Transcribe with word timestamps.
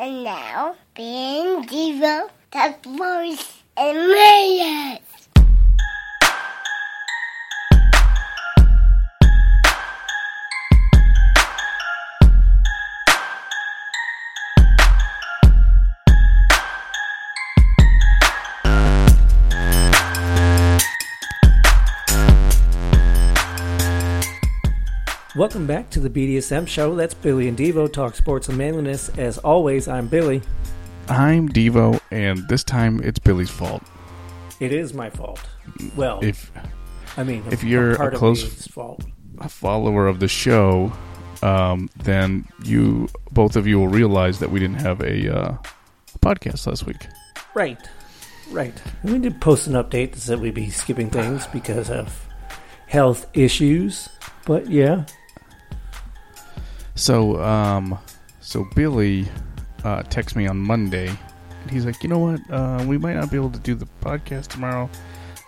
And 0.00 0.22
now, 0.22 0.76
Ben 0.94 1.66
Devo, 1.66 2.30
the 2.52 2.74
voice 2.88 3.62
and 3.76 3.98
millions. 3.98 5.07
Welcome 25.38 25.68
back 25.68 25.88
to 25.90 26.00
the 26.00 26.10
BDSM 26.10 26.66
show. 26.66 26.96
That's 26.96 27.14
Billy 27.14 27.46
and 27.46 27.56
Devo 27.56 27.90
talk 27.92 28.16
sports 28.16 28.48
and 28.48 28.58
manliness. 28.58 29.08
As 29.10 29.38
always, 29.38 29.86
I'm 29.86 30.08
Billy. 30.08 30.42
I'm 31.08 31.48
Devo, 31.48 32.00
and 32.10 32.46
this 32.48 32.64
time 32.64 33.00
it's 33.04 33.20
Billy's 33.20 33.48
fault. 33.48 33.84
It 34.58 34.72
is 34.72 34.92
my 34.94 35.10
fault. 35.10 35.40
Well, 35.94 36.18
If 36.24 36.50
I 37.16 37.22
mean, 37.22 37.44
if 37.52 37.62
you're 37.62 37.94
part 37.96 38.14
a 38.14 38.18
close- 38.18 38.66
fault, 38.66 39.04
a 39.38 39.48
follower 39.48 40.08
of 40.08 40.18
the 40.18 40.26
show, 40.26 40.92
um, 41.42 41.88
then 42.02 42.44
you 42.64 43.08
both 43.30 43.54
of 43.54 43.64
you 43.68 43.78
will 43.78 43.86
realize 43.88 44.40
that 44.40 44.50
we 44.50 44.58
didn't 44.58 44.80
have 44.80 45.00
a 45.02 45.32
uh, 45.38 45.56
podcast 46.20 46.66
last 46.66 46.84
week. 46.84 47.06
right, 47.54 47.78
right. 48.50 48.74
We 49.04 49.20
did 49.20 49.40
post 49.40 49.68
an 49.68 49.74
update 49.74 50.12
that 50.12 50.18
said 50.20 50.40
we'd 50.40 50.54
be 50.54 50.68
skipping 50.70 51.10
things 51.10 51.46
because 51.46 51.90
of 51.90 52.26
health 52.88 53.26
issues. 53.34 54.08
But 54.44 54.68
yeah, 54.70 55.04
So, 56.98 57.40
um, 57.40 57.96
so 58.40 58.66
Billy 58.74 59.26
uh, 59.84 60.02
texted 60.02 60.34
me 60.36 60.48
on 60.48 60.58
Monday, 60.58 61.08
and 61.08 61.70
he's 61.70 61.86
like, 61.86 62.02
"You 62.02 62.08
know 62.08 62.18
what? 62.18 62.40
Uh, 62.50 62.84
we 62.88 62.98
might 62.98 63.14
not 63.14 63.30
be 63.30 63.36
able 63.36 63.50
to 63.50 63.58
do 63.60 63.74
the 63.76 63.86
podcast 64.00 64.48
tomorrow. 64.48 64.90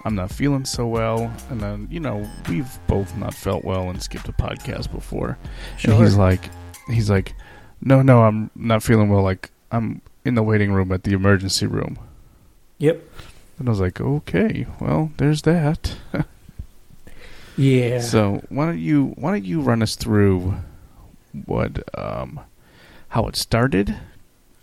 I'm 0.05 0.15
not 0.15 0.31
feeling 0.31 0.65
so 0.65 0.87
well." 0.87 1.33
And 1.51 1.61
then, 1.61 1.89
you 1.91 1.99
know, 1.99 2.25
we've 2.49 2.79
both 2.87 3.17
not 3.17 3.35
felt 3.35 3.65
well 3.65 3.91
and 3.91 4.01
skipped 4.01 4.29
a 4.29 4.33
podcast 4.33 4.93
before. 4.93 5.37
sure. 5.77 5.95
And 5.95 6.05
he's 6.05 6.17
like, 6.17 6.49
he's 6.89 7.11
like, 7.11 7.35
no, 7.81 8.01
no, 8.01 8.23
I'm 8.23 8.51
not 8.55 8.83
feeling 8.85 9.09
well. 9.09 9.23
Like 9.23 9.51
I'm 9.73 10.03
in 10.25 10.37
the 10.37 10.43
waiting 10.45 10.73
room 10.73 10.93
at 10.93 11.03
the 11.03 11.13
emergency 11.15 11.67
room. 11.67 11.99
yep, 12.79 13.03
And 13.59 13.69
I 13.69 13.71
was 13.73 13.81
like, 13.81 14.01
okay, 14.01 14.67
well, 14.81 15.11
there's 15.17 15.43
that. 15.43 15.97
yeah. 17.57 18.01
So 18.01 18.45
why 18.51 18.67
don't 18.67 18.79
you 18.79 19.15
why 19.17 19.33
don't 19.33 19.45
you 19.45 19.61
run 19.61 19.83
us 19.83 19.97
through 19.97 20.55
what 21.47 21.83
um 21.99 22.41
how 23.09 23.27
it 23.27 23.37
started 23.37 23.97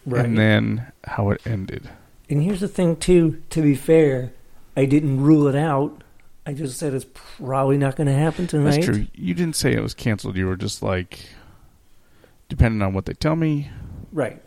right. 0.06 0.26
and 0.26 0.38
then 0.38 0.92
how 1.06 1.30
it 1.32 1.42
ended. 1.46 1.90
And 2.30 2.42
here's 2.42 2.60
the 2.62 2.68
thing, 2.68 2.96
too. 2.98 3.42
To 3.52 3.62
be 3.62 3.76
fair, 3.76 4.32
I 4.76 4.86
didn't 4.86 5.22
rule 5.22 5.48
it 5.48 5.56
out. 5.56 6.04
I 6.46 6.54
just 6.54 6.78
said 6.78 6.94
it's 6.94 7.06
probably 7.14 7.78
not 7.78 7.96
going 7.98 8.08
to 8.08 8.14
happen 8.14 8.48
tonight. 8.48 8.72
That's 8.72 8.86
true. 8.86 9.08
You 9.14 9.34
didn't 9.34 9.58
say 9.58 9.74
it 9.74 9.82
was 9.82 9.94
canceled. 9.94 10.38
You 10.38 10.48
were 10.48 10.56
just 10.56 10.82
like, 10.82 11.20
depending 12.48 12.82
on 12.82 12.94
what 12.94 13.06
they 13.06 13.14
tell 13.14 13.36
me, 13.36 13.70
Right. 14.14 14.42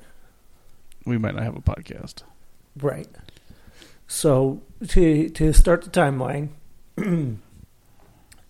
we 1.04 1.18
might 1.18 1.34
not 1.34 1.42
have 1.44 1.56
a 1.56 1.60
podcast. 1.60 2.22
Right. 2.80 3.08
So 4.08 4.62
to 4.88 5.28
to 5.28 5.52
start 5.52 5.82
the 5.82 5.90
timeline, 5.90 6.48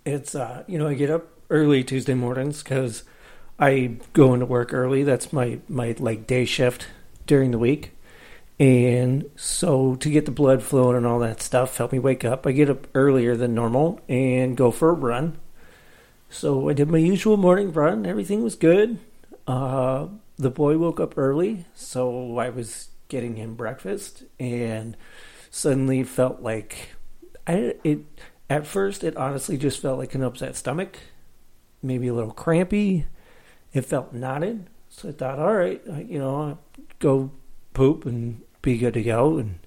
it's 0.05 0.35
uh 0.35 0.65
you 0.67 0.79
know 0.79 0.89
I 0.89 0.95
get 0.95 1.11
up 1.11 1.29
early 1.51 1.85
Tuesday 1.85 2.15
mornings 2.15 2.63
because 2.63 3.03
I 3.61 3.97
go 4.15 4.33
into 4.33 4.47
work 4.47 4.73
early. 4.73 5.03
That's 5.03 5.33
my 5.33 5.61
my 5.69 5.95
like 5.99 6.27
day 6.27 6.47
shift 6.47 6.87
during 7.27 7.51
the 7.51 7.59
week, 7.59 7.93
and 8.59 9.31
so 9.37 9.97
to 9.97 10.11
get 10.11 10.25
the 10.25 10.31
blood 10.33 10.63
flowing 10.63 10.97
and 10.97 11.07
all 11.07 11.19
that 11.21 11.43
stuff, 11.43 11.77
help 11.77 11.93
me 11.93 11.99
wake 11.99 12.25
up. 12.25 12.47
I 12.47 12.53
get 12.53 12.71
up 12.71 12.87
earlier 12.95 13.37
than 13.37 13.55
normal 13.55 14.01
and 14.09 14.57
go 14.57 14.71
for 14.71 14.89
a 14.89 14.95
run. 14.95 15.37
So 16.31 16.69
I 16.69 16.73
did 16.73 16.89
my 16.89 16.99
usual 16.99 17.37
morning 17.37 17.73
run. 17.73 18.07
Everything 18.07 18.43
was 18.43 18.55
good. 18.55 18.99
Uh, 19.47 20.07
the 20.39 20.51
boy 20.51 20.79
woke 20.79 21.01
up 21.01 21.19
early, 21.19 21.67
so 21.75 22.39
I 22.39 22.49
was 22.49 22.89
getting 23.09 23.37
him 23.37 23.57
breakfast, 23.57 24.23
and 24.39 24.97
suddenly 25.51 26.03
felt 26.03 26.41
like 26.41 26.91
I 27.47 27.75
it. 27.85 28.07
At 28.49 28.67
first, 28.67 29.05
it 29.05 29.17
honestly 29.17 29.57
just 29.57 29.81
felt 29.81 29.99
like 29.99 30.15
an 30.15 30.25
upset 30.25 30.57
stomach, 30.57 30.99
maybe 31.83 32.09
a 32.09 32.15
little 32.15 32.33
crampy. 32.33 33.07
It 33.73 33.83
felt 33.83 34.13
knotted, 34.13 34.69
so 34.89 35.11
I 35.11 35.13
thought, 35.13 35.39
all 35.39 35.55
right, 35.55 35.81
you 35.87 36.19
know, 36.19 36.59
go 36.99 37.31
poop 37.73 38.05
and 38.05 38.43
be 38.63 38.77
good 38.79 38.95
to 38.95 39.03
go 39.03 39.39
and 39.39 39.59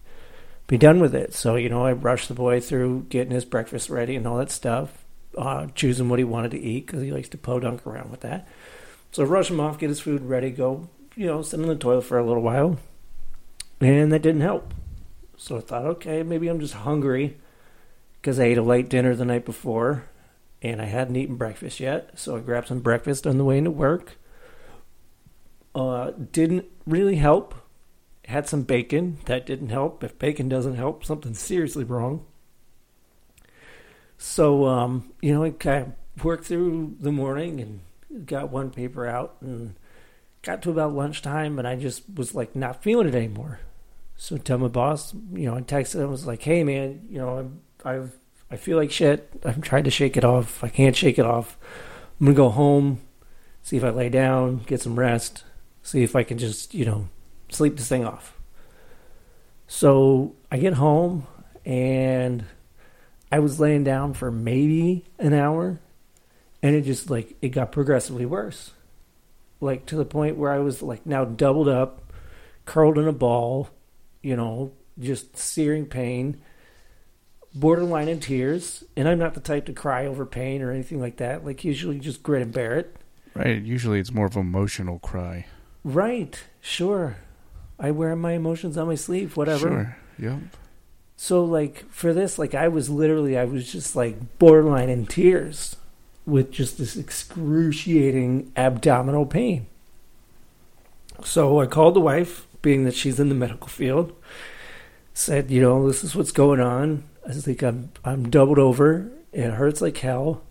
be 0.67 0.77
done 0.77 0.99
with 0.99 1.15
it. 1.15 1.33
So 1.33 1.55
you 1.55 1.69
know, 1.69 1.85
I 1.85 1.93
rushed 1.93 2.27
the 2.27 2.33
boy 2.33 2.59
through 2.59 3.07
getting 3.09 3.31
his 3.31 3.45
breakfast 3.45 3.89
ready 3.89 4.15
and 4.15 4.27
all 4.27 4.37
that 4.37 4.51
stuff, 4.51 5.05
uh, 5.37 5.67
choosing 5.75 6.09
what 6.09 6.19
he 6.19 6.25
wanted 6.25 6.51
to 6.51 6.59
eat 6.59 6.85
because 6.85 7.01
he 7.01 7.11
likes 7.11 7.29
to 7.29 7.37
podunk 7.37 7.85
around 7.87 8.11
with 8.11 8.21
that. 8.21 8.47
So 9.11 9.23
I 9.23 9.27
rush 9.27 9.49
him 9.49 9.59
off, 9.59 9.79
get 9.79 9.89
his 9.89 9.99
food 9.99 10.23
ready, 10.23 10.49
go, 10.49 10.89
you 11.15 11.27
know, 11.27 11.41
sit 11.41 11.59
in 11.59 11.67
the 11.67 11.75
toilet 11.75 12.03
for 12.03 12.17
a 12.17 12.25
little 12.25 12.41
while, 12.41 12.79
and 13.79 14.11
that 14.11 14.21
didn't 14.21 14.41
help. 14.41 14.73
So 15.37 15.57
I 15.57 15.61
thought, 15.61 15.85
okay, 15.85 16.23
maybe 16.23 16.47
I'm 16.47 16.59
just 16.59 16.73
hungry 16.73 17.37
because 18.21 18.39
I 18.39 18.45
ate 18.45 18.57
a 18.57 18.63
late 18.63 18.89
dinner 18.89 19.15
the 19.15 19.25
night 19.25 19.45
before 19.45 20.05
and 20.63 20.81
I 20.81 20.85
hadn't 20.85 21.17
eaten 21.17 21.35
breakfast 21.35 21.79
yet. 21.79 22.11
So 22.15 22.37
I 22.37 22.39
grabbed 22.39 22.69
some 22.69 22.79
breakfast 22.79 23.27
on 23.27 23.37
the 23.37 23.43
way 23.43 23.57
into 23.57 23.69
work. 23.69 24.17
Uh, 25.75 26.11
didn't 26.31 26.65
really 26.87 27.17
help. 27.17 27.53
Had 28.25 28.47
some 28.47 28.63
bacon. 28.63 29.17
That 29.25 29.45
didn't 29.45 29.69
help. 29.69 30.03
If 30.03 30.17
bacon 30.17 30.47
doesn't 30.47 30.75
help, 30.75 31.03
something's 31.03 31.39
seriously 31.39 31.83
wrong. 31.83 32.25
So, 34.17 34.65
um, 34.65 35.11
you 35.21 35.33
know, 35.33 35.43
I 35.43 35.49
kind 35.49 35.93
of 36.17 36.23
worked 36.23 36.45
through 36.45 36.95
the 36.99 37.11
morning 37.11 37.59
and 37.59 38.25
got 38.25 38.49
one 38.49 38.71
paper 38.71 39.05
out 39.05 39.35
and 39.41 39.75
got 40.43 40.61
to 40.61 40.71
about 40.71 40.93
lunchtime 40.93 41.59
and 41.59 41.67
I 41.67 41.75
just 41.75 42.03
was 42.15 42.33
like 42.33 42.55
not 42.55 42.81
feeling 42.83 43.07
it 43.07 43.15
anymore. 43.15 43.59
So 44.15 44.35
I 44.35 44.39
tell 44.39 44.59
my 44.59 44.67
boss, 44.69 45.13
you 45.33 45.47
know, 45.47 45.55
I 45.55 45.61
texted 45.61 45.95
him, 45.95 46.11
was 46.11 46.27
like, 46.27 46.43
"Hey, 46.43 46.63
man, 46.63 47.07
you 47.09 47.17
know, 47.17 47.39
I'm, 47.39 47.61
I've, 47.83 48.17
I 48.53 48.57
feel 48.57 48.77
like 48.77 48.91
shit. 48.91 49.27
I'm 49.43 49.61
trying 49.61 49.85
to 49.85 49.89
shake 49.89 50.15
it 50.15 50.23
off. 50.23 50.63
I 50.63 50.69
can't 50.69 50.95
shake 50.95 51.17
it 51.17 51.25
off. 51.25 51.57
I'm 52.19 52.27
gonna 52.27 52.35
go 52.35 52.49
home, 52.49 53.01
see 53.63 53.77
if 53.77 53.83
I 53.83 53.89
lay 53.89 54.09
down, 54.09 54.59
get 54.59 54.79
some 54.79 54.99
rest, 54.99 55.43
see 55.81 56.03
if 56.03 56.15
I 56.15 56.21
can 56.21 56.37
just, 56.37 56.75
you 56.75 56.85
know, 56.85 57.09
sleep 57.49 57.77
this 57.77 57.89
thing 57.89 58.05
off." 58.05 58.37
So 59.65 60.35
I 60.51 60.57
get 60.57 60.75
home 60.75 61.25
and 61.65 62.45
I 63.31 63.39
was 63.39 63.59
laying 63.59 63.83
down 63.83 64.13
for 64.13 64.29
maybe 64.29 65.03
an 65.17 65.33
hour, 65.33 65.79
and 66.61 66.75
it 66.75 66.81
just 66.83 67.09
like 67.09 67.35
it 67.41 67.49
got 67.49 67.71
progressively 67.71 68.27
worse, 68.27 68.73
like 69.61 69.87
to 69.87 69.95
the 69.95 70.05
point 70.05 70.37
where 70.37 70.51
I 70.51 70.59
was 70.59 70.83
like 70.83 71.07
now 71.07 71.25
doubled 71.25 71.67
up, 71.67 72.13
curled 72.65 72.99
in 72.99 73.07
a 73.07 73.13
ball 73.13 73.69
you 74.23 74.35
know, 74.35 74.71
just 74.97 75.37
searing 75.37 75.85
pain, 75.85 76.41
borderline 77.55 78.07
in 78.07 78.19
tears. 78.19 78.83
And 78.95 79.07
I'm 79.07 79.19
not 79.19 79.33
the 79.33 79.39
type 79.39 79.65
to 79.65 79.73
cry 79.73 80.05
over 80.05 80.25
pain 80.25 80.61
or 80.61 80.71
anything 80.71 80.99
like 80.99 81.17
that. 81.17 81.45
Like, 81.45 81.63
usually 81.63 81.99
just 81.99 82.23
grit 82.23 82.41
and 82.41 82.53
bear 82.53 82.77
it. 82.77 82.95
Right. 83.33 83.61
Usually 83.61 83.99
it's 83.99 84.13
more 84.13 84.27
of 84.27 84.35
an 84.35 84.41
emotional 84.41 84.99
cry. 84.99 85.47
Right, 85.83 86.41
sure. 86.61 87.17
I 87.79 87.91
wear 87.91 88.15
my 88.15 88.33
emotions 88.33 88.77
on 88.77 88.87
my 88.87 88.95
sleeve, 88.95 89.35
whatever. 89.35 89.67
Sure. 89.67 89.97
Yep. 90.17 90.39
So, 91.17 91.43
like, 91.43 91.89
for 91.89 92.13
this, 92.13 92.39
like, 92.39 92.55
I 92.55 92.67
was 92.67 92.89
literally, 92.89 93.37
I 93.37 93.45
was 93.45 93.71
just 93.71 93.95
like 93.95 94.39
borderline 94.39 94.89
in 94.89 95.05
tears 95.05 95.75
with 96.25 96.51
just 96.51 96.77
this 96.77 96.95
excruciating 96.95 98.51
abdominal 98.55 99.25
pain. 99.25 99.65
So 101.23 101.59
I 101.59 101.65
called 101.65 101.95
the 101.95 102.01
wife, 102.01 102.47
being 102.61 102.85
that 102.85 102.95
she's 102.95 103.19
in 103.19 103.29
the 103.29 103.35
medical 103.35 103.67
field, 103.67 104.13
said, 105.13 105.51
you 105.51 105.61
know, 105.61 105.87
this 105.87 106.03
is 106.03 106.15
what's 106.15 106.31
going 106.31 106.61
on. 106.61 107.03
I 107.27 107.33
think 107.33 107.61
I'm 107.63 107.91
I'm 108.03 108.29
doubled 108.29 108.59
over. 108.59 109.09
It 109.31 109.51
hurts 109.51 109.81
like 109.81 109.97
hell. 109.97 110.43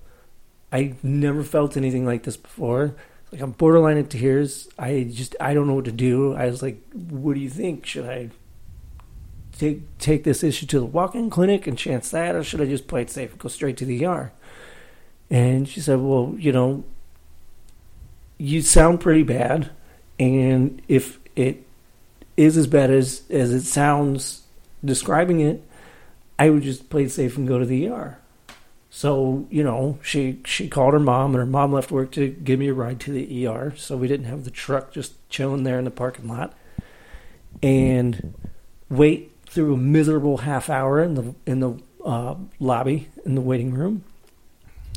I 0.73 0.95
never 1.03 1.43
felt 1.43 1.77
anything 1.77 2.07
like 2.07 2.23
this 2.23 2.37
before. 2.37 2.95
Like 3.31 3.41
I'm 3.41 3.53
borderline 3.53 3.99
in 3.99 4.07
tears. 4.07 4.69
I 4.79 5.09
just 5.11 5.37
I 5.41 5.55
don't 5.55 5.67
know 5.67 5.75
what 5.75 5.85
to 5.85 5.93
do. 5.93 6.35
I 6.35 6.47
was 6.47 6.63
like, 6.63 6.81
what 6.93 7.35
do 7.35 7.41
you 7.41 7.51
think? 7.51 7.87
Should 7.87 8.09
I 8.09 8.31
take 9.59 9.99
take 9.99 10.25
this 10.25 10.43
issue 10.43 10.67
to 10.67 10.81
the 10.81 10.87
walk-in 10.87 11.31
clinic 11.31 11.67
and 11.67 11.79
chance 11.79 12.11
that, 12.11 12.35
or 12.35 12.43
should 12.43 12.61
I 12.61 12.67
just 12.67 12.89
play 12.89 13.03
it 13.03 13.11
safe 13.11 13.31
and 13.31 13.39
go 13.39 13.49
straight 13.49 13.77
to 13.79 13.85
the 13.85 14.05
ER? 14.05 14.33
And 15.31 15.69
she 15.69 15.81
said, 15.81 15.99
well, 16.01 16.35
you 16.39 16.53
know, 16.53 16.85
you 18.39 18.61
sound 18.61 19.01
pretty 19.01 19.23
bad, 19.23 19.71
and 20.19 20.83
if 20.89 21.19
it 21.37 21.65
is 22.37 22.57
as 22.57 22.67
bad 22.67 22.91
as 22.91 23.23
as 23.31 23.53
it 23.53 23.63
sounds 23.63 24.43
describing 24.85 25.41
it, 25.41 25.63
I 26.43 26.51
would 26.51 26.65
just 26.65 26.91
play 26.91 27.05
it 27.05 27.13
safe 27.13 27.37
and 27.37 27.47
go 27.47 27.59
to 27.61 27.65
the 27.65 27.89
ER. 27.89 28.19
So 28.91 29.47
you 29.49 29.63
know, 29.63 29.99
she 30.03 30.41
she 30.45 30.69
called 30.69 30.93
her 30.93 31.01
mom, 31.01 31.31
and 31.35 31.39
her 31.39 31.47
mom 31.47 31.73
left 31.73 31.93
work 31.93 32.11
to 32.13 32.29
give 32.29 32.59
me 32.59 32.69
a 32.69 32.75
ride 32.75 32.99
to 33.01 33.13
the 33.13 33.47
ER. 33.47 33.75
So 33.77 33.97
we 33.97 34.09
didn't 34.09 34.27
have 34.27 34.43
the 34.45 34.51
truck 34.51 34.93
just 34.93 35.13
chilling 35.29 35.63
there 35.63 35.79
in 35.79 35.85
the 35.85 35.91
parking 35.91 36.27
lot. 36.29 36.53
and 37.63 38.35
wait 38.91 39.31
through 39.47 39.75
a 39.75 39.77
miserable 39.77 40.39
half 40.39 40.69
hour 40.69 41.01
in 41.01 41.15
the 41.15 41.35
in 41.47 41.61
the 41.61 41.79
uh, 42.05 42.35
lobby 42.59 43.09
in 43.25 43.35
the 43.37 43.41
waiting 43.41 43.73
room. 43.73 44.05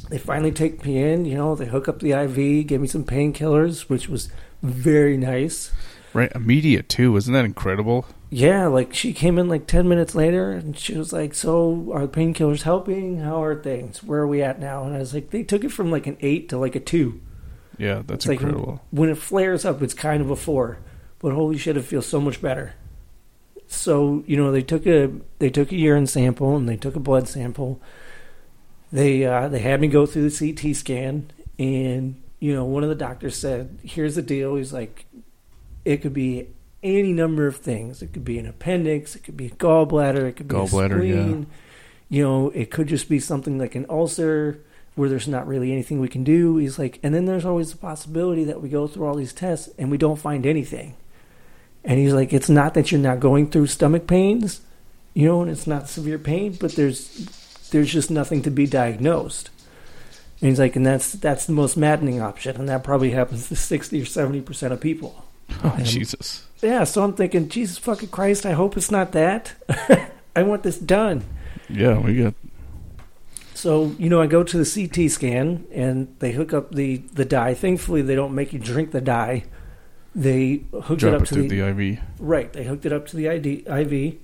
They 0.10 0.18
finally 0.18 0.52
take 0.52 0.84
me 0.84 1.02
in. 1.02 1.26
You 1.26 1.36
know, 1.36 1.56
they 1.56 1.68
hook 1.68 1.88
up 1.88 2.00
the 2.00 2.12
IV, 2.12 2.68
give 2.68 2.82
me 2.82 2.88
some 2.88 3.04
painkillers, 3.04 3.82
which 3.90 4.10
was 4.10 4.30
very 4.64 5.16
nice. 5.18 5.72
Right, 6.16 6.32
immediate 6.34 6.88
too. 6.88 7.16
Isn't 7.18 7.34
that 7.34 7.44
incredible? 7.44 8.06
Yeah, 8.30 8.68
like 8.68 8.94
she 8.94 9.12
came 9.14 9.38
in 9.38 9.50
like 9.50 9.68
10 9.68 9.88
minutes 9.88 10.16
later 10.16 10.52
and 10.52 10.78
she 10.78 10.98
was 10.98 11.12
like, 11.12 11.34
So, 11.34 11.92
are 11.94 12.08
the 12.08 12.08
painkillers 12.08 12.62
helping? 12.62 13.20
How 13.20 13.44
are 13.44 13.54
things? 13.62 14.02
Where 14.02 14.22
are 14.22 14.28
we 14.28 14.42
at 14.42 14.60
now? 14.60 14.86
And 14.86 14.96
I 14.96 15.00
was 15.00 15.14
like, 15.14 15.32
They 15.32 15.44
took 15.44 15.66
it 15.66 15.74
from 15.74 15.92
like 15.92 16.08
an 16.08 16.16
8 16.22 16.48
to 16.50 16.58
like 16.58 16.76
a 16.76 16.80
2. 16.80 17.20
Yeah, 17.78 17.96
that's 18.08 18.26
It's 18.26 18.28
like 18.28 18.40
incredible. 18.40 18.82
when 18.92 19.10
it 19.10 19.18
flares 19.18 19.66
up, 19.66 19.82
it's 19.82 19.94
kind 19.94 20.22
of 20.22 20.30
a 20.32 20.38
4. 20.38 20.78
But 21.20 21.34
holy 21.34 21.58
shit, 21.58 21.76
it 21.76 21.84
feels 21.84 22.06
so 22.06 22.22
much 22.22 22.42
better. 22.42 22.76
So, 23.68 24.24
you 24.26 24.38
know, 24.38 24.52
they 24.54 24.62
took 24.62 24.86
a 24.88 25.12
they 25.40 25.50
took 25.50 25.72
a 25.74 25.76
urine 25.76 26.08
sample 26.08 26.56
and 26.56 26.70
they 26.70 26.78
took 26.78 26.96
a 26.96 27.00
blood 27.00 27.28
sample. 27.28 27.82
They 28.92 29.26
uh, 29.26 29.50
they 29.50 29.60
had 29.60 29.82
me 29.82 29.88
go 29.90 30.06
through 30.06 30.30
the 30.30 30.54
CT 30.54 30.76
scan 30.76 31.32
and 31.60 32.22
you 32.40 32.54
know, 32.54 32.64
one 32.66 32.84
of 32.84 32.90
the 32.90 32.96
doctors 32.96 33.36
said, 33.36 33.80
"Here's 33.84 34.16
the 34.16 34.22
deal." 34.22 34.56
He's 34.56 34.72
like, 34.74 35.06
"It 35.86 36.02
could 36.02 36.14
be 36.14 36.48
any 36.84 37.14
number 37.14 37.48
of 37.48 37.58
things. 37.58 38.02
It 38.02 38.14
could 38.14 38.26
be 38.26 38.38
an 38.38 38.46
appendix. 38.46 39.16
It 39.16 39.24
could 39.24 39.38
be 39.38 39.48
a 39.48 39.52
gallbladder. 39.52 40.28
It 40.30 40.36
could 40.36 40.48
be 40.48 40.56
Gallbladder, 40.56 41.02
a 41.02 41.06
yeah. 41.06 41.46
You 42.10 42.24
know, 42.24 42.50
it 42.50 42.70
could 42.70 42.88
just 42.88 43.10
be 43.10 43.20
something 43.20 43.58
like 43.58 43.76
an 43.76 43.86
ulcer 43.90 44.60
where 44.94 45.10
there's 45.10 45.28
not 45.28 45.48
really 45.48 45.72
anything 45.72 46.00
we 46.00 46.08
can 46.08 46.24
do." 46.24 46.58
He's 46.58 46.78
like, 46.78 47.00
"And 47.02 47.14
then 47.14 47.26
there's 47.26 47.46
always 47.46 47.72
the 47.72 47.78
possibility 47.78 48.44
that 48.44 48.62
we 48.62 48.70
go 48.70 48.88
through 48.88 49.06
all 49.06 49.16
these 49.16 49.34
tests 49.34 49.70
and 49.78 49.90
we 49.90 49.98
don't 49.98 50.20
find 50.20 50.46
anything." 50.46 50.96
And 51.84 52.00
he's 52.00 52.14
like, 52.14 52.34
"It's 52.34 52.50
not 52.50 52.74
that 52.74 52.92
you're 52.92 53.02
not 53.02 53.20
going 53.20 53.48
through 53.48 53.68
stomach 53.68 54.08
pains, 54.08 54.62
you 55.14 55.28
know, 55.28 55.42
and 55.42 55.52
it's 55.52 55.68
not 55.68 55.90
severe 55.90 56.20
pain, 56.20 56.58
but 56.60 56.76
there's 56.76 57.28
there's 57.72 57.92
just 57.92 58.12
nothing 58.12 58.42
to 58.44 58.52
be 58.52 58.68
diagnosed." 58.68 59.50
And 60.42 60.50
he's 60.50 60.60
like, 60.60 60.76
and 60.76 60.86
that's 60.86 61.14
that's 61.14 61.46
the 61.46 61.54
most 61.54 61.78
maddening 61.78 62.22
option, 62.22 62.58
and 62.58 62.70
that 62.70 62.84
probably 62.84 63.12
happens 63.12 63.48
to 63.48 63.56
sixty 63.56 64.02
or 64.02 64.06
seventy 64.06 64.42
percent 64.42 64.74
of 64.74 64.80
people. 64.80 65.25
Oh, 65.64 65.76
Um, 65.78 65.84
Jesus. 65.84 66.48
Yeah, 66.62 66.84
so 66.84 67.04
I'm 67.04 67.14
thinking, 67.14 67.50
Jesus 67.50 67.78
fucking 67.78 68.10
Christ, 68.10 68.46
I 68.46 68.54
hope 68.54 68.76
it's 68.78 68.90
not 68.92 69.12
that. 69.12 69.54
I 70.36 70.44
want 70.44 70.64
this 70.64 70.78
done. 70.80 71.24
Yeah, 71.70 72.00
we 72.00 72.22
got. 72.22 72.34
So 73.54 73.96
you 73.98 74.10
know, 74.10 74.22
I 74.22 74.28
go 74.28 74.44
to 74.44 74.64
the 74.64 74.66
CT 74.88 75.10
scan, 75.10 75.66
and 75.72 76.14
they 76.20 76.32
hook 76.34 76.54
up 76.54 76.74
the 76.74 76.98
the 77.14 77.26
dye. 77.26 77.54
Thankfully, 77.54 78.02
they 78.02 78.16
don't 78.16 78.36
make 78.36 78.52
you 78.54 78.60
drink 78.60 78.92
the 78.92 79.02
dye. 79.02 79.46
They 80.14 80.64
hooked 80.84 81.04
it 81.04 81.14
up 81.14 81.24
it 81.24 81.28
to 81.28 81.36
the, 81.42 81.48
the 81.48 81.68
IV. 81.70 82.00
Right. 82.20 82.52
They 82.52 82.64
hooked 82.66 82.86
it 82.86 82.94
up 82.94 83.06
to 83.08 83.16
the 83.18 83.30
ID, 83.30 83.66
IV, 83.68 84.16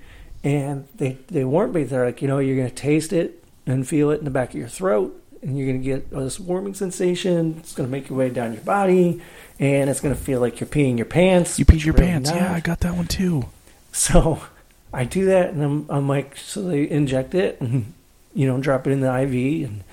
and 0.43 0.87
they 0.95 1.17
they 1.27 1.43
warned 1.45 1.73
me. 1.73 1.83
They're 1.83 2.05
like, 2.05 2.21
you 2.21 2.27
know, 2.27 2.39
you're 2.39 2.55
going 2.57 2.69
to 2.69 2.75
taste 2.75 3.13
it 3.13 3.43
and 3.65 3.87
feel 3.87 4.09
it 4.11 4.19
in 4.19 4.25
the 4.25 4.31
back 4.31 4.49
of 4.49 4.55
your 4.55 4.67
throat, 4.67 5.21
and 5.41 5.57
you're 5.57 5.67
going 5.67 5.81
to 5.81 5.85
get 5.85 6.11
this 6.11 6.39
warming 6.39 6.73
sensation. 6.73 7.55
It's 7.59 7.73
going 7.73 7.87
to 7.87 7.91
make 7.91 8.09
your 8.09 8.17
way 8.17 8.29
down 8.29 8.53
your 8.53 8.63
body, 8.63 9.21
and 9.61 9.89
it's 9.91 10.01
going 10.01 10.13
to 10.13 10.19
feel 10.19 10.41
like 10.41 10.59
you're 10.59 10.67
peeing 10.67 10.97
your 10.97 11.05
pants. 11.05 11.59
You 11.59 11.65
peed 11.65 11.85
your 11.85 11.93
Really 11.93 12.07
pants. 12.07 12.31
not. 12.31 12.35
Yeah, 12.37 12.53
I 12.53 12.59
got 12.59 12.79
that 12.81 12.95
one 12.95 13.05
too. 13.07 13.45
So 13.93 14.41
I 14.93 15.05
do 15.05 15.25
that, 15.25 15.51
and 15.51 15.63
I'm, 15.63 15.85
I'm 15.89 16.07
like, 16.09 16.35
so 16.35 16.63
they 16.63 16.89
inject 16.89 17.35
it, 17.35 17.61
and 17.61 17.93
you 18.33 18.47
know, 18.47 18.59
drop 18.59 18.87
it 18.87 18.91
in 18.91 18.99
the 19.01 19.07
IV, 19.21 19.69
and 19.69 19.83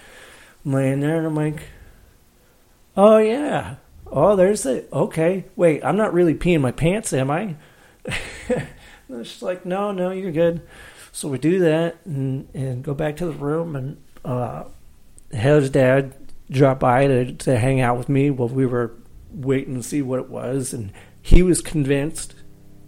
I'm 0.65 0.73
laying 0.73 1.00
there, 1.00 1.19
and 1.19 1.26
I'm 1.26 1.37
like, 1.37 1.62
oh 2.97 3.19
yeah, 3.19 3.76
oh 4.06 4.35
there's 4.37 4.65
it. 4.67 4.88
Okay, 4.93 5.44
wait, 5.55 5.85
I'm 5.85 5.97
not 5.97 6.14
really 6.14 6.35
peeing 6.35 6.61
my 6.62 6.73
pants, 6.73 7.12
am 7.12 7.31
I? 7.31 7.55
and 8.49 9.26
she's 9.26 9.43
like, 9.43 9.67
no, 9.67 9.93
no, 9.93 10.11
you're 10.11 10.32
good. 10.32 10.62
So 11.12 11.29
we 11.29 11.37
do 11.38 11.59
that, 11.61 11.99
and 12.06 12.49
and 12.55 12.82
go 12.82 12.94
back 12.94 13.17
to 13.19 13.26
the 13.26 13.32
room, 13.32 13.76
and 13.76 14.03
uh, 14.25 14.64
Heather's 15.32 15.69
dad 15.71 16.14
dropped 16.50 16.81
by 16.81 17.06
to 17.06 17.32
to 17.35 17.59
hang 17.59 17.81
out 17.82 17.99
with 17.99 18.09
me 18.09 18.31
while 18.31 18.49
we 18.49 18.64
were 18.64 18.93
waiting 19.33 19.75
to 19.75 19.83
see 19.83 20.03
what 20.03 20.21
it 20.21 20.29
was, 20.29 20.73
and 20.73 20.93
he 21.21 21.43
was 21.43 21.61
convinced 21.61 22.35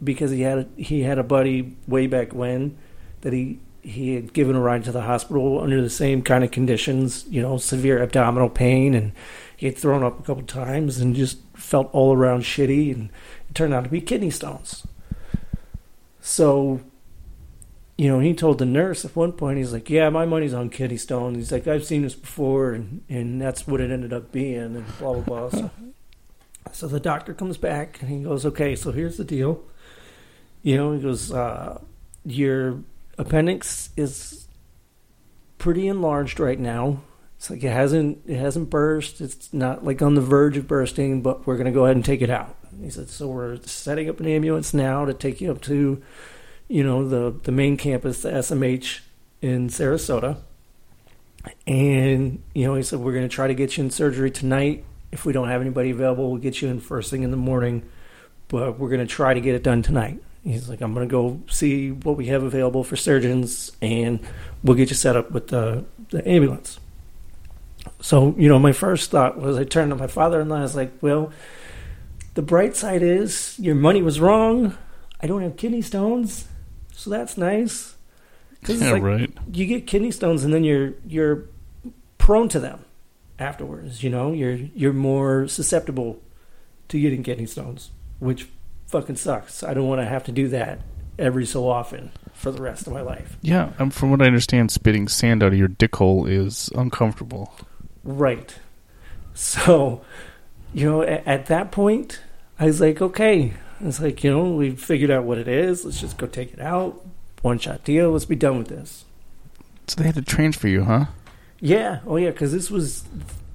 because 0.03 0.31
he 0.31 0.43
had 0.43 0.59
a, 0.59 0.69
he 0.77 1.03
had 1.03 1.19
a 1.19 1.23
buddy 1.23 1.77
way 1.87 2.07
back 2.07 2.33
when 2.33 2.79
that 3.21 3.33
he 3.33 3.61
he 3.83 4.15
had 4.15 4.33
given 4.33 4.57
a 4.57 4.61
ride 4.61 4.85
to 4.85 4.93
the 4.93 5.03
hospital 5.03 5.61
under 5.61 5.81
the 5.81 5.91
same 5.91 6.23
kind 6.23 6.45
of 6.45 6.51
conditions, 6.51 7.25
you 7.29 7.41
know, 7.41 7.57
severe 7.57 8.03
abdominal 8.03 8.51
pain, 8.51 8.95
and 8.95 9.13
he 9.57 9.67
had 9.67 9.77
thrown 9.77 10.03
up 10.03 10.21
a 10.21 10.23
couple 10.23 10.43
times 10.43 10.99
and 10.99 11.17
just 11.17 11.39
felt 11.55 11.89
all 11.93 12.15
around 12.15 12.43
shitty, 12.43 12.95
and 12.95 13.11
it 13.49 13.55
turned 13.55 13.73
out 13.73 13.85
to 13.85 13.91
be 13.91 14.01
kidney 14.01 14.31
stones. 14.31 14.87
So, 16.21 16.81
you 17.97 18.09
know, 18.09 18.21
he 18.21 18.35
told 18.35 18.59
the 18.59 18.67
nurse 18.67 19.05
at 19.05 19.17
one 19.17 19.33
point, 19.33 19.59
he's 19.59 19.73
like, 19.73 19.89
"Yeah, 19.89 20.11
my 20.11 20.27
money's 20.27 20.55
on 20.55 20.69
kidney 20.69 20.99
stones." 20.99 21.37
He's 21.37 21.53
like, 21.53 21.67
"I've 21.67 21.85
seen 21.85 22.03
this 22.03 22.15
before, 22.15 22.73
and 22.73 23.03
and 23.09 23.41
that's 23.41 23.67
what 23.67 23.81
it 23.81 23.91
ended 23.91 24.13
up 24.13 24.31
being," 24.31 24.77
and 24.77 24.99
blah 24.99 25.15
blah 25.15 25.23
blah. 25.23 25.49
So, 25.51 25.71
so 26.73 26.87
the 26.87 27.01
doctor 27.01 27.35
comes 27.35 27.57
back 27.57 28.01
and 28.01 28.11
he 28.11 28.23
goes, 28.23 28.45
"Okay, 28.47 28.75
so 28.77 28.93
here's 28.93 29.17
the 29.17 29.25
deal." 29.25 29.63
You 30.63 30.77
know, 30.77 30.93
he 30.93 31.01
goes, 31.01 31.33
uh, 31.33 31.81
"Your 32.25 32.81
appendix 33.19 33.91
is 33.97 34.49
pretty 35.59 35.89
enlarged 35.89 36.41
right 36.41 36.59
now. 36.59 37.03
It's 37.37 37.51
like 37.51 37.63
it 37.65 37.73
hasn't 37.73 38.23
it 38.27 38.37
hasn't 38.37 38.71
burst. 38.71 39.21
It's 39.21 39.53
not 39.53 39.85
like 39.85 40.03
on 40.03 40.15
the 40.15 40.21
verge 40.21 40.57
of 40.57 40.69
bursting, 40.69 41.23
but 41.23 41.47
we're 41.47 41.57
going 41.57 41.67
to 41.67 41.73
go 41.73 41.85
ahead 41.85 41.97
and 41.97 42.05
take 42.05 42.23
it 42.23 42.31
out." 42.31 42.57
He 42.81 42.91
said, 42.91 43.09
"So 43.09 43.29
we're 43.29 43.59
setting 43.63 44.09
up 44.09 44.21
an 44.21 44.27
ambulance 44.27 44.75
now 44.75 45.05
to 45.05 45.15
take 45.15 45.41
you 45.41 45.51
up 45.51 45.61
to, 45.63 46.03
you 46.69 46.85
know, 46.85 47.09
the 47.09 47.35
the 47.43 47.53
main 47.53 47.77
campus, 47.77 48.23
the 48.23 48.31
SMH 48.31 49.01
in 49.41 49.69
Sarasota." 49.69 50.39
And 51.67 52.43
you 52.55 52.67
know, 52.67 52.75
he 52.75 52.83
said, 52.83 53.01
"We're 53.01 53.15
going 53.15 53.29
to 53.29 53.35
try 53.35 53.47
to 53.47 53.55
get 53.55 53.77
you 53.77 53.85
in 53.85 53.91
surgery 53.91 54.31
tonight. 54.31 54.85
If 55.13 55.25
we 55.25 55.33
don't 55.33 55.49
have 55.49 55.61
anybody 55.61 55.91
available, 55.91 56.31
we'll 56.31 56.41
get 56.41 56.61
you 56.63 56.69
in 56.69 56.81
first 56.81 57.11
thing 57.11 57.23
in 57.23 57.31
the 57.31 57.37
morning." 57.37 57.83
but 58.49 58.81
we're 58.81 58.89
going 58.89 58.99
to 58.99 59.07
try 59.07 59.33
to 59.33 59.41
get 59.41 59.55
it 59.55 59.63
done 59.63 59.81
tonight. 59.81 60.21
He's 60.43 60.69
like, 60.69 60.81
I'm 60.81 60.93
going 60.93 61.09
to 61.09 61.13
go 61.13 61.41
see 61.49 61.93
what 61.93 62.17
we 62.17 62.27
have 62.27 62.43
available 62.43 62.83
for 62.83 62.97
surgeons, 62.97 63.71
and 63.81 64.19
we'll 64.65 64.77
get 64.77 64.89
you 64.91 64.97
set 64.97 65.15
up 65.17 65.31
with 65.31 65.47
the, 65.47 65.85
the 66.11 66.29
ambulance. 66.29 66.81
So, 68.01 68.35
you 68.37 68.49
know, 68.49 68.59
my 68.59 68.73
first 68.73 69.13
thought 69.13 69.39
was 69.39 69.57
I 69.57 69.63
turned 69.63 69.91
to 69.91 69.95
my 69.97 70.09
father 70.09 70.41
in 70.41 70.49
law. 70.49 70.57
I 70.57 70.63
was 70.63 70.75
like, 70.75 70.91
well, 71.01 71.33
the 72.35 72.43
bright 72.43 72.75
side 72.75 73.03
is 73.03 73.55
your 73.61 73.77
money 73.77 74.03
was 74.03 74.19
wrong. 74.19 74.77
I 75.21 75.29
don't 75.29 75.43
have 75.43 75.57
kidney 75.57 75.81
stones, 75.83 76.49
so 76.93 77.09
that's 77.09 77.37
nice. 77.37 77.95
'Cause 78.65 78.83
Yeah, 78.83 78.91
like, 78.95 79.03
right. 79.05 79.33
you 79.53 79.65
get 79.67 79.87
kidney 79.87 80.11
stones 80.11 80.43
and 80.43 80.53
then 80.53 80.65
you're 80.65 80.95
you're 81.07 81.45
prone 82.19 82.49
to 82.49 82.59
them 82.59 82.85
afterwards. 83.41 84.03
You 84.03 84.11
know, 84.11 84.33
you're 84.33 84.59
you're 84.75 84.93
more 84.93 85.49
susceptible 85.49 86.21
to 86.89 87.01
getting 87.01 87.23
kidney 87.23 87.47
stones, 87.47 87.91
which 88.19 88.49
fucking 88.87 89.17
sucks. 89.17 89.63
I 89.63 89.75
don't 89.75 89.89
want 89.89 90.01
to 90.01 90.07
have 90.07 90.25
to 90.25 90.33
do 90.33 90.49
that 90.49 90.81
every 91.19 91.47
so 91.47 91.69
often 91.69 92.13
for 92.33 92.51
the 92.51 92.63
rest 92.63 92.87
of 92.87 92.93
my 92.93 93.03
life. 93.03 93.37
Yeah, 93.43 93.73
um, 93.79 93.91
from 93.91 94.11
what 94.11 94.23
I 94.23 94.27
understand, 94.27 94.71
spitting 94.71 95.09
sand 95.09 95.43
out 95.43 95.53
of 95.53 95.59
your 95.59 95.69
dick 95.69 95.95
hole 95.97 96.27
is 96.27 96.71
uncomfortable. 96.75 97.55
Right. 98.03 98.55
So, 99.35 100.03
you 100.73 100.89
know, 100.89 101.03
at, 101.03 101.27
at 101.27 101.47
that 101.47 101.71
point, 101.71 102.21
I 102.59 102.67
was 102.67 102.81
like, 102.81 103.01
okay. 103.01 103.55
It's 103.83 104.01
like, 104.01 104.23
you 104.25 104.31
know, 104.31 104.51
we 104.51 104.73
figured 104.73 105.11
out 105.11 105.25
what 105.25 105.39
it 105.39 105.49
is. 105.49 105.85
Let's 105.85 106.01
just 106.01 106.19
go 106.19 106.27
take 106.27 106.53
it 106.53 106.61
out. 106.61 107.05
One 107.43 107.59
shot 107.59 107.85
deal. 107.85 108.11
Let's 108.11 108.27
be 108.27 108.37
done 108.37 108.59
with 108.59 108.69
this. 108.69 109.05
So 109.87 109.97
they 109.97 110.07
had 110.07 110.17
to 110.17 110.23
transfer 110.23 110.69
you, 110.69 110.85
huh? 110.85 111.07
Yeah. 111.61 112.01
Oh, 112.07 112.17
yeah. 112.17 112.31
Because 112.31 112.53
this 112.53 112.71
was 112.71 113.05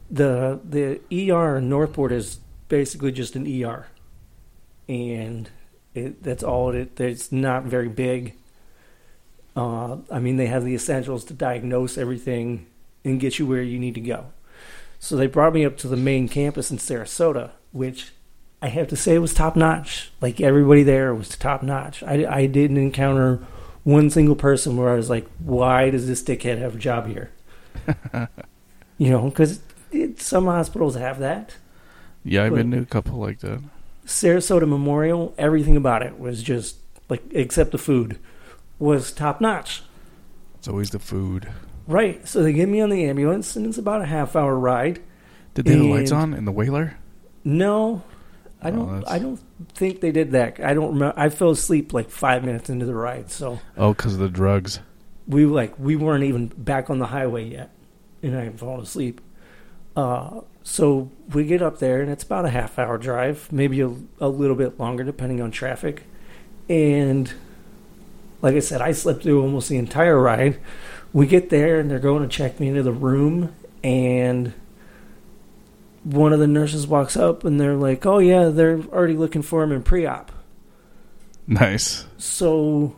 the 0.09 0.59
the 0.63 0.99
ER 1.31 1.57
in 1.57 1.69
Northport 1.69 2.11
is 2.11 2.39
basically 2.69 3.11
just 3.11 3.35
an 3.35 3.63
ER, 3.63 3.87
and 4.87 5.49
it, 5.93 6.23
that's 6.23 6.43
all 6.43 6.71
it. 6.71 6.99
It's 6.99 7.31
not 7.31 7.63
very 7.63 7.89
big. 7.89 8.35
Uh, 9.55 9.97
I 10.11 10.19
mean, 10.19 10.37
they 10.37 10.47
have 10.47 10.65
the 10.65 10.75
essentials 10.75 11.23
to 11.25 11.33
diagnose 11.33 11.97
everything 11.97 12.67
and 13.03 13.19
get 13.19 13.39
you 13.39 13.45
where 13.45 13.61
you 13.61 13.79
need 13.79 13.95
to 13.95 14.01
go. 14.01 14.25
So 14.99 15.15
they 15.15 15.27
brought 15.27 15.53
me 15.53 15.65
up 15.65 15.77
to 15.77 15.87
the 15.87 15.97
main 15.97 16.27
campus 16.27 16.71
in 16.71 16.77
Sarasota, 16.77 17.51
which 17.71 18.11
I 18.61 18.67
have 18.69 18.87
to 18.89 18.95
say 18.95 19.17
was 19.17 19.33
top 19.33 19.55
notch. 19.55 20.11
Like 20.21 20.41
everybody 20.41 20.83
there 20.83 21.13
was 21.13 21.29
top 21.29 21.63
notch. 21.63 22.03
I, 22.03 22.25
I 22.25 22.45
didn't 22.47 22.77
encounter 22.77 23.45
one 23.83 24.09
single 24.09 24.35
person 24.35 24.77
where 24.77 24.89
I 24.89 24.95
was 24.95 25.09
like, 25.09 25.27
"Why 25.39 25.89
does 25.89 26.07
this 26.07 26.23
dickhead 26.23 26.57
have 26.57 26.75
a 26.75 26.79
job 26.79 27.07
here?" 27.07 27.31
you 28.97 29.09
know, 29.09 29.29
because 29.29 29.61
some 30.17 30.45
hospitals 30.45 30.95
have 30.95 31.19
that. 31.19 31.55
Yeah, 32.23 32.43
I've 32.45 32.55
been 32.55 32.71
to 32.71 32.79
a 32.79 32.85
couple 32.85 33.17
like 33.19 33.39
that. 33.39 33.61
Sarasota 34.05 34.67
Memorial, 34.67 35.33
everything 35.37 35.75
about 35.77 36.01
it 36.03 36.19
was 36.19 36.41
just 36.43 36.77
like, 37.09 37.23
except 37.31 37.71
the 37.71 37.77
food, 37.77 38.19
was 38.79 39.11
top 39.11 39.41
notch. 39.41 39.83
It's 40.57 40.67
always 40.67 40.89
the 40.91 40.99
food. 40.99 41.47
Right. 41.87 42.27
So 42.27 42.41
they 42.43 42.53
get 42.53 42.67
me 42.69 42.81
on 42.81 42.89
the 42.89 43.05
ambulance, 43.05 43.55
and 43.55 43.65
it's 43.67 43.77
about 43.77 44.01
a 44.01 44.05
half 44.05 44.35
hour 44.35 44.57
ride. 44.57 45.01
Did 45.53 45.65
they 45.65 45.71
have 45.73 45.81
the 45.81 45.87
lights 45.89 46.11
on 46.11 46.33
in 46.33 46.45
the 46.45 46.51
whaler? 46.51 46.97
No, 47.43 48.01
I 48.61 48.69
Oh, 48.69 48.71
don't. 48.71 48.93
that's- 48.95 49.11
I 49.13 49.19
don't 49.19 49.39
think 49.75 50.01
they 50.01 50.11
did 50.11 50.31
that. 50.31 50.59
I 50.59 50.73
don't 50.73 50.93
remember. 50.93 51.13
I 51.15 51.29
fell 51.29 51.51
asleep 51.51 51.93
like 51.93 52.09
five 52.09 52.43
minutes 52.43 52.69
into 52.69 52.85
the 52.87 52.95
ride, 52.95 53.29
so 53.29 53.59
Oh, 53.77 53.93
because 53.93 54.13
of 54.15 54.19
the 54.19 54.29
drugs. 54.29 54.79
We 55.27 55.45
like 55.45 55.77
we 55.79 55.95
weren't 55.95 56.23
even 56.23 56.47
back 56.47 56.89
on 56.89 56.99
the 56.99 57.07
highway 57.07 57.45
yet, 57.45 57.71
and 58.21 58.37
I 58.37 58.43
had 58.45 58.59
fallen 58.59 58.81
asleep. 58.81 59.21
Uh, 59.95 60.41
so 60.63 61.09
we 61.33 61.45
get 61.45 61.61
up 61.61 61.79
there, 61.79 62.01
and 62.01 62.11
it's 62.11 62.23
about 62.23 62.45
a 62.45 62.49
half 62.49 62.77
hour 62.77 62.97
drive, 62.97 63.51
maybe 63.51 63.81
a, 63.81 63.93
a 64.19 64.27
little 64.27 64.55
bit 64.55 64.79
longer 64.79 65.03
depending 65.03 65.41
on 65.41 65.51
traffic. 65.51 66.03
And 66.67 67.31
like 68.41 68.55
I 68.55 68.59
said, 68.59 68.81
I 68.81 68.91
slept 68.91 69.23
through 69.23 69.41
almost 69.41 69.69
the 69.69 69.77
entire 69.77 70.19
ride. 70.19 70.59
We 71.13 71.27
get 71.27 71.49
there, 71.49 71.79
and 71.79 71.89
they're 71.89 71.99
going 71.99 72.23
to 72.23 72.29
check 72.29 72.59
me 72.59 72.67
into 72.67 72.83
the 72.83 72.91
room, 72.91 73.55
and 73.83 74.53
one 76.03 76.33
of 76.33 76.39
the 76.39 76.47
nurses 76.47 76.85
walks 76.85 77.15
up, 77.15 77.43
and 77.43 77.59
they're 77.59 77.75
like, 77.75 78.05
"Oh 78.05 78.19
yeah, 78.19 78.49
they're 78.49 78.79
already 78.91 79.15
looking 79.15 79.41
for 79.41 79.63
him 79.63 79.71
in 79.71 79.81
pre-op." 79.81 80.31
Nice. 81.47 82.05
So, 82.17 82.95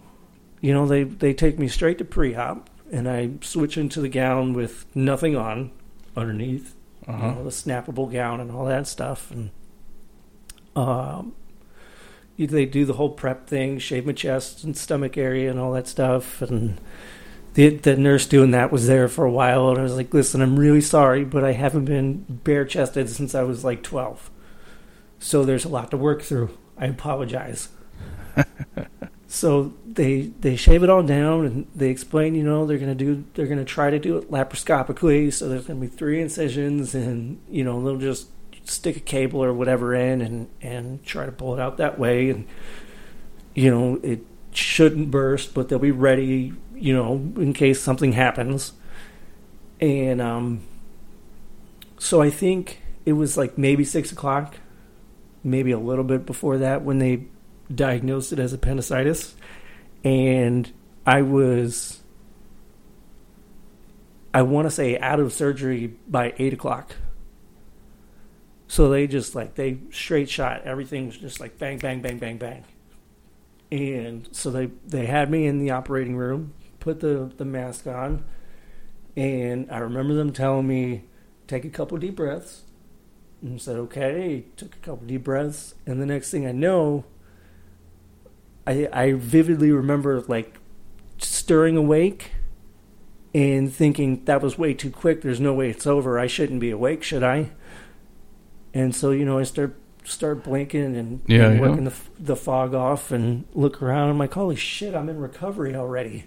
you 0.62 0.74
know, 0.74 0.88
they 0.88 1.04
they 1.04 1.34
take 1.34 1.60
me 1.60 1.68
straight 1.68 1.98
to 2.00 2.06
pre-op, 2.06 2.70
and 2.92 3.08
I 3.08 3.32
switch 3.42 3.78
into 3.78 4.02
the 4.02 4.10
gown 4.10 4.54
with 4.54 4.86
nothing 4.96 5.36
on 5.36 5.72
underneath, 6.16 6.76
Uh 7.08 7.12
you 7.14 7.18
know, 7.20 7.44
the 7.44 7.50
snappable 7.50 8.12
gown 8.12 8.40
and 8.40 8.52
all 8.52 8.66
that 8.66 8.88
stuff, 8.88 9.32
and 9.32 9.52
um, 10.76 11.34
they 12.38 12.66
do 12.66 12.86
the 12.86 12.94
whole 12.94 13.10
prep 13.10 13.48
thing, 13.48 13.80
shave 13.80 14.06
my 14.06 14.14
chest 14.14 14.64
and 14.64 14.76
stomach 14.78 15.18
area 15.18 15.50
and 15.50 15.60
all 15.60 15.72
that 15.74 15.88
stuff, 15.88 16.42
and. 16.42 16.80
The, 17.54 17.70
the 17.70 17.98
nurse 17.98 18.28
doing 18.28 18.52
that 18.52 18.72
was 18.72 18.86
there 18.86 19.08
for 19.08 19.26
a 19.26 19.32
while, 19.32 19.70
and 19.70 19.80
I 19.80 19.82
was 19.82 19.96
like, 19.96 20.14
"Listen, 20.14 20.44
I'm 20.44 20.60
really 20.60 20.82
sorry, 20.82 21.26
but 21.26 21.44
I 21.44 21.54
haven't 21.54 21.86
been 21.86 22.24
bare 22.44 22.66
chested 22.66 23.10
since 23.10 23.34
I 23.34 23.42
was 23.42 23.64
like 23.64 23.82
12, 23.82 24.30
so 25.18 25.44
there's 25.44 25.66
a 25.66 25.70
lot 25.70 25.90
to 25.90 25.98
work 25.98 26.22
through. 26.22 26.56
I 26.78 26.86
apologize." 26.86 27.70
So 29.28 29.74
they 29.86 30.32
they 30.40 30.56
shave 30.56 30.84
it 30.84 30.90
all 30.90 31.04
down 31.04 31.46
and 31.46 31.68
they 31.76 31.90
explain, 31.90 32.34
you 32.34 32.44
know, 32.44 32.66
they're 32.66 32.78
gonna 32.78 32.96
do 32.96 33.26
they're 33.34 33.48
gonna 33.48 33.66
try 33.66 33.90
to 33.90 34.00
do 34.00 34.18
it 34.18 34.32
laparoscopically. 34.32 35.34
So 35.34 35.50
there's 35.50 35.66
gonna 35.66 35.82
be 35.82 35.88
three 35.88 36.22
incisions, 36.22 36.96
and 36.96 37.42
you 37.50 37.64
know 37.64 37.84
they'll 37.84 37.98
just 37.98 38.30
stick 38.64 38.96
a 38.96 39.02
cable 39.02 39.44
or 39.44 39.54
whatever 39.54 39.94
in 39.94 40.22
and 40.22 40.48
and 40.62 41.06
try 41.06 41.26
to 41.26 41.32
pull 41.32 41.54
it 41.54 41.60
out 41.60 41.78
that 41.78 42.00
way. 42.00 42.30
And 42.30 42.48
you 43.54 43.70
know 43.70 44.00
it 44.02 44.22
shouldn't 44.54 45.12
burst, 45.12 45.54
but 45.54 45.68
they'll 45.68 45.78
be 45.78 45.92
ready, 45.92 46.54
you 46.74 46.94
know, 46.94 47.16
in 47.36 47.52
case 47.54 47.82
something 47.82 48.14
happens. 48.14 48.74
And 49.82 50.22
um, 50.22 50.62
so 52.00 52.22
I 52.22 52.30
think 52.30 52.82
it 53.06 53.14
was 53.14 53.38
like 53.38 53.58
maybe 53.58 53.84
six 53.84 54.12
o'clock, 54.12 54.56
maybe 55.44 55.72
a 55.72 55.80
little 55.80 56.06
bit 56.06 56.26
before 56.26 56.58
that 56.60 56.82
when 56.84 57.00
they 57.00 57.26
diagnosed 57.74 58.34
it 58.34 58.40
as 58.40 58.54
appendicitis, 58.54 59.36
and 60.04 60.72
I 61.06 61.22
was, 61.22 62.02
I 64.34 64.42
want 64.42 64.68
to 64.68 64.72
say, 64.72 64.98
out 65.00 65.20
of 65.20 65.34
surgery 65.34 65.96
by 66.08 66.34
eight 66.38 66.54
o'clock. 66.54 66.96
So 68.68 68.90
they 68.90 69.08
just 69.08 69.34
like 69.34 69.56
they 69.56 69.80
straight 69.92 70.30
shot 70.30 70.64
everything 70.64 71.08
was 71.08 71.18
just 71.18 71.40
like 71.40 71.58
bang 71.58 71.78
bang 71.78 72.02
bang 72.02 72.18
bang 72.18 72.38
bang, 72.38 72.66
and 73.72 74.28
so 74.34 74.52
they 74.52 74.66
they 74.86 75.06
had 75.06 75.32
me 75.32 75.46
in 75.46 75.60
the 75.60 75.72
operating 75.72 76.18
room, 76.18 76.54
put 76.80 77.00
the 77.00 77.32
the 77.38 77.46
mask 77.46 77.88
on, 77.88 78.26
and 79.16 79.72
I 79.72 79.78
remember 79.78 80.14
them 80.14 80.34
telling 80.34 80.68
me 80.68 81.06
take 81.48 81.64
a 81.64 81.70
couple 81.70 81.98
deep 81.98 82.18
breaths, 82.18 82.64
and 83.42 83.62
said 83.62 83.78
okay, 83.78 84.46
took 84.58 84.76
a 84.76 84.80
couple 84.80 85.08
deep 85.08 85.24
breaths, 85.24 85.74
and 85.86 86.02
the 86.02 86.06
next 86.06 86.30
thing 86.30 86.46
I 86.46 86.52
know. 86.52 87.06
I, 88.68 88.90
I 88.92 89.14
vividly 89.14 89.72
remember 89.72 90.22
like 90.28 90.58
stirring 91.20 91.78
awake 91.78 92.32
and 93.34 93.74
thinking 93.74 94.26
that 94.26 94.42
was 94.42 94.58
way 94.58 94.74
too 94.74 94.92
quick. 94.92 95.22
There's 95.22 95.40
no 95.40 95.54
way 95.54 95.70
it's 95.70 95.88
over. 95.88 96.20
I 96.20 96.28
shouldn't 96.28 96.60
be 96.60 96.70
awake, 96.70 97.02
should 97.02 97.24
I? 97.24 97.52
And 98.74 98.94
so 98.94 99.12
you 99.12 99.24
know, 99.24 99.40
I 99.40 99.44
start 99.44 99.76
start 100.04 100.44
blinking 100.44 100.96
and, 100.98 101.22
Yeah, 101.28 101.48
and 101.48 101.56
yeah. 101.56 101.62
working 101.62 101.84
the 101.86 101.94
the 102.20 102.36
fog 102.36 102.74
off 102.74 103.10
and 103.12 103.46
look 103.54 103.82
around. 103.82 104.10
I'm 104.10 104.18
like, 104.20 104.34
holy 104.34 104.58
shit, 104.58 104.94
I'm 104.94 105.08
in 105.08 105.18
recovery 105.20 105.74
already. 105.74 106.26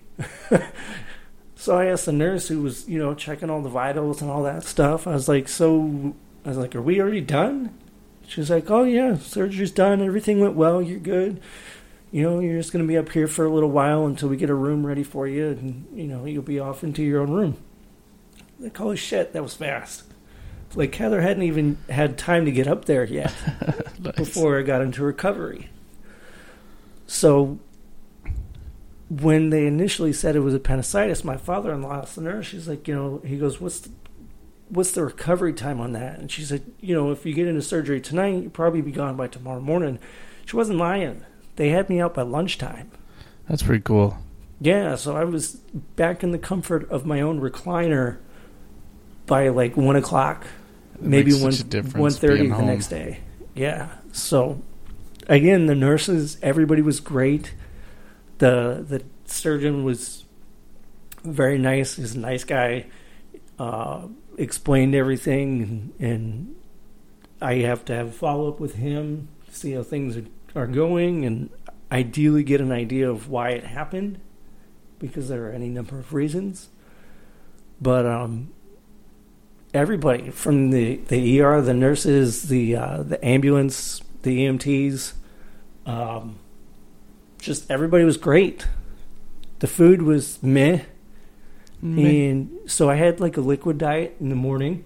so 1.54 1.76
I 1.76 1.86
asked 1.86 2.06
the 2.06 2.12
nurse 2.12 2.48
who 2.48 2.62
was 2.62 2.88
you 2.88 2.98
know 2.98 3.14
checking 3.14 3.50
all 3.50 3.60
the 3.60 3.68
vitals 3.68 4.22
and 4.22 4.30
all 4.30 4.44
that 4.44 4.64
stuff. 4.64 5.06
I 5.06 5.12
was 5.12 5.28
like, 5.28 5.46
so 5.46 6.14
I 6.46 6.48
was 6.48 6.58
like, 6.58 6.74
are 6.74 6.80
we 6.82 7.02
already 7.02 7.20
done? 7.20 7.76
She's 8.26 8.48
like, 8.50 8.70
oh 8.70 8.84
yeah, 8.84 9.16
surgery's 9.18 9.72
done. 9.72 10.00
Everything 10.00 10.40
went 10.40 10.54
well. 10.54 10.80
You're 10.80 11.00
good 11.00 11.42
you 12.12 12.22
know, 12.22 12.40
you're 12.40 12.58
just 12.58 12.72
going 12.72 12.84
to 12.84 12.88
be 12.88 12.96
up 12.98 13.10
here 13.10 13.28
for 13.28 13.44
a 13.44 13.52
little 13.52 13.70
while 13.70 14.06
until 14.06 14.28
we 14.28 14.36
get 14.36 14.50
a 14.50 14.54
room 14.54 14.84
ready 14.84 15.04
for 15.04 15.26
you, 15.28 15.48
and 15.48 15.86
you 15.94 16.06
know, 16.06 16.24
you'll 16.24 16.42
be 16.42 16.58
off 16.58 16.82
into 16.82 17.02
your 17.02 17.20
own 17.20 17.30
room. 17.30 17.56
Like, 18.58 18.76
holy 18.76 18.96
shit, 18.96 19.32
that 19.32 19.42
was 19.42 19.54
fast. 19.54 20.04
Like 20.74 20.94
Heather 20.94 21.20
hadn't 21.20 21.42
even 21.42 21.78
had 21.88 22.16
time 22.16 22.44
to 22.44 22.52
get 22.52 22.68
up 22.68 22.84
there 22.84 23.04
yet 23.04 23.34
Nice. 23.98 24.14
before 24.14 24.58
I 24.58 24.62
got 24.62 24.82
into 24.82 25.02
recovery. 25.02 25.68
So, 27.06 27.58
when 29.08 29.50
they 29.50 29.66
initially 29.66 30.12
said 30.12 30.36
it 30.36 30.40
was 30.40 30.54
appendicitis, 30.54 31.24
my 31.24 31.36
father-in-law 31.36 32.02
asked 32.02 32.14
the 32.14 32.20
nurse. 32.22 32.46
She's 32.46 32.68
like, 32.68 32.86
you 32.86 32.94
know, 32.94 33.20
he 33.24 33.36
goes, 33.36 33.60
"What's 33.60 33.80
the, 33.80 33.90
what's 34.68 34.92
the 34.92 35.04
recovery 35.04 35.52
time 35.52 35.80
on 35.80 35.92
that?" 35.94 36.20
And 36.20 36.30
she 36.30 36.42
said, 36.42 36.62
"You 36.80 36.94
know, 36.94 37.10
if 37.10 37.26
you 37.26 37.34
get 37.34 37.48
into 37.48 37.62
surgery 37.62 38.00
tonight, 38.00 38.42
you'll 38.42 38.50
probably 38.50 38.80
be 38.82 38.92
gone 38.92 39.16
by 39.16 39.26
tomorrow 39.26 39.60
morning." 39.60 39.98
She 40.46 40.54
wasn't 40.56 40.78
lying. 40.78 41.24
They 41.56 41.70
had 41.70 41.88
me 41.88 42.00
out 42.00 42.14
by 42.14 42.22
lunchtime. 42.22 42.90
That's 43.48 43.62
pretty 43.62 43.82
cool. 43.82 44.16
Yeah, 44.60 44.96
so 44.96 45.16
I 45.16 45.24
was 45.24 45.54
back 45.96 46.22
in 46.22 46.32
the 46.32 46.38
comfort 46.38 46.90
of 46.90 47.06
my 47.06 47.20
own 47.20 47.40
recliner 47.40 48.18
by 49.26 49.48
like 49.48 49.76
one 49.76 49.96
o'clock, 49.96 50.46
It 50.94 51.02
maybe 51.02 51.32
one 51.32 51.52
one 51.94 52.10
thirty 52.12 52.48
the 52.48 52.54
home. 52.54 52.66
next 52.66 52.88
day. 52.88 53.20
Yeah. 53.54 53.88
So 54.12 54.60
again, 55.28 55.66
the 55.66 55.74
nurses, 55.74 56.36
everybody 56.42 56.82
was 56.82 57.00
great. 57.00 57.54
The 58.38 58.84
the 58.86 59.02
surgeon 59.26 59.84
was 59.84 60.24
very 61.24 61.58
nice. 61.58 61.96
He's 61.96 62.14
a 62.14 62.18
nice 62.18 62.44
guy. 62.44 62.86
Uh, 63.58 64.06
explained 64.38 64.94
everything, 64.94 65.92
and, 65.98 66.10
and 66.10 66.56
I 67.42 67.56
have 67.56 67.84
to 67.86 67.94
have 67.94 68.08
a 68.08 68.12
follow 68.12 68.48
up 68.48 68.58
with 68.58 68.74
him, 68.76 69.28
see 69.50 69.72
how 69.72 69.82
things 69.82 70.16
are, 70.16 70.24
are 70.54 70.66
going, 70.66 71.24
and 71.24 71.50
ideally 71.90 72.42
get 72.42 72.60
an 72.60 72.72
idea 72.72 73.08
of 73.10 73.28
why 73.28 73.50
it 73.50 73.64
happened, 73.64 74.20
because 74.98 75.28
there 75.28 75.46
are 75.48 75.52
any 75.52 75.68
number 75.68 75.98
of 75.98 76.12
reasons. 76.12 76.68
But 77.80 78.06
um, 78.06 78.52
everybody 79.72 80.30
from 80.30 80.70
the, 80.70 80.96
the 80.96 81.40
ER, 81.40 81.60
the 81.60 81.74
nurses, 81.74 82.48
the 82.48 82.76
uh, 82.76 83.02
the 83.02 83.24
ambulance, 83.24 84.02
the 84.22 84.46
EMTs, 84.46 85.14
um, 85.86 86.38
just 87.40 87.70
everybody 87.70 88.04
was 88.04 88.16
great. 88.16 88.66
The 89.60 89.66
food 89.66 90.02
was 90.02 90.42
meh. 90.42 90.82
And 91.82 92.58
so 92.66 92.90
I 92.90 92.96
had 92.96 93.20
like 93.20 93.36
a 93.38 93.40
liquid 93.40 93.78
diet 93.78 94.16
in 94.20 94.28
the 94.28 94.36
morning, 94.36 94.84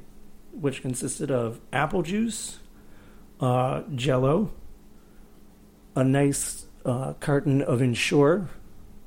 which 0.53 0.81
consisted 0.81 1.31
of 1.31 1.61
apple 1.73 2.03
juice, 2.03 2.61
uh, 3.41 3.83
jello, 3.95 4.53
a 5.97 6.05
nice 6.05 6.67
uh, 6.85 7.15
carton 7.21 7.63
of 7.63 7.81
Ensure, 7.83 8.49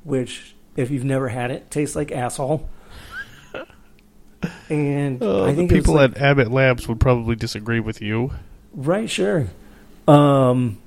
which, 0.04 0.56
if 0.76 0.90
you've 0.92 1.04
never 1.06 1.30
had 1.30 1.52
it, 1.52 1.70
tastes 1.72 1.96
like 1.96 2.12
asshole. 2.12 2.68
And 4.70 5.22
Oh, 5.24 5.46
I 5.46 5.52
the 5.52 5.56
think 5.58 5.72
people 5.72 5.96
like- 5.96 6.12
at 6.12 6.22
Abbott 6.22 6.52
Labs 6.52 6.88
would 6.88 7.00
probably 7.00 7.36
disagree 7.36 7.80
with 7.80 8.02
you. 8.02 8.32
Right, 8.74 9.10
sure. 9.10 9.48
Um, 10.08 10.78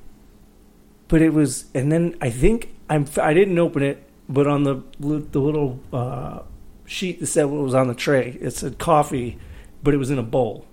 but 1.09 1.21
it 1.21 1.33
was, 1.35 1.65
and 1.75 1.91
then 1.91 2.17
I 2.21 2.31
think 2.31 2.73
I'm. 2.89 3.07
I 3.21 3.35
didn't 3.35 3.59
open 3.59 3.83
it, 3.83 4.03
but 4.29 4.47
on 4.47 4.63
the 4.63 4.83
the 5.01 5.41
little 5.41 5.81
uh, 5.93 6.41
sheet 6.87 7.19
that 7.21 7.27
said 7.27 7.45
what 7.47 7.61
was 7.63 7.75
on 7.75 7.89
the 7.89 7.95
tray, 7.95 8.39
it 8.41 8.53
said 8.53 8.79
coffee, 8.79 9.39
but 9.83 9.93
it 9.95 9.97
was 9.97 10.11
in 10.11 10.19
a 10.19 10.23
bowl. 10.23 10.65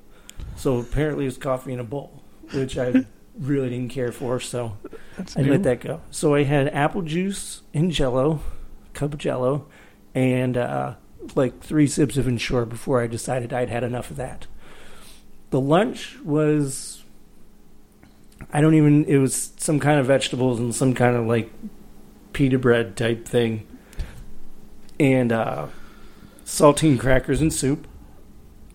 So 0.56 0.78
apparently, 0.80 1.26
it 1.26 1.30
was 1.30 1.38
coffee 1.38 1.74
in 1.74 1.80
a 1.80 1.84
bowl, 1.84 2.22
which 2.54 2.78
I 2.78 3.06
really 3.40 3.70
didn't 3.70 3.90
care 3.90 4.12
for. 4.12 4.40
So 4.40 4.78
That's 5.18 5.36
I 5.36 5.42
new. 5.42 5.52
let 5.52 5.64
that 5.64 5.82
go. 5.82 6.02
So 6.12 6.36
I 6.36 6.44
had 6.44 6.68
apple 6.70 7.02
juice 7.02 7.64
and 7.74 7.92
Jello, 7.92 8.42
cup 8.94 9.14
of 9.14 9.20
Jello, 9.20 9.66
and 10.14 10.56
uh, 10.56 10.96
like 11.36 11.60
three 11.62 11.88
sips 11.88 12.18
of 12.18 12.28
Ensure 12.28 12.66
before 12.66 13.02
I 13.02 13.08
decided 13.08 13.52
I'd 13.52 13.70
had 13.70 13.84
enough 13.84 14.12
of 14.12 14.18
that. 14.18 14.48
The 15.50 15.60
lunch 15.60 16.18
was, 16.24 17.04
I 18.52 18.62
don't 18.62 18.76
even. 18.76 19.06
It 19.06 19.18
was 19.18 19.54
some 19.58 19.80
kind 19.80 20.00
of 20.00 20.06
vegetables 20.06 20.60
and 20.60 20.76
some 20.76 20.94
kind 20.94 21.16
of 21.16 21.26
like 21.26 21.52
pita 22.34 22.60
bread 22.60 22.96
type 22.96 23.26
thing, 23.26 23.66
and 25.00 25.32
uh, 25.32 25.68
saltine 26.46 27.00
crackers 27.00 27.42
and 27.42 27.52
soup. 27.52 27.88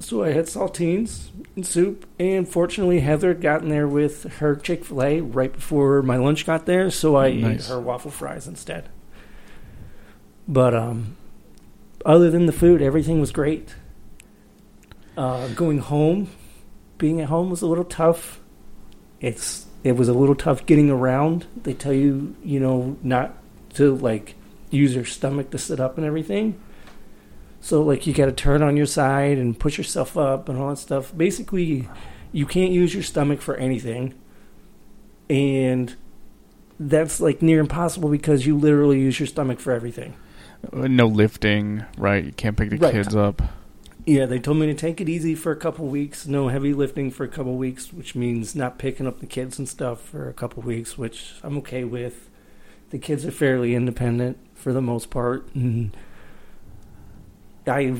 So 0.02 0.24
I 0.24 0.32
had 0.32 0.46
saltines 0.46 1.28
and 1.54 1.64
soup, 1.64 2.06
and 2.18 2.48
fortunately 2.48 3.00
Heather 3.00 3.28
had 3.28 3.40
gotten 3.40 3.68
there 3.68 3.86
with 3.86 4.24
her 4.38 4.56
Chick 4.56 4.84
Fil 4.84 5.02
A 5.02 5.20
right 5.20 5.52
before 5.52 6.02
my 6.02 6.16
lunch 6.16 6.44
got 6.44 6.66
there, 6.66 6.90
so 6.90 7.16
I 7.16 7.32
Nice. 7.32 7.66
ate 7.66 7.72
her 7.72 7.80
waffle 7.80 8.10
fries 8.10 8.48
instead. 8.48 8.88
But 10.48 10.74
um, 10.74 11.16
other 12.04 12.30
than 12.30 12.46
the 12.46 12.52
food, 12.52 12.82
everything 12.82 13.20
was 13.20 13.30
great. 13.30 13.76
Uh, 15.16 15.46
going 15.48 15.78
home, 15.78 16.28
being 16.98 17.20
at 17.20 17.28
home 17.28 17.48
was 17.48 17.62
a 17.62 17.66
little 17.66 17.84
tough. 17.84 18.40
It's 19.20 19.66
it 19.84 19.92
was 19.92 20.08
a 20.08 20.14
little 20.14 20.34
tough 20.34 20.66
getting 20.66 20.90
around. 20.90 21.46
They 21.62 21.74
tell 21.74 21.92
you, 21.92 22.34
you 22.42 22.58
know, 22.58 22.96
not 23.02 23.36
to 23.74 23.94
like 23.94 24.34
use 24.70 24.94
your 24.96 25.04
stomach 25.04 25.50
to 25.50 25.58
sit 25.58 25.78
up 25.78 25.96
and 25.96 26.04
everything. 26.04 26.60
So 27.62 27.80
like 27.80 28.06
you 28.06 28.12
got 28.12 28.26
to 28.26 28.32
turn 28.32 28.60
on 28.62 28.76
your 28.76 28.86
side 28.86 29.38
and 29.38 29.58
push 29.58 29.78
yourself 29.78 30.18
up 30.18 30.48
and 30.48 30.58
all 30.58 30.68
that 30.70 30.76
stuff. 30.76 31.16
Basically, 31.16 31.88
you 32.32 32.44
can't 32.44 32.72
use 32.72 32.92
your 32.92 33.04
stomach 33.04 33.40
for 33.40 33.54
anything, 33.56 34.14
and 35.30 35.94
that's 36.80 37.20
like 37.20 37.40
near 37.40 37.60
impossible 37.60 38.08
because 38.10 38.44
you 38.46 38.56
literally 38.58 38.98
use 39.00 39.18
your 39.20 39.28
stomach 39.28 39.60
for 39.60 39.72
everything. 39.72 40.14
No 40.72 41.06
lifting, 41.06 41.84
right? 41.96 42.24
You 42.24 42.32
can't 42.32 42.56
pick 42.56 42.70
the 42.70 42.76
Right. 42.78 42.92
kids 42.92 43.14
up. 43.14 43.40
Yeah, 44.04 44.26
they 44.26 44.40
told 44.40 44.56
me 44.58 44.66
to 44.66 44.74
take 44.74 45.00
it 45.00 45.08
easy 45.08 45.36
for 45.36 45.52
a 45.52 45.56
couple 45.56 45.86
weeks, 45.86 46.26
no 46.26 46.48
heavy 46.48 46.74
lifting 46.74 47.12
for 47.12 47.22
a 47.22 47.28
couple 47.28 47.56
weeks, 47.56 47.92
which 47.92 48.16
means 48.16 48.56
not 48.56 48.76
picking 48.78 49.06
up 49.06 49.20
the 49.20 49.26
kids 49.26 49.58
and 49.60 49.68
stuff 49.68 50.00
for 50.00 50.28
a 50.28 50.32
couple 50.32 50.62
weeks, 50.64 50.98
which 50.98 51.34
I'm 51.44 51.56
okay 51.58 51.84
with. 51.84 52.28
The 52.90 52.98
kids 52.98 53.24
are 53.24 53.30
fairly 53.30 53.76
independent 53.76 54.38
for 54.54 54.72
the 54.72 54.82
most 54.82 55.08
part, 55.10 55.46
and 55.54 55.96
I 57.66 57.96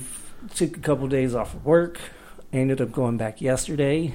took 0.55 0.77
a 0.77 0.81
couple 0.81 1.07
days 1.09 1.35
off 1.35 1.55
of 1.55 1.65
work. 1.65 2.01
I 2.53 2.57
ended 2.57 2.81
up 2.81 2.93
going 2.93 3.17
back 3.17 3.41
yesterday, 3.41 4.15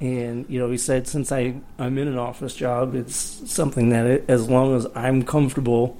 and 0.00 0.46
you 0.48 0.58
know, 0.58 0.70
he 0.70 0.78
said 0.78 1.06
since 1.06 1.30
I 1.32 1.60
I'm 1.78 1.98
in 1.98 2.08
an 2.08 2.18
office 2.18 2.54
job, 2.54 2.94
it's 2.94 3.16
something 3.50 3.90
that 3.90 4.06
it, 4.06 4.24
as 4.28 4.48
long 4.48 4.74
as 4.76 4.86
I'm 4.94 5.22
comfortable, 5.24 5.98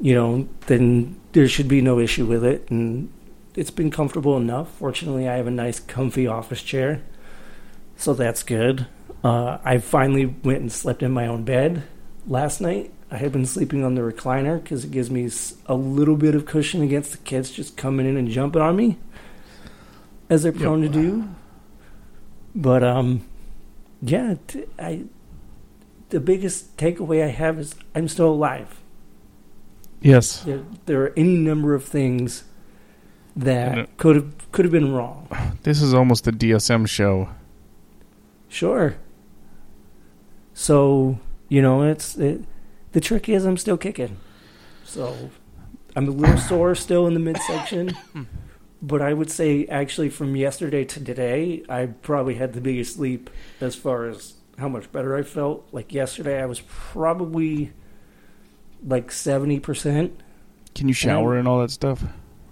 you 0.00 0.14
know, 0.14 0.48
then 0.66 1.20
there 1.32 1.48
should 1.48 1.68
be 1.68 1.80
no 1.80 1.98
issue 1.98 2.26
with 2.26 2.44
it, 2.44 2.70
and 2.70 3.12
it's 3.54 3.70
been 3.70 3.90
comfortable 3.90 4.36
enough. 4.36 4.70
Fortunately, 4.78 5.28
I 5.28 5.36
have 5.36 5.46
a 5.46 5.50
nice, 5.50 5.78
comfy 5.80 6.26
office 6.26 6.62
chair, 6.62 7.02
so 7.96 8.14
that's 8.14 8.42
good. 8.42 8.86
Uh, 9.22 9.58
I 9.64 9.78
finally 9.78 10.26
went 10.26 10.60
and 10.60 10.72
slept 10.72 11.02
in 11.02 11.12
my 11.12 11.26
own 11.26 11.44
bed 11.44 11.82
last 12.26 12.60
night. 12.60 12.92
I 13.12 13.18
had 13.18 13.30
been 13.30 13.44
sleeping 13.46 13.84
on 13.84 13.94
the 13.94 14.00
recliner 14.00 14.60
because 14.62 14.84
it 14.84 14.90
gives 14.90 15.10
me 15.10 15.28
a 15.66 15.74
little 15.74 16.16
bit 16.16 16.34
of 16.34 16.46
cushion 16.46 16.80
against 16.82 17.12
the 17.12 17.18
kids 17.18 17.50
just 17.50 17.76
coming 17.76 18.06
in 18.08 18.16
and 18.16 18.26
jumping 18.26 18.62
on 18.62 18.74
me, 18.74 18.96
as 20.30 20.42
they're 20.44 20.50
prone 20.52 20.82
Yep. 20.82 20.92
to 20.92 20.98
do. 20.98 21.28
But 22.54 22.82
um, 22.82 23.24
yeah, 24.00 24.36
t- 24.46 24.64
I 24.78 25.04
the 26.08 26.20
biggest 26.20 26.76
takeaway 26.78 27.22
I 27.22 27.28
have 27.28 27.58
is 27.58 27.74
I'm 27.94 28.08
still 28.08 28.30
alive. 28.30 28.80
Yes. 30.00 30.40
There, 30.40 30.62
there 30.86 31.02
are 31.02 31.12
any 31.16 31.36
number 31.36 31.74
of 31.74 31.84
things 31.84 32.44
that 33.36 33.76
it- 33.78 33.96
could 33.98 34.16
have 34.16 34.52
could 34.52 34.64
have 34.64 34.72
been 34.72 34.92
wrong. 34.92 35.28
This 35.64 35.82
is 35.82 35.92
almost 35.94 36.26
a 36.26 36.32
DSM 36.32 36.86
show. 36.88 37.28
Sure. 38.48 38.96
So 40.54 41.18
you 41.50 41.60
know, 41.62 41.82
it's 41.82 42.16
it, 42.16 42.42
the 42.92 43.00
trick 43.00 43.28
is 43.28 43.44
I'm 43.44 43.56
still 43.56 43.76
kicking. 43.76 44.18
So 44.84 45.30
I'm 45.96 46.08
a 46.08 46.10
little 46.10 46.38
sore 46.38 46.74
still 46.74 47.06
in 47.06 47.14
the 47.14 47.20
midsection, 47.20 47.96
but 48.82 49.02
I 49.02 49.12
would 49.12 49.30
say 49.30 49.66
actually 49.66 50.10
from 50.10 50.36
yesterday 50.36 50.84
to 50.84 51.04
today, 51.04 51.64
I 51.68 51.86
probably 51.86 52.34
had 52.34 52.52
the 52.52 52.60
biggest 52.60 52.98
leap 52.98 53.30
as 53.60 53.74
far 53.74 54.06
as 54.06 54.34
how 54.58 54.68
much 54.68 54.90
better 54.92 55.16
I 55.16 55.22
felt. 55.22 55.66
Like 55.72 55.92
yesterday, 55.92 56.42
I 56.42 56.46
was 56.46 56.60
probably 56.60 57.72
like 58.86 59.12
seventy 59.12 59.60
percent. 59.60 60.20
Can 60.74 60.88
you 60.88 60.94
shower 60.94 61.36
and 61.36 61.46
all 61.46 61.60
that 61.60 61.70
stuff? 61.70 62.02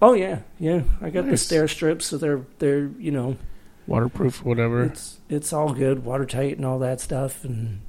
Oh 0.02 0.14
yeah, 0.14 0.40
yeah. 0.58 0.82
I 1.00 1.10
got 1.10 1.26
the 1.26 1.32
Steri-Strips, 1.32 2.06
so 2.06 2.16
they're 2.16 2.44
they're 2.58 2.90
you 2.98 3.10
know 3.10 3.36
Waterproof, 3.86 4.44
whatever. 4.44 4.84
it's 4.84 5.18
it's 5.28 5.52
all 5.52 5.74
good, 5.74 6.04
watertight 6.04 6.56
and 6.56 6.64
all 6.64 6.78
that 6.78 7.00
stuff. 7.00 7.44
And 7.44 7.80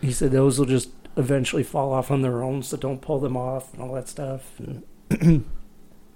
he 0.00 0.12
said 0.12 0.30
those 0.30 0.58
will 0.58 0.66
just 0.66 0.90
eventually 1.16 1.62
fall 1.62 1.92
off 1.92 2.10
on 2.10 2.22
their 2.22 2.42
own, 2.42 2.62
so 2.62 2.76
don't 2.76 3.00
pull 3.00 3.20
them 3.20 3.36
off 3.36 3.72
and 3.72 3.82
all 3.82 3.94
that 3.94 4.08
stuff. 4.08 4.60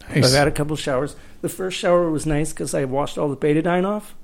Nice. 0.09 0.27
I've 0.27 0.39
had 0.39 0.49
a 0.49 0.53
couple 0.53 0.77
showers. 0.77 1.17
The 1.41 1.49
first 1.49 1.77
shower 1.77 2.11
was 2.11 2.27
nice 2.27 2.53
because 2.53 2.75
I 2.75 2.85
washed 2.85 3.19
all 3.19 3.29
the 3.29 3.37
betadine 3.37 3.85
off, 3.85 4.15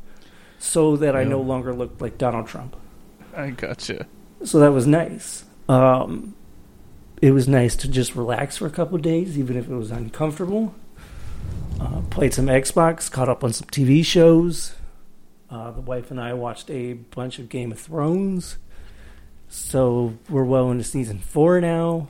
so 0.59 0.97
that 0.97 1.17
I 1.17 1.25
no 1.25 1.41
longer 1.41 1.75
looked 1.75 2.01
like 2.01 2.19
Donald 2.19 2.47
Trump. 2.47 2.77
I 3.37 3.51
gotcha. 3.51 4.07
So 4.45 4.61
that 4.61 4.71
was 4.71 4.87
nice. 4.87 5.45
Um, 5.69 6.35
it 7.21 7.33
was 7.33 7.49
nice 7.49 7.75
to 7.77 7.89
just 7.89 8.15
relax 8.15 8.59
for 8.59 8.67
a 8.67 8.71
couple 8.71 8.97
of 8.97 9.03
days, 9.03 9.39
even 9.39 9.57
if 9.57 9.69
it 9.69 9.75
was 9.75 9.91
uncomfortable. 9.91 10.75
Uh, 11.81 12.01
played 12.11 12.35
some 12.35 12.47
Xbox, 12.47 13.11
caught 13.11 13.29
up 13.29 13.43
on 13.43 13.53
some 13.53 13.69
TV 13.69 14.05
shows. 14.05 14.75
Uh, 15.51 15.71
the 15.73 15.81
wife 15.81 16.11
and 16.11 16.21
I 16.21 16.33
watched 16.33 16.71
a 16.71 16.95
bunch 16.95 17.39
of 17.39 17.49
Game 17.49 17.73
of 17.73 17.81
Thrones. 17.81 18.59
So 19.53 20.15
we're 20.31 20.45
well 20.45 20.71
into 20.71 20.83
season 20.83 21.19
four 21.19 21.61
now. 21.61 22.09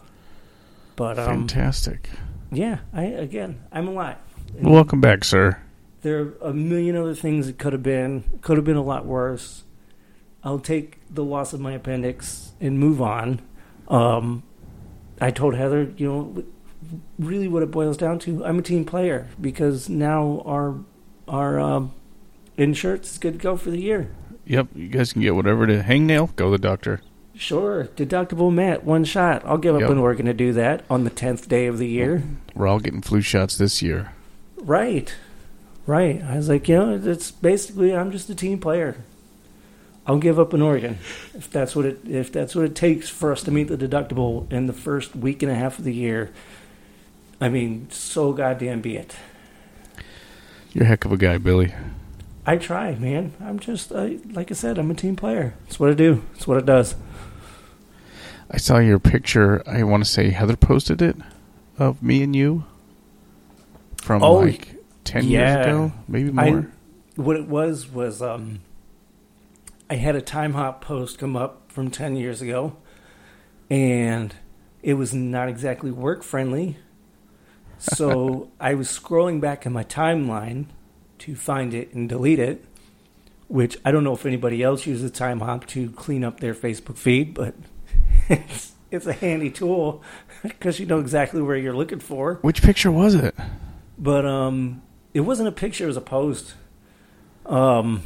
But 0.95 1.19
um, 1.19 1.49
Fantastic. 1.49 2.09
yeah, 2.53 2.79
I 2.93 3.03
again, 3.07 3.65
I'm 3.73 3.89
alive. 3.89 4.17
And 4.57 4.71
Welcome 4.71 5.01
back, 5.01 5.25
sir. 5.25 5.61
there 6.03 6.21
are 6.21 6.35
a 6.41 6.53
million 6.53 6.95
other 6.97 7.17
things 7.17 7.49
that 7.49 7.59
could 7.59 7.73
have 7.73 7.83
been 7.83 8.23
could 8.43 8.59
have 8.59 8.65
been 8.65 8.77
a 8.77 8.83
lot 8.83 9.07
worse. 9.07 9.65
I'll 10.45 10.61
take 10.61 11.01
the 11.11 11.25
loss 11.25 11.53
of 11.53 11.59
my 11.61 11.73
appendix 11.73 12.53
and 12.61 12.79
move 12.79 13.03
on. 13.03 13.41
Um, 13.89 14.45
I 15.21 15.33
told 15.33 15.57
Heather, 15.57 15.93
you 15.97 16.07
know, 16.09 16.45
really 17.19 17.49
what 17.49 17.65
it 17.65 17.73
boils 17.73 17.97
down 17.97 18.21
to. 18.21 18.45
I'm 18.45 18.61
a 18.61 18.63
team 18.63 18.85
player 18.85 19.29
because 19.41 19.89
now 19.89 20.43
our 20.47 20.77
our 21.27 21.59
um, 21.59 21.93
insurance 22.57 23.11
is 23.11 23.19
good 23.19 23.33
to 23.33 23.39
go 23.41 23.57
for 23.57 23.71
the 23.73 23.81
year. 23.81 24.13
Yep, 24.47 24.69
you 24.77 24.89
guys 24.89 25.13
can 25.13 25.23
get 25.23 25.35
whatever 25.35 25.67
to 25.67 25.83
hangnail. 25.83 26.37
Go 26.37 26.47
to 26.47 26.51
the 26.53 26.59
doctor. 26.59 27.01
Sure, 27.35 27.85
deductible 27.97 28.53
mat, 28.53 28.85
one 28.85 29.05
shot. 29.05 29.43
I'll 29.45 29.59
give 29.59 29.75
up 29.75 29.81
Yep. 29.83 29.91
an 29.91 29.99
organ 29.99 30.27
to 30.27 30.35
do 30.35 30.53
that 30.53 30.85
on 30.91 31.05
the 31.05 31.11
tenth 31.11 31.49
day 31.49 31.67
of 31.67 31.79
the 31.79 31.89
year. 31.89 32.23
We're 32.55 32.67
all 32.69 32.79
getting 32.79 33.01
flu 33.01 33.21
shots 33.23 33.57
this 33.57 33.81
year. 33.83 34.13
Right. 34.59 35.15
Right. 35.87 36.23
I 36.23 36.37
was 36.37 36.49
like, 36.49 36.69
you 36.69 36.77
know, 36.77 37.01
it's 37.03 37.31
basically 37.31 37.95
I'm 37.97 38.13
just 38.13 38.29
a 38.31 38.35
team 38.35 38.59
player. 38.61 38.97
I'll 40.07 40.19
give 40.19 40.39
up 40.39 40.53
an 40.53 40.63
organ 40.63 40.99
if 41.35 41.51
that's 41.51 41.75
what 41.77 41.85
it 41.87 42.01
if 42.09 42.31
that's 42.33 42.55
what 42.55 42.65
it 42.65 42.75
takes 42.75 43.09
for 43.09 43.33
us 43.33 43.43
to 43.45 43.51
meet 43.51 43.69
the 43.69 43.77
deductible 43.77 44.51
in 44.53 44.67
the 44.67 44.73
first 44.73 45.15
week 45.17 45.43
and 45.43 45.51
a 45.51 45.55
half 45.55 45.79
of 45.79 45.85
the 45.85 45.95
year. 45.95 46.31
I 47.41 47.49
mean, 47.49 47.89
so 47.91 48.33
goddamn 48.33 48.81
be 48.81 48.97
it. 48.97 49.15
You're 50.73 50.85
a 50.85 50.89
heck 50.89 51.05
of 51.05 51.13
a 51.13 51.17
guy, 51.17 51.39
Billy. 51.39 51.73
I 52.47 52.57
try, 52.57 52.95
man. 52.97 53.33
I'm 53.41 53.59
just 53.61 53.93
uh, 53.93 54.11
like 54.33 54.51
I 54.51 54.55
said, 54.55 54.77
I'm 54.79 54.91
a 54.91 54.95
team 54.95 55.15
player. 55.17 55.55
It's 55.67 55.79
what 55.81 55.91
I 55.91 55.95
do. 55.95 56.23
It's 56.35 56.47
what 56.47 56.59
it 56.59 56.67
does. 56.67 56.95
I 58.53 58.59
saw 58.59 58.79
your 58.79 58.99
picture. 58.99 59.63
I 59.67 59.83
want 59.83 60.05
to 60.05 60.11
say 60.11 60.31
Heather 60.31 60.57
posted 60.57 61.01
it 61.01 61.17
of 61.79 62.03
me 62.03 62.23
and 62.23 62.37
you 62.37 62.65
from 63.97 64.23
Oh, 64.23 64.35
like 64.35 64.75
ten 65.05 65.25
years 65.25 65.67
ago, 65.67 65.93
maybe 66.07 66.33
I- 66.39 66.51
more. 66.51 66.71
What 67.17 67.37
it 67.37 67.47
was 67.49 67.91
was 67.91 68.23
um, 68.23 68.61
I 69.91 69.97
had 69.97 70.17
a 70.17 70.23
Timehop 70.23 70.81
post 70.81 71.19
come 71.19 71.37
up 71.37 71.71
from 71.73 71.91
ten 71.91 72.17
years 72.17 72.41
ago, 72.43 72.77
and 73.71 74.35
it 74.83 74.95
was 74.95 75.13
not 75.15 75.49
exactly 75.49 75.91
work 75.91 76.23
friendly. 76.23 76.77
So 77.79 78.51
I 78.61 78.75
was 78.75 78.89
scrolling 78.89 79.41
back 79.41 79.67
in 79.67 79.73
my 79.73 79.85
timeline 79.85 80.67
to 81.19 81.35
find 81.35 81.75
it 81.75 81.93
and 81.95 82.09
delete 82.09 82.39
it. 82.39 82.65
Which 83.49 83.77
I 83.85 83.91
don't 83.91 84.03
know 84.05 84.15
if 84.15 84.25
anybody 84.25 84.63
else 84.63 84.87
uses 84.87 85.11
Timehop 85.13 85.67
to 85.69 85.91
clean 85.91 86.25
up 86.25 86.41
their 86.41 86.55
Facebook 86.55 86.97
feed, 86.97 87.35
but 87.35 87.55
it's, 88.29 88.73
it's 88.91 89.07
a 89.07 89.13
handy 89.13 89.51
tool 89.51 90.03
because 90.43 90.79
you 90.81 90.87
know 90.87 90.99
exactly 91.01 91.43
where 91.43 91.57
you're 91.57 91.77
looking 91.77 92.01
for. 92.01 92.35
Which 92.43 92.63
picture 92.63 92.91
was 92.91 93.15
it? 93.15 93.35
But 93.99 94.27
um, 94.27 94.83
it 95.15 95.21
wasn't 95.21 95.49
a 95.49 95.53
picture; 95.53 95.85
it 95.85 95.89
was 95.89 95.97
a 95.97 96.01
post. 96.01 96.55
Um, 97.47 98.03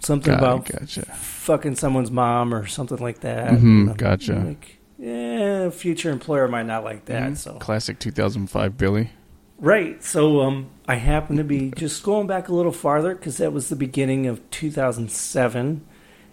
something 0.00 0.32
it, 0.32 0.38
about 0.38 0.66
gotcha. 0.66 1.02
fucking 1.02 1.76
someone's 1.76 2.10
mom 2.10 2.54
or 2.54 2.66
something 2.66 2.98
like 2.98 3.20
that. 3.20 3.50
Mhm, 3.52 3.90
I'm 3.90 3.94
gotcha. 3.94 4.34
Like, 4.34 4.78
yeah, 4.98 5.70
future 5.70 6.10
employer 6.10 6.48
might 6.48 6.66
not 6.66 6.84
like 6.84 7.04
that. 7.06 7.32
Mhm. 7.32 7.36
So 7.36 7.54
Classic 7.54 7.98
2005 7.98 8.76
Billy. 8.78 9.10
right. 9.58 10.02
So 10.02 10.40
um, 10.42 10.68
I 10.88 10.96
happen 10.96 11.36
to 11.36 11.44
be 11.44 11.72
just 11.76 12.02
going 12.02 12.26
back 12.26 12.48
a 12.48 12.54
little 12.54 12.72
farther 12.72 13.14
because 13.14 13.36
that 13.38 13.52
was 13.52 13.68
the 13.68 13.76
beginning 13.76 14.26
of 14.26 14.40
2007, 14.50 15.84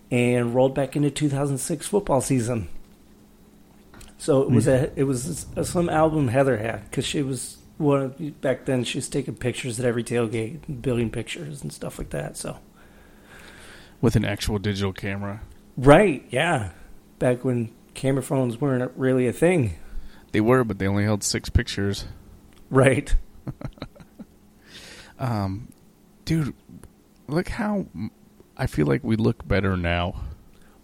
and 0.10 0.56
rolled 0.56 0.76
back 0.76 0.95
into 0.95 1.10
2006 1.12 1.88
football 1.88 2.21
season. 2.21 2.67
So 4.22 4.44
it 4.44 4.52
was 4.52 4.66
Hmm. 4.66 4.70
a 4.72 4.90
it 4.96 5.04
was 5.06 5.48
a, 5.56 5.66
some 5.66 5.90
album 5.90 6.28
Heather 6.28 6.58
had 6.58 6.84
because 6.84 7.06
she 7.08 7.24
was 7.24 7.58
one 7.80 8.02
of, 8.02 8.42
back 8.42 8.66
then 8.66 8.84
she 8.84 9.00
was 9.00 9.10
taking 9.10 9.34
pictures 9.36 9.80
at 9.80 9.86
every 9.86 10.04
tailgate, 10.04 10.60
and 10.68 10.80
building 10.80 11.10
pictures 11.10 11.64
and 11.64 11.74
stuff 11.74 11.98
like 11.98 12.12
that. 12.12 12.38
So 12.38 12.60
with 14.00 14.16
an 14.16 14.24
actual 14.24 14.60
digital 14.60 14.94
camera. 14.94 15.42
right, 15.76 16.24
yeah, 16.30 16.70
back 17.18 17.44
when 17.44 17.72
camera 17.96 18.22
phones 18.22 18.62
weren't 18.62 18.92
really 18.96 19.28
a 19.28 19.34
thing. 19.34 19.74
They 20.34 20.42
were, 20.42 20.64
but 20.64 20.78
they 20.78 20.88
only 20.88 21.04
held 21.04 21.24
six 21.24 21.50
pictures. 21.50 22.06
Right. 22.70 23.16
Um, 25.20 25.68
dude, 26.26 26.54
look 27.28 27.50
how 27.50 27.86
I 28.58 28.66
feel 28.66 28.88
like 28.88 29.04
we 29.04 29.16
look 29.16 29.48
better 29.48 29.78
now. 29.78 30.16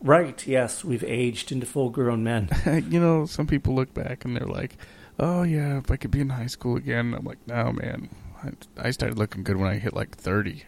Right. 0.02 0.46
Yes, 0.46 0.84
we've 0.84 1.04
aged 1.04 1.52
into 1.52 1.66
full-grown 1.66 2.24
men. 2.24 2.50
you 2.90 3.00
know, 3.00 3.26
some 3.26 3.48
people 3.48 3.74
look 3.74 3.94
back 3.94 4.26
and 4.26 4.36
they're 4.36 4.48
like, 4.48 4.78
"Oh 5.20 5.44
yeah, 5.44 5.78
if 5.80 5.90
I 5.90 5.96
could 5.96 6.12
be 6.12 6.22
in 6.22 6.30
high 6.30 6.48
school 6.48 6.76
again." 6.76 7.14
I'm 7.14 7.26
like, 7.26 7.40
"No, 7.48 7.72
man. 7.72 8.10
I, 8.44 8.88
I 8.88 8.92
started 8.92 9.18
looking 9.18 9.44
good 9.44 9.58
when 9.58 9.70
I 9.70 9.78
hit 9.78 9.94
like 9.94 10.16
30." 10.16 10.64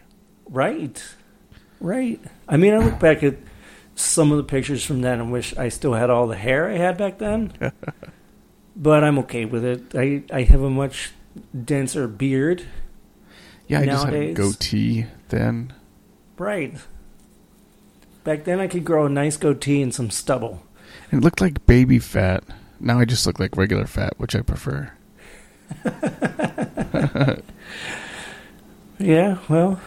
Right. 0.46 1.02
Right. 1.80 2.20
I 2.48 2.56
mean, 2.56 2.74
I 2.74 2.78
look 2.78 2.98
back 2.98 3.22
at 3.22 3.36
some 3.94 4.32
of 4.32 4.38
the 4.38 4.44
pictures 4.44 4.84
from 4.84 5.00
then 5.00 5.20
and 5.20 5.32
wish 5.32 5.56
I 5.56 5.68
still 5.68 5.94
had 5.94 6.10
all 6.10 6.26
the 6.26 6.36
hair 6.36 6.68
I 6.68 6.76
had 6.76 6.98
back 6.98 7.18
then. 7.18 7.52
but 8.76 9.04
I'm 9.04 9.18
okay 9.20 9.44
with 9.44 9.64
it. 9.64 9.94
I, 9.94 10.22
I 10.32 10.42
have 10.42 10.62
a 10.62 10.70
much 10.70 11.12
denser 11.64 12.08
beard. 12.08 12.64
Yeah, 13.66 13.80
I 13.80 13.86
just 13.86 14.04
had 14.06 14.14
a 14.14 14.32
goatee 14.32 15.06
then. 15.28 15.72
Right. 16.36 16.74
Back 18.24 18.44
then, 18.44 18.60
I 18.60 18.66
could 18.68 18.84
grow 18.84 19.06
a 19.06 19.08
nice 19.08 19.36
goatee 19.36 19.80
and 19.82 19.94
some 19.94 20.10
stubble. 20.10 20.62
It 21.10 21.16
looked 21.20 21.40
like 21.40 21.66
baby 21.66 21.98
fat. 21.98 22.44
Now 22.78 22.98
I 22.98 23.04
just 23.04 23.26
look 23.26 23.38
like 23.40 23.56
regular 23.56 23.86
fat, 23.86 24.14
which 24.18 24.34
I 24.34 24.40
prefer. 24.42 24.92
Yeah, 28.98 29.38
well, 29.48 29.80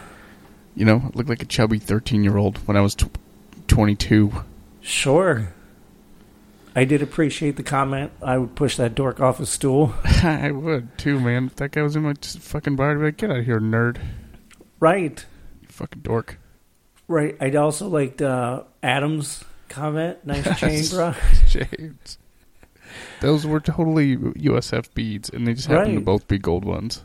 You 0.74 0.84
know, 0.84 1.02
I 1.04 1.10
looked 1.16 1.28
like 1.28 1.42
a 1.42 1.46
chubby 1.46 1.78
13 1.78 2.24
year 2.24 2.36
old 2.36 2.58
when 2.66 2.76
I 2.76 2.80
was 2.80 2.94
tw- 2.96 3.16
22. 3.68 4.32
sure. 4.80 5.52
I 6.76 6.84
did 6.84 7.00
appreciate 7.02 7.54
the 7.56 7.62
comment. 7.62 8.10
I 8.20 8.36
would 8.38 8.56
push 8.56 8.76
that 8.78 8.96
dork 8.96 9.20
off 9.20 9.38
a 9.38 9.46
stool. 9.46 9.94
I 10.04 10.50
would 10.50 10.98
too, 10.98 11.20
man. 11.20 11.46
If 11.46 11.54
that 11.56 11.70
guy 11.70 11.82
was 11.82 11.94
in 11.94 12.02
my 12.02 12.14
fucking 12.20 12.74
bar, 12.74 12.90
I'd 12.90 12.98
be 12.98 13.04
like, 13.04 13.16
get 13.16 13.30
out 13.30 13.38
of 13.38 13.44
here, 13.44 13.60
nerd. 13.60 13.98
Right. 14.80 15.24
You 15.62 15.68
fucking 15.68 16.02
dork. 16.02 16.38
Right. 17.08 17.36
I'd 17.40 17.56
also 17.56 17.88
liked 17.88 18.22
uh, 18.22 18.64
Adam's 18.82 19.44
comment. 19.68 20.24
Nice 20.24 20.58
chain, 20.58 20.84
bro. 20.90 21.14
James. 21.48 22.18
Those 23.20 23.46
were 23.46 23.60
totally 23.60 24.16
USF 24.16 24.92
beads, 24.94 25.28
and 25.30 25.46
they 25.46 25.54
just 25.54 25.68
happened 25.68 25.96
to 25.96 26.04
both 26.04 26.28
be 26.28 26.38
gold 26.38 26.64
ones. 26.64 27.02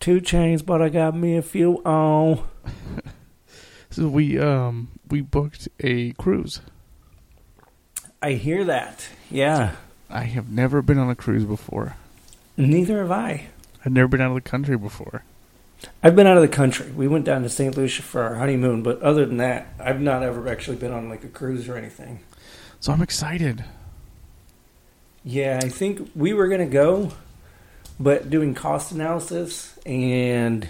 Two 0.00 0.20
chains, 0.20 0.62
but 0.62 0.82
I 0.82 0.88
got 0.88 1.16
me 1.16 1.36
a 1.36 1.42
few 1.42 1.76
on. 1.84 2.46
So 3.92 4.08
we 4.08 4.38
um 4.38 4.88
we 5.10 5.20
booked 5.20 5.68
a 5.80 6.12
cruise. 6.12 6.62
I 8.22 8.32
hear 8.32 8.64
that. 8.64 9.06
Yeah. 9.30 9.74
I 10.08 10.22
have 10.22 10.50
never 10.50 10.80
been 10.80 10.96
on 10.96 11.10
a 11.10 11.14
cruise 11.14 11.44
before. 11.44 11.96
Neither 12.56 13.00
have 13.00 13.10
I. 13.10 13.48
I've 13.84 13.92
never 13.92 14.08
been 14.08 14.22
out 14.22 14.30
of 14.30 14.34
the 14.34 14.40
country 14.40 14.78
before. 14.78 15.24
I've 16.02 16.14
been 16.16 16.26
out 16.26 16.36
of 16.36 16.42
the 16.42 16.48
country. 16.48 16.90
We 16.90 17.08
went 17.08 17.24
down 17.24 17.42
to 17.42 17.48
St. 17.48 17.76
Lucia 17.76 18.02
for 18.02 18.22
our 18.22 18.34
honeymoon, 18.36 18.82
but 18.82 19.00
other 19.02 19.24
than 19.26 19.36
that, 19.38 19.68
I've 19.80 20.00
not 20.00 20.22
ever 20.22 20.48
actually 20.48 20.76
been 20.76 20.92
on 20.92 21.08
like 21.08 21.24
a 21.24 21.28
cruise 21.28 21.68
or 21.68 21.76
anything. 21.76 22.20
So 22.80 22.92
I'm 22.92 23.02
excited. 23.02 23.64
Yeah, 25.24 25.60
I 25.62 25.68
think 25.68 26.10
we 26.16 26.32
were 26.32 26.48
going 26.48 26.60
to 26.60 26.72
go, 26.72 27.12
but 28.00 28.28
doing 28.30 28.54
cost 28.54 28.90
analysis 28.92 29.78
and 29.86 30.68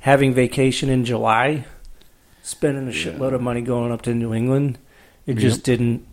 having 0.00 0.32
vacation 0.34 0.88
in 0.88 1.04
July, 1.04 1.64
spending 2.42 2.86
a 2.88 2.92
Yeah. 2.92 3.12
shitload 3.12 3.34
of 3.34 3.40
money 3.42 3.62
going 3.62 3.90
up 3.90 4.02
to 4.02 4.14
New 4.14 4.32
England, 4.32 4.78
it 5.26 5.32
Yep. 5.34 5.38
just 5.42 5.64
didn't. 5.64 6.06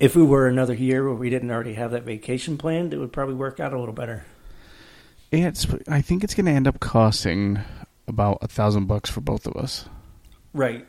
If 0.00 0.14
we 0.14 0.22
were 0.22 0.46
another 0.46 0.74
year 0.74 1.04
where 1.04 1.14
we 1.14 1.30
didn't 1.30 1.50
already 1.50 1.74
have 1.74 1.90
that 1.92 2.02
vacation 2.04 2.58
planned, 2.58 2.92
it 2.92 2.98
would 2.98 3.12
probably 3.12 3.34
work 3.34 3.58
out 3.60 3.72
a 3.72 3.78
little 3.78 3.94
better. 3.94 4.24
It's 5.30 5.66
I 5.88 6.00
think 6.00 6.24
it's 6.24 6.34
going 6.34 6.46
to 6.46 6.52
end 6.52 6.66
up 6.66 6.80
costing 6.80 7.60
about 8.06 8.38
a 8.40 8.48
thousand 8.48 8.86
bucks 8.86 9.10
for 9.10 9.20
both 9.20 9.46
of 9.46 9.54
us. 9.56 9.86
Right. 10.54 10.86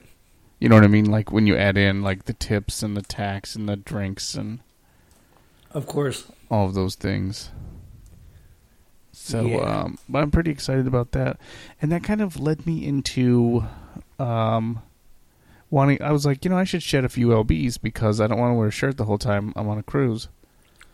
You 0.59 0.69
know 0.69 0.75
what 0.75 0.83
I 0.83 0.87
mean? 0.87 1.05
Like 1.05 1.31
when 1.31 1.47
you 1.47 1.55
add 1.57 1.77
in 1.77 2.01
like 2.01 2.25
the 2.25 2.33
tips 2.33 2.81
and 2.83 2.95
the 2.95 3.01
tax 3.01 3.55
and 3.55 3.67
the 3.67 3.75
drinks 3.75 4.35
and 4.35 4.59
Of 5.71 5.85
course. 5.87 6.25
all 6.49 6.65
of 6.67 6.73
those 6.73 6.95
things. 6.95 7.49
So, 9.11 9.41
Yeah. 9.45 9.57
um, 9.83 9.97
but 10.07 10.23
I'm 10.23 10.31
pretty 10.31 10.51
excited 10.51 10.87
about 10.87 11.11
that, 11.11 11.37
and 11.81 11.91
that 11.91 12.03
kind 12.03 12.21
of 12.21 12.39
led 12.39 12.65
me 12.65 12.85
into 12.85 13.65
um, 14.17 14.81
wanting. 15.69 16.01
I 16.01 16.11
was 16.13 16.25
like, 16.25 16.45
you 16.45 16.49
know, 16.49 16.57
I 16.57 16.63
should 16.63 16.81
shed 16.81 17.03
a 17.03 17.09
few 17.09 17.27
lbs 17.27 17.81
because 17.81 18.21
I 18.21 18.27
don't 18.27 18.39
want 18.39 18.51
to 18.51 18.55
wear 18.57 18.69
a 18.69 18.71
shirt 18.71 18.95
the 18.97 19.05
whole 19.05 19.17
time 19.17 19.51
I'm 19.57 19.67
on 19.67 19.77
a 19.77 19.83
cruise. 19.83 20.29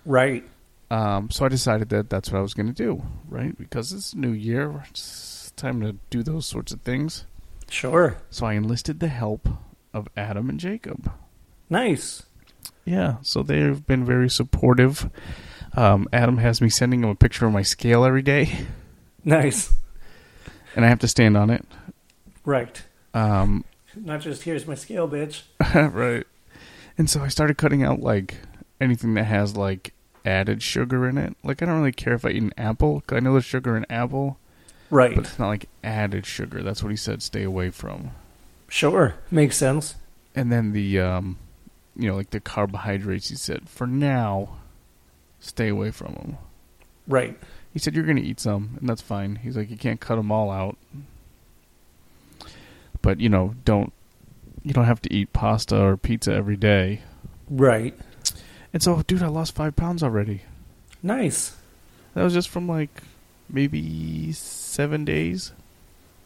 Right. 0.06 0.44
Um, 0.92 1.30
so 1.32 1.46
I 1.46 1.50
decided 1.50 1.90
that 1.90 2.10
that's 2.10 2.32
what 2.32 2.40
I 2.40 2.42
was 2.42 2.54
going 2.54 2.68
to 2.68 2.74
do, 2.74 3.02
right? 3.28 3.58
Because 3.58 3.92
it's 3.92 4.14
new 4.14 4.32
year, 4.32 4.84
it's 4.90 5.52
time 5.56 5.82
to 5.82 5.96
do 6.10 6.22
those 6.24 6.46
sorts 6.46 6.72
of 6.72 6.82
things. 6.82 7.26
Sure. 7.70 8.18
So 8.30 8.46
I 8.46 8.54
enlisted 8.54 9.00
the 9.00 9.08
help 9.08 9.50
of 9.94 10.08
Adam 10.16 10.50
and 10.50 10.60
Jacob. 10.60 11.12
Nice. 11.70 12.24
Yeah, 12.86 13.16
so 13.24 13.42
they've 13.42 13.86
been 13.88 14.06
very 14.06 14.30
supportive. 14.30 15.10
Um, 15.76 16.08
Adam 16.14 16.38
has 16.38 16.62
me 16.62 16.70
sending 16.70 17.04
him 17.04 17.10
a 17.10 17.16
picture 17.16 17.48
of 17.48 17.52
my 17.54 17.64
scale 17.64 18.06
every 18.06 18.22
day, 18.22 18.66
Nice. 19.24 19.74
and 20.76 20.86
I 20.86 20.90
have 20.90 21.00
to 21.00 21.08
stand 21.08 21.36
on 21.36 21.50
it. 21.50 21.66
Right. 22.46 22.84
Um, 23.16 23.66
Not 23.96 24.22
just 24.22 24.44
here's 24.44 24.68
my 24.68 24.76
scale, 24.76 25.10
bitch. 25.10 25.42
right. 25.94 26.26
And 26.98 27.10
so 27.10 27.22
I 27.22 27.28
started 27.30 27.58
cutting 27.58 27.82
out 27.84 28.00
like 28.02 28.36
anything 28.80 29.16
that 29.16 29.24
has 29.24 29.58
like 29.58 29.94
added 30.26 30.62
sugar 30.64 31.08
in 31.08 31.18
it. 31.18 31.36
Like 31.44 31.62
I 31.62 31.66
don't 31.66 31.78
really 31.80 31.92
care 31.92 32.14
if 32.14 32.26
I 32.26 32.30
eat 32.30 32.42
an 32.44 32.54
apple. 32.58 33.02
'cause 33.06 33.16
I 33.18 33.20
know 33.20 33.34
there's 33.34 33.46
sugar 33.46 33.78
in 33.78 33.86
apple, 33.90 34.38
Right. 34.90 35.16
but 35.16 35.26
it's 35.26 35.40
not 35.40 35.48
like 35.48 35.70
added 35.84 36.26
sugar. 36.26 36.64
That's 36.64 36.82
what 36.84 36.90
he 36.90 36.96
said. 36.98 37.22
Stay 37.22 37.44
away 37.44 37.70
from. 37.70 38.12
Sure. 38.68 39.16
Makes 39.32 39.58
sense. 39.58 39.96
And 40.36 40.52
then 40.52 40.72
the 40.74 41.00
um, 41.00 41.38
you 41.96 42.10
know, 42.10 42.16
like 42.16 42.32
the 42.32 42.40
carbohydrates. 42.42 43.30
He 43.30 43.36
said 43.36 43.70
for 43.70 43.88
now, 43.88 44.58
stay 45.40 45.70
away 45.70 45.92
from 45.92 46.14
them. 46.16 46.38
Right. 47.08 47.38
He 47.72 47.80
said 47.80 47.94
you're 47.94 48.04
going 48.06 48.16
to 48.18 48.24
eat 48.24 48.40
some, 48.40 48.78
and 48.80 48.90
that's 48.90 49.02
fine. 49.02 49.36
He's 49.38 49.56
like 49.56 49.70
you 49.70 49.78
can't 49.78 50.00
cut 50.00 50.16
them 50.16 50.32
all 50.32 50.50
out, 50.50 50.78
but 53.02 53.20
you 53.20 53.30
know, 53.30 53.56
don't 53.66 53.94
you 54.64 54.74
don't 54.74 54.86
have 54.86 55.02
to 55.04 55.14
eat 55.14 55.32
pasta 55.34 55.80
or 55.80 55.96
pizza 55.98 56.34
every 56.34 56.56
day. 56.58 57.02
Right. 57.50 57.96
And 58.76 58.84
so, 58.84 59.02
dude, 59.08 59.24
I 59.24 59.28
lost 59.28 59.56
five 59.56 59.78
pounds 59.78 60.04
already. 60.04 60.42
Nice. 61.02 61.56
That 62.14 62.24
was 62.26 62.34
just 62.34 62.50
from 62.50 62.68
like 62.68 62.90
maybe 63.50 64.34
seven 64.34 65.06
days. 65.06 65.54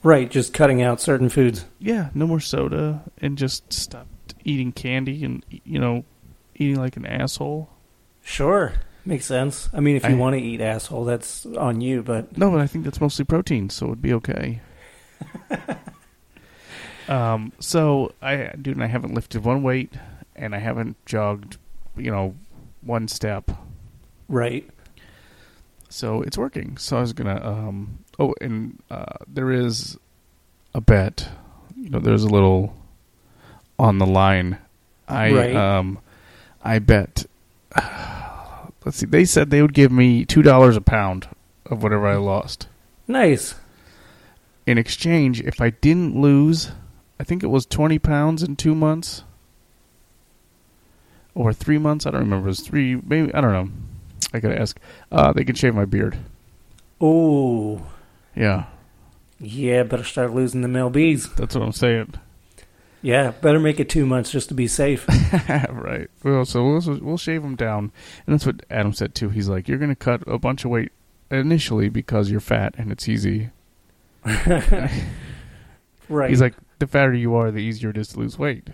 Right. 0.02 0.32
Just 0.32 0.52
cutting 0.52 0.82
out 0.82 1.00
certain 1.00 1.30
foods. 1.30 1.66
Yeah, 1.78 2.10
no 2.16 2.26
more 2.26 2.40
soda, 2.40 3.04
and 3.22 3.38
just 3.38 3.72
stopped 3.72 4.34
eating 4.44 4.72
candy 4.72 5.24
and 5.24 5.46
you 5.64 5.78
know, 5.78 6.06
eating 6.56 6.78
like 6.78 6.98
an 6.98 7.06
asshole. 7.06 7.70
Sure. 8.24 8.74
Makes 9.06 9.26
sense. 9.28 9.70
I 9.72 9.80
mean, 9.80 9.96
if 9.96 10.04
you 10.04 10.16
I- 10.16 10.18
want 10.18 10.36
to 10.36 10.42
eat 10.42 10.60
asshole, 10.60 11.06
that's 11.06 11.46
on 11.46 11.82
you, 11.82 12.02
but 12.02 12.36
No, 12.36 12.50
but 12.50 12.62
I 12.62 12.66
think 12.66 12.84
that's 12.84 13.00
mostly 13.00 13.26
protein, 13.26 13.70
so 13.70 13.86
it'd 13.88 14.02
be 14.02 14.14
okay. 14.14 14.62
um, 17.08 17.52
so 17.60 18.12
I, 18.24 18.54
dude, 18.60 18.76
and 18.76 18.84
I 18.84 18.88
haven't 18.88 19.14
lifted 19.14 19.44
one 19.44 19.62
weight, 19.62 19.94
and 20.36 20.56
I 20.56 20.60
haven't 20.60 20.98
jogged, 21.06 21.58
you 22.00 22.12
know, 22.12 22.36
one 22.82 23.08
step. 23.08 23.52
right. 24.28 24.68
So 25.92 26.22
it's 26.22 26.38
working. 26.38 26.78
So 26.78 26.98
I 26.98 27.02
was 27.02 27.14
gonna. 27.14 27.42
Um, 27.44 28.00
oh, 28.20 28.36
and 28.40 28.80
uh, 28.92 29.06
there 29.28 29.52
is 29.52 29.98
a 30.76 30.82
bet. 30.82 31.28
You 31.76 31.90
know, 31.90 32.00
there's 32.00 32.24
a 32.24 32.30
little 32.30 32.76
on 33.80 33.98
the 33.98 34.06
line. 34.06 34.60
I 35.08 35.32
Right. 35.34 35.56
um, 35.56 35.98
I 36.64 36.78
bet. 36.78 37.26
let's 38.86 38.98
see. 38.98 39.08
They 39.08 39.26
said 39.26 39.50
they 39.50 39.64
would 39.64 39.74
give 39.74 39.92
me 39.92 40.26
two 40.26 40.44
dollars 40.44 40.78
a 40.78 40.82
pound 40.82 41.28
of 41.66 41.82
whatever 41.82 42.06
I 42.08 42.18
lost. 42.18 42.68
Nice. 43.08 43.56
in 44.68 44.78
exchange, 44.78 45.42
if 45.42 45.60
I 45.60 45.72
didn't 45.72 46.16
lose, 46.16 46.72
I 47.20 47.24
think 47.24 47.42
it 47.42 47.48
was 47.48 47.66
20 47.66 47.98
pounds 47.98 48.44
in 48.44 48.56
two 48.56 48.76
months 48.76 49.24
or 51.36 51.54
three 51.54 51.78
months. 51.78 52.06
I 52.06 52.12
don't 52.12 52.22
remember. 52.22 52.48
It 52.48 52.52
was 52.52 52.60
three, 52.62 52.96
maybe. 53.06 53.34
I 53.34 53.42
don't 53.42 53.52
know. 53.54 53.70
I 54.34 54.40
gotta 54.40 54.60
ask. 54.60 54.80
Uh, 55.12 55.34
they 55.34 55.44
can 55.44 55.56
shave 55.56 55.74
my 55.76 55.86
beard. 55.86 56.18
Oh, 57.02 57.82
Yeah, 58.36 58.66
yeah. 59.40 59.84
Better 59.84 60.04
start 60.04 60.34
losing 60.34 60.62
the 60.62 60.68
male 60.68 60.90
bees. 60.90 61.32
that's 61.34 61.56
what 61.56 61.64
I'm 61.64 61.72
saying. 61.72 62.14
Yeah. 63.02 63.32
Better 63.32 63.60
make 63.60 63.80
it 63.80 63.88
two 63.90 64.06
months 64.06 64.30
just 64.32 64.50
to 64.50 64.54
be 64.54 64.68
safe. 64.68 65.08
right. 65.70 66.10
Well, 66.24 66.44
so 66.46 66.66
we'll 66.66 67.00
we'll 67.00 67.18
shave 67.18 67.42
them 67.42 67.56
down, 67.56 67.92
and 68.28 68.34
that's 68.34 68.46
what 68.46 68.66
Adam 68.70 68.92
said 68.94 69.16
too. 69.16 69.30
He's 69.30 69.48
like, 69.48 69.68
"You're 69.70 69.78
gonna 69.78 69.96
cut 69.96 70.22
a 70.28 70.38
bunch 70.38 70.66
of 70.66 70.72
weight 70.72 70.92
initially 71.32 71.88
because 71.90 72.30
you're 72.30 72.40
fat 72.42 72.76
and 72.78 72.92
it's 72.92 73.08
easy. 73.08 73.50
right. 76.10 76.30
He's 76.30 76.42
like, 76.42 76.56
the 76.80 76.88
fatter 76.88 77.14
you 77.14 77.36
are, 77.36 77.52
the 77.52 77.60
easier 77.60 77.90
it 77.92 77.98
is 77.98 78.10
to 78.10 78.20
lose 78.20 78.38
weight. 78.38 78.68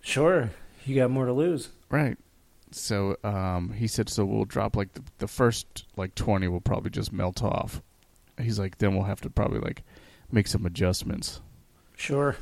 sure, 0.00 0.50
you 0.84 0.96
got 0.96 1.10
more 1.10 1.26
to 1.26 1.32
lose. 1.32 1.68
Right. 1.92 2.18
So 2.72 3.16
um, 3.22 3.74
he 3.74 3.86
said, 3.86 4.08
so 4.08 4.24
we'll 4.24 4.46
drop 4.46 4.74
like 4.74 4.94
the, 4.94 5.02
the 5.18 5.28
first 5.28 5.84
like 5.96 6.14
20 6.16 6.48
will 6.48 6.60
probably 6.60 6.90
just 6.90 7.12
melt 7.12 7.42
off. 7.44 7.80
He's 8.40 8.58
like, 8.58 8.78
then 8.78 8.94
we'll 8.94 9.04
have 9.04 9.20
to 9.20 9.30
probably 9.30 9.60
like 9.60 9.82
make 10.32 10.48
some 10.48 10.66
adjustments. 10.66 11.40
Sure. 11.96 12.34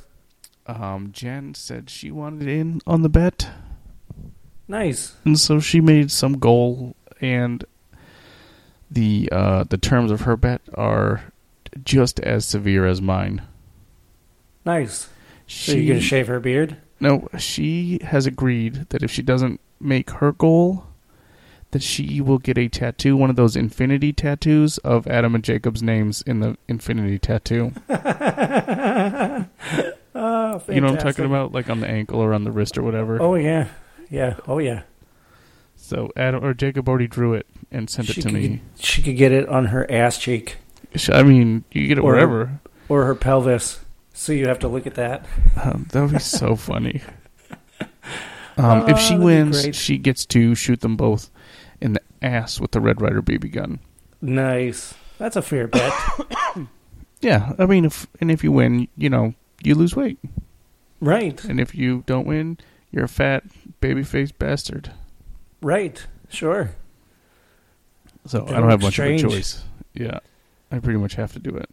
Um, 0.67 1.11
Jen 1.13 1.55
said 1.55 1.91
she 1.91 2.11
wanted 2.13 2.47
in 2.49 2.81
on 2.87 3.03
the 3.03 3.09
bet. 3.09 3.51
Nice. 4.69 5.17
and 5.25 5.37
so 5.39 5.59
she 5.59 5.81
made 5.81 6.13
some 6.13 6.39
goal 6.39 6.95
and 7.21 7.65
the 8.89 9.29
uh 9.33 9.65
the 9.65 9.77
terms 9.77 10.13
of 10.13 10.21
her 10.21 10.37
bet 10.37 10.61
are 10.75 11.25
just 11.85 12.21
as 12.21 12.45
severe 12.45 12.87
as 12.87 13.03
mine 13.03 13.43
Nice. 14.65 15.09
she 15.47 15.73
So 15.73 15.77
you're 15.77 15.95
gonna 15.95 16.01
shave 16.01 16.29
her 16.29 16.39
beard? 16.39 16.77
No 17.01 17.29
she 17.39 17.99
has 18.03 18.27
agreed 18.27 18.87
that 18.91 19.03
if 19.03 19.11
she 19.11 19.23
doesn't 19.23 19.61
make 19.81 20.11
her 20.11 20.33
goal 20.33 20.85
that 21.73 21.83
she 21.83 22.21
will 22.21 22.39
get 22.39 22.59
a 22.59 22.69
tattoo 22.69 23.17
one 23.17 23.31
of 23.31 23.37
those 23.37 23.57
infinity 23.57 24.13
tattoos 24.13 24.79
of 24.79 25.07
adam 25.07 25.35
and 25.35 25.45
jacob's 25.45 25.83
names 25.83 26.21
in 26.23 26.41
the 26.41 26.57
infinity 26.69 27.19
tattoo. 27.19 27.73
Oh, 30.13 30.63
you 30.69 30.81
know 30.81 30.89
what 30.89 30.97
i'm 30.97 30.99
talking 30.99 31.25
about? 31.25 31.53
Like 31.53 31.71
on 31.71 31.81
the 31.81 31.87
ankle 31.89 32.21
or 32.21 32.35
on 32.35 32.45
the 32.45 32.51
wrist 32.51 32.77
or 32.77 32.83
whatever? 32.83 33.21
Oh 33.23 33.35
yeah, 33.37 33.69
yeah. 34.11 34.37
Oh 34.47 34.59
yeah. 34.59 34.83
so 35.77 36.11
adam 36.17 36.45
or 36.45 36.53
jacob 36.55 36.89
already 36.89 37.07
drew 37.07 37.35
it 37.35 37.47
and 37.71 37.89
sent 37.89 38.09
she 38.09 38.21
it 38.21 38.23
to 38.25 38.29
could 38.31 38.35
me. 38.35 38.61
she 38.79 39.03
could 39.03 39.17
get 39.17 39.33
it 39.33 39.49
on 39.49 39.67
her 39.67 39.89
ass 39.91 40.19
cheek. 40.19 40.57
I 41.11 41.23
mean 41.23 41.65
you 41.73 41.87
get 41.87 41.99
it 41.99 42.01
Or- 42.03 42.13
wherever. 42.13 42.61
or 42.89 43.05
her 43.05 43.15
pelvis. 43.15 43.81
So 44.21 44.33
you 44.33 44.49
have 44.49 44.59
to 44.59 44.69
look 44.69 44.87
at 44.87 44.97
that. 44.97 45.25
Um, 45.63 45.87
that 45.93 46.03
would 46.03 46.13
be 46.13 46.19
so 46.19 46.55
funny. 46.71 47.01
Um, 48.59 48.87
if 48.87 48.99
she 48.99 49.15
Oh, 49.15 49.19
that'd 49.19 49.19
be 49.19 49.25
wins, 49.25 49.75
she 49.75 49.97
gets 49.97 50.27
to 50.27 50.55
shoot 50.55 50.83
them 50.83 50.95
both 50.95 51.31
in 51.81 51.95
the 51.95 52.03
ass 52.21 52.61
with 52.61 52.73
the 52.73 52.83
Red 52.83 53.01
Ryder 53.01 53.23
BB 53.23 53.51
gun. 53.51 53.79
Nice. 54.21 54.93
That's 55.17 55.37
a 55.37 55.43
fair 55.43 55.67
bet. 55.69 55.93
Yeah, 57.23 57.53
I 57.59 57.65
mean, 57.67 57.85
if 57.87 58.07
and 58.21 58.31
if 58.31 58.43
you 58.45 58.51
win, 58.53 58.89
you 58.97 59.09
know, 59.11 59.35
you 59.63 59.75
lose 59.75 59.95
weight, 59.95 60.19
right. 61.01 61.43
and 61.45 61.61
if 61.61 61.75
you 61.75 62.03
don't 62.07 62.27
win, 62.27 62.57
you're 62.91 63.05
a 63.05 63.09
fat 63.09 63.45
baby-faced 63.83 64.39
bastard. 64.39 64.91
Right. 65.61 66.07
Sure. 66.31 66.71
So 68.27 68.41
That 68.41 68.55
I 68.55 68.61
don't 68.61 68.71
have 68.71 68.81
much 68.81 68.95
strange. 68.95 69.23
of 69.23 69.33
a 69.33 69.35
choice. 69.35 69.63
Yeah, 69.93 70.21
I 70.73 70.79
pretty 70.79 70.99
much 70.99 71.15
have 71.17 71.33
to 71.35 71.39
do 71.39 71.55
it. 71.57 71.69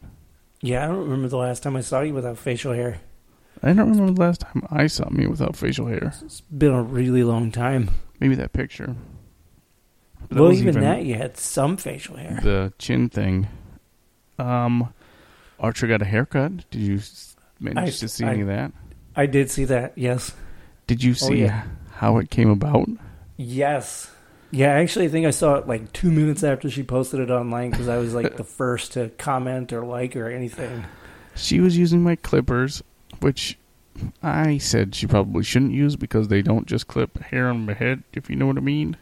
Yeah, 0.61 0.83
I 0.83 0.87
don't 0.87 0.97
remember 1.03 1.27
the 1.27 1.37
last 1.37 1.63
time 1.63 1.75
I 1.75 1.81
saw 1.81 2.01
you 2.01 2.13
without 2.13 2.37
facial 2.37 2.73
hair. 2.73 2.99
I 3.63 3.73
don't 3.73 3.89
remember 3.91 4.13
the 4.13 4.21
last 4.21 4.41
time 4.41 4.63
I 4.69 4.87
saw 4.87 5.09
me 5.09 5.27
without 5.27 5.55
facial 5.55 5.87
hair. 5.87 6.13
It's 6.23 6.41
been 6.41 6.71
a 6.73 6.81
really 6.81 7.23
long 7.23 7.51
time. 7.51 7.89
Maybe 8.19 8.35
that 8.35 8.53
picture. 8.53 8.95
That 10.29 10.39
well, 10.39 10.49
was 10.49 10.61
even, 10.61 10.81
that, 10.81 11.03
you 11.05 11.15
had 11.15 11.37
some 11.37 11.77
facial 11.77 12.17
hair. 12.17 12.39
the 12.43 12.73
chin 12.79 13.09
thing. 13.09 13.47
Um, 14.39 14.93
Archer 15.59 15.87
got 15.87 16.01
a 16.01 16.05
haircut. 16.05 16.69
Did 16.69 16.81
you 16.81 16.99
manage 17.59 17.95
I- 17.95 17.97
to 17.97 18.07
see 18.07 18.25
I- 18.25 18.31
any 18.31 18.41
of 18.41 18.47
that? 18.47 18.71
I 19.15 19.25
did 19.25 19.49
see 19.49 19.65
that. 19.65 19.93
Yes. 19.95 20.33
Did 20.85 21.03
you 21.03 21.11
Oh, 21.11 21.15
see 21.15 21.41
yeah. 21.41 21.63
how 21.93 22.17
it 22.19 22.29
came 22.29 22.49
about? 22.49 22.87
Yes. 23.35 24.11
Yeah, 24.51 24.69
actually, 24.69 25.05
I 25.05 25.09
think 25.09 25.25
I 25.25 25.31
saw 25.31 25.55
it 25.55 25.67
like 25.67 25.91
two 25.93 26.11
minutes 26.11 26.43
after 26.43 26.69
she 26.69 26.83
posted 26.83 27.19
it 27.19 27.29
online 27.29 27.71
because 27.71 27.87
I 27.89 27.97
was 27.97 28.13
like 28.13 28.37
the 28.37 28.43
first 28.45 28.93
to 28.93 29.09
comment 29.17 29.73
or 29.73 29.85
like 29.85 30.15
or 30.15 30.29
anything. 30.29 30.85
She 31.35 31.59
was 31.59 31.77
using 31.77 32.01
my 32.01 32.15
clippers, 32.15 32.81
which 33.19 33.57
I 34.23 34.57
said 34.57 34.95
she 34.95 35.05
probably 35.07 35.43
shouldn't 35.43 35.73
use 35.73 35.95
because 35.95 36.29
they 36.29 36.41
don't 36.41 36.65
just 36.65 36.87
clip 36.87 37.19
hair 37.19 37.49
on 37.49 37.65
my 37.65 37.73
head, 37.73 38.03
if 38.13 38.29
you 38.29 38.35
know 38.35 38.47
what 38.47 38.57
I 38.57 38.61
mean. 38.61 38.95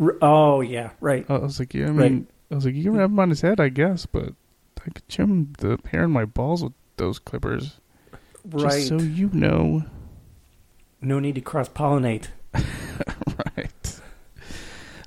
R- 0.00 0.16
oh 0.20 0.60
yeah, 0.60 0.90
right, 1.00 1.24
I 1.28 1.38
was 1.38 1.58
like, 1.58 1.74
yeah, 1.74 1.86
I 1.86 1.90
mean, 1.90 1.96
Right. 1.98 2.26
I 2.50 2.54
was 2.56 2.64
like, 2.66 2.74
you 2.74 2.84
can 2.84 2.94
have 2.96 3.10
them 3.10 3.18
on 3.20 3.30
his 3.30 3.40
head, 3.40 3.60
I 3.60 3.68
guess, 3.70 4.04
but 4.04 4.34
I 4.80 4.90
could 4.90 5.08
trim 5.08 5.52
the 5.58 5.78
hair 5.90 6.04
on 6.04 6.10
my 6.10 6.24
balls 6.24 6.62
with 6.62 6.72
those 6.96 7.18
clippers. 7.18 7.78
right. 8.44 8.72
Just 8.72 8.88
so 8.88 8.98
you 8.98 9.30
know. 9.32 9.84
no 11.00 11.18
need 11.18 11.36
to 11.36 11.40
cross 11.40 11.68
pollinate. 11.68 12.28
right. 12.54 12.64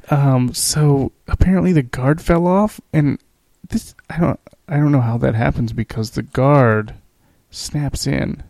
Um. 0.10 0.54
So 0.54 1.12
apparently 1.28 1.72
the 1.74 1.84
guard 1.84 2.22
fell 2.22 2.48
off, 2.48 2.80
and 2.94 3.20
this 3.70 3.96
I 4.10 4.18
don't 4.20 4.39
I 4.68 4.78
don't 4.78 4.91
know 4.91 5.02
how 5.02 5.18
that 5.18 5.36
happens 5.36 5.74
because 5.74 6.12
the 6.12 6.22
guard 6.24 6.94
snaps 7.52 8.06
in 8.06 8.44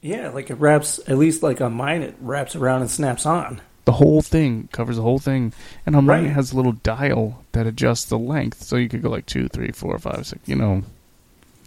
Yeah, 0.00 0.30
like 0.30 0.50
it 0.50 0.54
wraps. 0.54 0.98
At 1.08 1.18
least 1.18 1.42
like 1.42 1.60
on 1.60 1.74
mine, 1.74 2.02
it 2.02 2.14
wraps 2.20 2.56
around 2.56 2.80
and 2.82 2.90
snaps 2.90 3.24
on. 3.26 3.60
the 3.84 3.92
whole 3.92 4.20
thing 4.22 4.68
covers 4.72 4.96
the 4.96 5.02
whole 5.02 5.20
thing, 5.20 5.52
and 5.86 5.94
on 5.94 6.04
mine 6.06 6.22
Right. 6.24 6.30
it 6.30 6.34
has 6.34 6.50
a 6.52 6.56
little 6.56 6.72
dial 6.72 7.44
that 7.52 7.66
adjusts 7.68 8.06
the 8.06 8.18
length, 8.18 8.62
so 8.64 8.74
you 8.76 8.88
could 8.88 9.02
go 9.02 9.10
like 9.10 9.26
two, 9.26 9.46
three, 9.48 9.70
four, 9.70 9.96
five, 10.00 10.26
six, 10.26 10.40
you 10.48 10.56
know. 10.56 10.82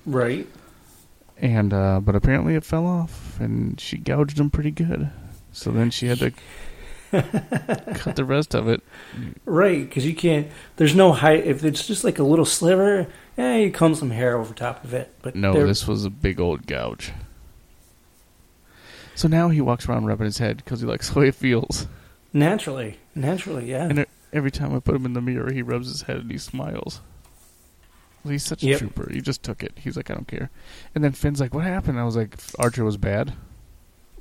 Right. 0.05 0.45
And 1.37 1.73
uh, 1.73 2.01
but 2.01 2.15
apparently 2.15 2.55
it 2.55 2.65
fell 2.65 2.85
off, 2.85 3.39
and 3.39 3.79
she 3.79 3.97
gouged 3.97 4.37
him 4.39 4.49
pretty 4.49 4.71
good. 4.71 5.09
So 5.53 5.71
then 5.71 5.89
she 5.91 6.07
had 6.07 6.19
to 6.19 6.33
cut 7.11 8.15
the 8.15 8.25
rest 8.25 8.53
of 8.55 8.67
it. 8.67 8.81
Right, 9.45 9.87
because 9.87 10.05
you 10.05 10.15
can't. 10.15 10.47
There's 10.77 10.95
no 10.95 11.11
height. 11.11 11.45
If 11.45 11.63
it's 11.63 11.85
just 11.87 12.03
like 12.03 12.19
a 12.19 12.23
little 12.23 12.45
sliver, 12.45 13.07
yeah, 13.37 13.57
you 13.57 13.71
comb 13.71 13.95
some 13.95 14.11
hair 14.11 14.37
over 14.37 14.53
top 14.53 14.83
of 14.83 14.93
it. 14.93 15.13
But 15.21 15.35
No, 15.35 15.65
this 15.65 15.87
was 15.87 16.05
a 16.05 16.09
big 16.09 16.39
old 16.39 16.67
gouge. 16.67 17.11
So 19.15 19.27
now 19.27 19.49
he 19.49 19.59
walks 19.61 19.87
around 19.87 20.05
rubbing 20.05 20.25
his 20.25 20.37
head 20.37 20.57
because 20.57 20.79
he 20.81 20.87
likes 20.87 21.09
the 21.09 21.19
way 21.19 21.27
it 21.27 21.35
feels. 21.35 21.87
naturally, 22.31 22.99
naturally, 23.15 23.69
yeah. 23.69 23.85
And 23.85 24.05
every 24.31 24.51
time 24.51 24.73
I 24.75 24.79
put 24.79 24.95
him 24.95 25.05
in 25.05 25.13
the 25.13 25.21
mirror, 25.21 25.51
he 25.51 25.61
rubs 25.61 25.87
his 25.89 26.03
head 26.03 26.17
and 26.17 26.31
he 26.31 26.37
smiles. 26.37 27.01
Well, 28.23 28.31
he's 28.31 28.43
such 28.45 28.63
a 28.63 28.67
Yep. 28.67 28.79
trooper. 28.79 29.09
He 29.11 29.21
just 29.21 29.43
took 29.43 29.63
it. 29.63 29.73
He's 29.77 29.97
like, 29.97 30.09
I 30.09 30.13
don't 30.13 30.27
care. 30.27 30.49
And 30.93 31.03
then 31.03 31.11
Finn's 31.13 31.39
like, 31.41 31.53
What 31.53 31.63
happened? 31.65 31.99
I 31.99 32.03
was 32.03 32.15
like, 32.15 32.37
Archer 32.57 32.83
was 32.85 32.97
bad. 32.97 33.33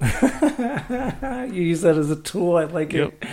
you 1.53 1.63
use 1.63 1.81
that 1.83 1.97
as 1.99 2.11
a 2.11 2.17
tool. 2.17 2.57
I 2.57 2.65
like 2.65 2.93
Yep. 2.93 3.25
it. 3.25 3.29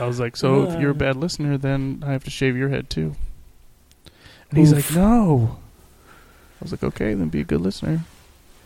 I 0.00 0.06
was 0.06 0.20
like, 0.20 0.36
So 0.36 0.64
if 0.70 0.80
you're 0.80 0.90
a 0.90 0.94
Uh. 0.94 0.98
bad 0.98 1.16
listener, 1.16 1.56
then 1.56 2.02
I 2.06 2.12
have 2.12 2.24
to 2.24 2.30
shave 2.30 2.56
your 2.56 2.68
head 2.68 2.90
too. 2.90 3.14
And 4.50 4.58
he's 4.58 4.72
Oof. 4.72 4.90
like, 4.90 4.96
No. 5.02 5.58
I 6.60 6.64
was 6.64 6.72
like, 6.72 6.82
Okay, 6.84 7.14
then 7.14 7.28
be 7.28 7.40
a 7.40 7.44
good 7.44 7.60
listener. 7.60 8.00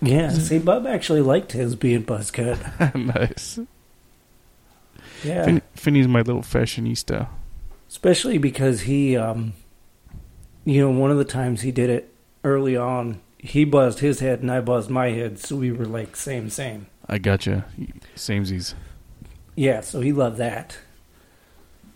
Yeah. 0.02 0.30
See, 0.30 0.58
Bub 0.58 0.86
actually 0.86 1.20
liked 1.20 1.52
his 1.52 1.76
being 1.76 2.02
buzz 2.02 2.30
cut. 2.30 2.58
nice. 2.96 3.58
Yeah. 5.22 5.44
Finn, 5.44 5.62
Finney's 5.74 6.08
my 6.08 6.22
little 6.22 6.42
fashionista. 6.42 7.28
Especially 7.88 8.38
because 8.38 8.82
he, 8.82 9.16
um, 9.16 9.52
you 10.64 10.80
know, 10.80 10.90
one 10.90 11.10
of 11.10 11.18
the 11.18 11.24
times 11.24 11.60
he 11.62 11.70
did 11.70 11.90
it 11.90 12.12
early 12.44 12.76
on, 12.76 13.20
he 13.36 13.64
buzzed 13.64 13.98
his 13.98 14.20
head 14.20 14.40
and 14.40 14.50
I 14.50 14.60
buzzed 14.62 14.88
my 14.90 15.08
head, 15.10 15.38
so 15.38 15.56
we 15.56 15.70
were 15.72 15.84
like 15.86 16.16
same, 16.16 16.48
same. 16.50 16.86
I 17.10 17.18
gotcha. 17.18 17.64
Samesies. 18.14 18.74
Yeah, 19.56 19.80
so 19.80 20.00
he 20.00 20.12
loved 20.12 20.38
that. 20.38 20.78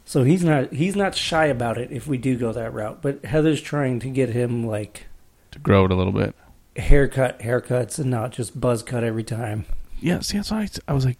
So 0.04 0.22
he's 0.24 0.44
not 0.44 0.72
he's 0.72 0.96
not 0.96 1.14
shy 1.14 1.46
about 1.46 1.78
it 1.78 1.90
if 1.92 2.06
we 2.06 2.18
do 2.18 2.36
go 2.36 2.52
that 2.52 2.74
route. 2.74 3.00
But 3.00 3.24
Heather's 3.24 3.62
trying 3.62 4.00
to 4.00 4.08
get 4.10 4.28
him 4.30 4.66
like 4.66 5.06
To 5.52 5.58
grow 5.60 5.84
it 5.86 5.92
a 5.92 5.94
little 5.94 6.12
bit. 6.12 6.34
haircut 6.76 7.38
haircuts 7.38 7.98
and 7.98 8.10
not 8.10 8.32
just 8.32 8.60
buzz 8.60 8.82
cut 8.82 9.04
every 9.04 9.24
time. 9.24 9.64
Yeah, 10.00 10.18
see, 10.20 10.36
that's 10.36 10.50
why 10.50 10.62
I, 10.62 10.68
I 10.88 10.92
was 10.92 11.06
like, 11.06 11.16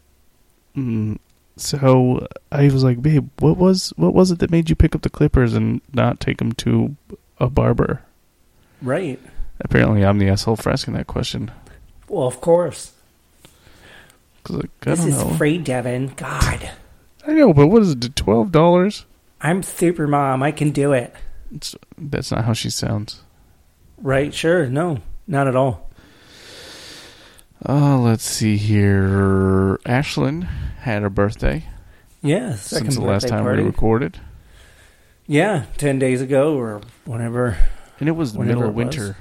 mm. 0.77 1.17
so 1.57 2.27
I 2.53 2.65
was 2.65 2.85
like, 2.85 3.01
babe, 3.01 3.31
what 3.39 3.57
was 3.57 3.93
what 3.97 4.13
was 4.13 4.31
it 4.33 4.41
that 4.41 4.51
made 4.51 4.69
you 4.69 4.77
pick 4.77 4.95
up 4.95 5.03
the 5.03 5.09
clippers 5.11 5.55
and 5.55 5.81
not 5.95 6.19
take 6.21 6.39
them 6.39 6.53
to 6.53 6.97
a 7.39 7.49
barber? 7.49 8.03
Right. 8.83 9.21
Apparently, 9.61 10.05
I'm 10.05 10.19
the 10.19 10.29
asshole 10.29 10.57
for 10.57 10.71
asking 10.71 10.95
that 10.95 11.07
question. 11.07 11.51
Well, 12.09 12.27
of 12.27 12.41
course. 12.43 12.91
Like, 14.51 14.71
This 14.81 15.05
is 15.05 15.19
know. 15.19 15.31
free, 15.37 15.59
Devin. 15.59 16.13
God. 16.17 16.71
I 17.27 17.33
know, 17.33 17.53
but 17.55 17.69
what 17.69 17.83
is 17.83 17.93
it? 17.93 18.17
Twelve 18.17 18.53
dollars? 18.53 19.07
I'm 19.41 19.63
super 19.63 20.07
mom. 20.07 20.43
I 20.43 20.53
can 20.53 20.71
do 20.71 20.93
it. 20.93 21.15
That's 21.99 22.31
not 22.31 22.45
how 22.45 22.53
she 22.53 22.71
sounds. 22.71 23.23
Right, 23.99 24.35
sure. 24.35 24.67
No, 24.67 24.99
not 25.27 25.47
at 25.49 25.55
all. 25.57 25.91
Oh, 27.67 28.01
let's 28.05 28.25
see 28.25 28.57
here. 28.57 29.79
Ashlyn 29.87 30.45
had 30.81 31.03
her 31.03 31.11
birthday 31.11 31.65
Yeah, 32.23 32.57
since 32.57 32.97
the 32.97 33.01
last 33.03 33.29
time 33.29 33.45
party. 33.45 33.63
we 33.63 33.69
recorded, 33.69 34.19
Yeah, 35.27 35.65
ten 35.79 35.99
days 35.99 36.21
ago 36.21 36.57
or 36.59 36.83
whenever. 37.07 37.57
and 38.01 38.09
it 38.09 38.13
was 38.13 38.35
the 38.35 38.41
middle 38.41 38.65
of 38.65 38.75
winter. 38.75 39.17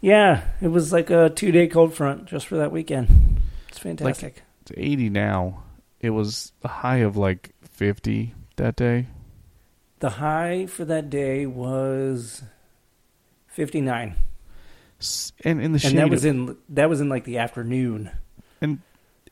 Yeah, 0.00 0.42
it 0.60 0.68
was 0.68 0.92
like 0.92 1.10
a 1.10 1.30
two 1.30 1.50
day 1.50 1.66
cold 1.66 1.94
front 1.94 2.26
just 2.26 2.46
for 2.46 2.56
that 2.56 2.70
weekend. 2.70 3.35
It's 3.68 3.78
fantastic. 3.78 4.42
It's 4.62 4.72
80 4.76 5.10
now. 5.10 5.62
It 6.00 6.10
was 6.10 6.52
a 6.62 6.68
high 6.68 6.98
of 6.98 7.16
like 7.16 7.50
50 7.62 8.34
that 8.56 8.76
day. 8.76 9.06
The 10.00 10.10
high 10.10 10.66
for 10.66 10.84
that 10.84 11.08
day 11.10 11.46
was 11.46 12.42
59. 13.48 14.14
And 15.44 15.60
in 15.60 15.72
the 15.72 15.78
shade, 15.78 15.90
And 15.90 15.98
that 15.98 16.10
was 16.10 16.24
of- 16.24 16.30
in 16.30 16.56
that 16.70 16.88
was 16.88 17.00
in 17.00 17.08
like 17.08 17.24
the 17.24 17.38
afternoon. 17.38 18.10
And 18.60 18.80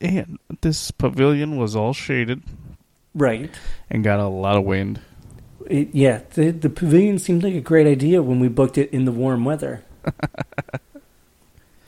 and 0.01 0.37
this 0.61 0.91
pavilion 0.91 1.57
was 1.57 1.75
all 1.75 1.93
shaded 1.93 2.43
Right. 3.13 3.49
and 3.89 4.03
got 4.03 4.19
a 4.19 4.27
lot 4.27 4.57
of 4.57 4.63
wind. 4.63 5.01
It, 5.67 5.93
yeah, 5.95 6.21
the 6.33 6.51
the 6.51 6.69
pavilion 6.69 7.17
seemed 7.19 7.41
like 7.43 7.55
a 7.55 7.61
great 7.61 7.87
idea 7.87 8.21
when 8.21 8.39
we 8.39 8.47
booked 8.47 8.77
it 8.77 8.91
in 8.91 9.05
the 9.05 9.11
warm 9.11 9.45
weather. 9.45 9.83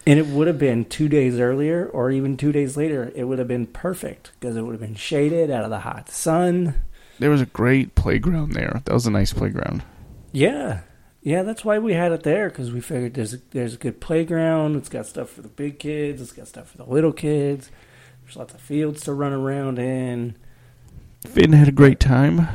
and 0.07 0.17
it 0.17 0.25
would 0.27 0.47
have 0.47 0.57
been 0.57 0.85
2 0.85 1.09
days 1.09 1.37
earlier 1.39 1.85
or 1.85 2.09
even 2.09 2.37
2 2.37 2.51
days 2.51 2.77
later. 2.77 3.11
It 3.13 3.25
would 3.25 3.39
have 3.39 3.47
been 3.47 3.67
perfect 3.67 4.31
because 4.39 4.55
it 4.55 4.61
would 4.61 4.71
have 4.71 4.81
been 4.81 4.95
shaded 4.95 5.51
out 5.51 5.65
of 5.65 5.69
the 5.69 5.81
hot 5.81 6.09
sun. 6.09 6.75
There 7.19 7.29
was 7.29 7.41
a 7.41 7.45
great 7.47 7.93
playground 7.93 8.53
there. 8.53 8.81
That 8.85 8.93
was 8.93 9.05
a 9.05 9.11
nice 9.11 9.33
playground. 9.33 9.83
Yeah. 10.31 10.81
Yeah, 11.21 11.43
that's 11.43 11.65
why 11.65 11.77
we 11.77 11.93
had 11.93 12.13
it 12.13 12.23
there 12.23 12.47
because 12.49 12.71
we 12.71 12.79
figured 12.79 13.15
there's 13.15 13.33
a, 13.33 13.41
there's 13.51 13.73
a 13.73 13.77
good 13.77 13.99
playground. 13.99 14.77
It's 14.77 14.87
got 14.87 15.07
stuff 15.07 15.29
for 15.29 15.41
the 15.41 15.49
big 15.49 15.77
kids. 15.77 16.21
It's 16.21 16.31
got 16.31 16.47
stuff 16.47 16.69
for 16.69 16.77
the 16.77 16.85
little 16.85 17.11
kids. 17.11 17.69
There's 18.23 18.37
lots 18.37 18.53
of 18.53 18.61
fields 18.61 19.03
to 19.03 19.13
run 19.13 19.33
around 19.33 19.77
in. 19.77 20.37
Finn 21.25 21.51
had 21.51 21.67
a 21.67 21.73
great 21.73 21.99
time. 21.99 22.47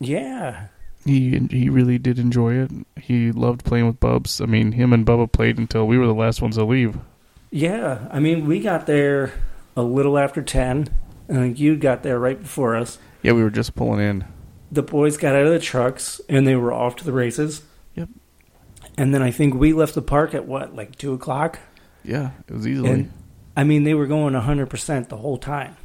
Yeah, 0.00 0.68
He 1.04 1.38
he 1.50 1.68
really 1.68 1.98
did 1.98 2.18
enjoy 2.18 2.54
it. 2.54 2.70
He 3.00 3.32
loved 3.32 3.64
playing 3.64 3.86
with 3.86 3.98
Bubs. 4.00 4.40
I 4.40 4.46
mean, 4.46 4.72
him 4.72 4.92
and 4.92 5.04
Bubba 5.06 5.30
played 5.30 5.58
until 5.58 5.86
we 5.86 5.98
were 5.98 6.06
the 6.06 6.14
last 6.14 6.40
ones 6.42 6.56
to 6.56 6.64
leave. 6.64 6.96
yeah. 7.50 8.06
I 8.10 8.20
mean, 8.20 8.46
we 8.46 8.60
got 8.60 8.86
there 8.86 9.32
a 9.76 9.82
little 9.82 10.16
after 10.18 10.42
ten. 10.42 10.88
I 11.28 11.34
think 11.34 11.58
you 11.58 11.76
got 11.76 12.02
there 12.02 12.18
right 12.18 12.40
before 12.40 12.76
us. 12.76 12.98
Yeah, 13.22 13.32
we 13.32 13.42
were 13.42 13.50
just 13.50 13.74
pulling 13.74 14.00
in. 14.00 14.24
The 14.70 14.82
boys 14.82 15.16
got 15.16 15.34
out 15.34 15.46
of 15.46 15.52
the 15.52 15.58
trucks 15.58 16.20
and 16.28 16.46
they 16.46 16.56
were 16.56 16.72
off 16.72 16.96
to 16.96 17.04
the 17.04 17.12
races. 17.12 17.62
Yep. 17.94 18.08
And 18.98 19.14
then 19.14 19.22
I 19.22 19.30
think 19.30 19.54
we 19.54 19.72
left 19.72 19.94
the 19.94 20.02
park 20.02 20.34
at 20.34 20.46
what, 20.46 20.74
like 20.76 20.96
two 20.96 21.12
o'clock? 21.14 21.58
Yeah, 22.04 22.30
it 22.48 22.52
was 22.54 22.66
easily. 22.66 22.90
And 22.90 23.12
I 23.56 23.64
mean, 23.64 23.84
they 23.84 23.94
were 23.94 24.06
going 24.06 24.34
100% 24.34 25.08
the 25.08 25.16
whole 25.18 25.36
time. 25.38 25.76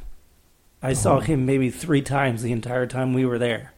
I 0.82 0.92
saw 0.94 1.16
Oh. 1.16 1.20
him 1.20 1.44
maybe 1.46 1.70
three 1.70 2.02
times 2.02 2.42
the 2.42 2.52
entire 2.52 2.86
time 2.86 3.12
we 3.14 3.24
were 3.26 3.38
there. 3.38 3.72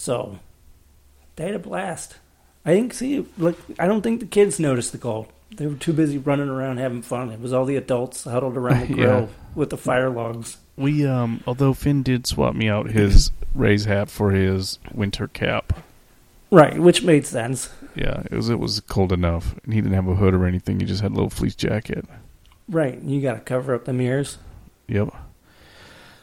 So, 0.00 0.38
they 1.36 1.44
had 1.44 1.54
a 1.54 1.58
blast. 1.58 2.16
I 2.64 2.70
think, 2.70 2.94
see, 2.94 3.26
look, 3.36 3.58
I 3.78 3.86
don't 3.86 4.00
think 4.00 4.20
the 4.20 4.26
kids 4.26 4.58
noticed 4.58 4.92
the 4.92 4.98
cold. 4.98 5.26
They 5.54 5.66
were 5.66 5.74
too 5.74 5.92
busy 5.92 6.16
running 6.16 6.48
around 6.48 6.78
having 6.78 7.02
fun. 7.02 7.30
It 7.30 7.38
was 7.38 7.52
all 7.52 7.66
the 7.66 7.76
adults 7.76 8.24
huddled 8.24 8.56
around 8.56 8.88
the 8.88 8.88
Yeah. 8.88 8.94
grill 8.94 9.28
with 9.54 9.68
the 9.68 9.76
fire 9.76 10.08
logs. 10.08 10.56
we 10.74 11.06
um, 11.06 11.42
although 11.46 11.74
Finn 11.74 12.02
did 12.02 12.26
swap 12.26 12.54
me 12.54 12.66
out 12.66 12.92
his 12.92 13.30
Ray's 13.54 13.84
hat 13.84 14.08
for 14.08 14.30
his 14.30 14.78
winter 14.94 15.28
cap. 15.28 15.82
Right, 16.50 16.78
which 16.80 17.02
made 17.02 17.26
sense. 17.26 17.68
Yeah, 17.94 18.22
it 18.30 18.34
was 18.34 18.48
it 18.48 18.58
was 18.58 18.80
cold 18.80 19.12
enough, 19.12 19.54
and 19.64 19.74
he 19.74 19.82
didn't 19.82 19.96
have 19.96 20.08
a 20.08 20.14
hood 20.14 20.32
or 20.32 20.46
anything. 20.46 20.80
He 20.80 20.86
just 20.86 21.02
had 21.02 21.10
a 21.10 21.14
little 21.14 21.28
fleece 21.28 21.54
jacket. 21.54 22.06
Right, 22.70 22.98
you 23.02 23.20
got 23.20 23.34
to 23.34 23.40
cover 23.40 23.74
up 23.74 23.84
the 23.84 23.92
mirrors. 23.92 24.38
Yep. 24.88 25.12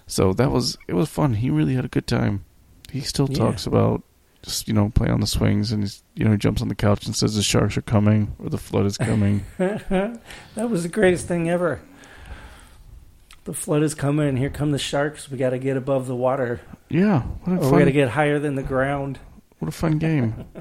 So 0.07 0.33
that 0.33 0.49
was 0.51 0.77
it 0.87 0.93
was 0.95 1.09
fun. 1.09 1.35
He 1.35 1.51
really 1.51 1.75
had 1.75 1.85
a 1.85 1.89
good 1.89 2.07
time. 2.07 2.43
He 2.91 3.01
still 3.01 3.27
Yeah. 3.29 3.37
talks 3.37 3.65
about 3.67 4.03
just 4.43 4.67
you 4.67 4.73
know 4.73 4.89
playing 4.89 5.13
on 5.13 5.19
the 5.19 5.27
swings, 5.27 5.71
and 5.71 5.83
he's 5.83 6.03
you 6.15 6.25
know 6.25 6.31
he 6.31 6.37
jumps 6.37 6.61
on 6.61 6.67
the 6.69 6.75
couch 6.75 7.05
and 7.05 7.15
says 7.15 7.35
the 7.35 7.43
sharks 7.43 7.77
are 7.77 7.81
coming 7.81 8.33
or 8.39 8.49
the 8.49 8.57
flood 8.57 8.85
is 8.85 8.97
coming. 9.09 9.45
that 9.57 10.19
was 10.69 10.83
the 10.83 10.89
greatest 10.89 11.27
thing 11.27 11.49
ever. 11.49 11.81
The 13.45 13.53
flood 13.53 13.81
is 13.83 13.93
coming, 13.93 14.27
and 14.27 14.37
here 14.37 14.49
come 14.49 14.71
the 14.71 14.77
sharks. 14.79 15.31
We 15.31 15.37
got 15.37 15.51
to 15.51 15.57
get 15.59 15.77
above 15.77 16.07
the 16.07 16.15
water, 16.15 16.59
yeah, 16.89 17.21
what 17.21 17.57
a 17.57 17.65
or 17.65 17.71
we 17.73 17.79
got 17.79 17.85
to 17.85 17.91
get 17.93 18.09
higher 18.09 18.39
than 18.39 18.55
the 18.55 18.63
ground. 18.63 19.19
what 19.59 19.69
a 19.69 19.71
fun 19.71 19.97
game. 19.99 20.45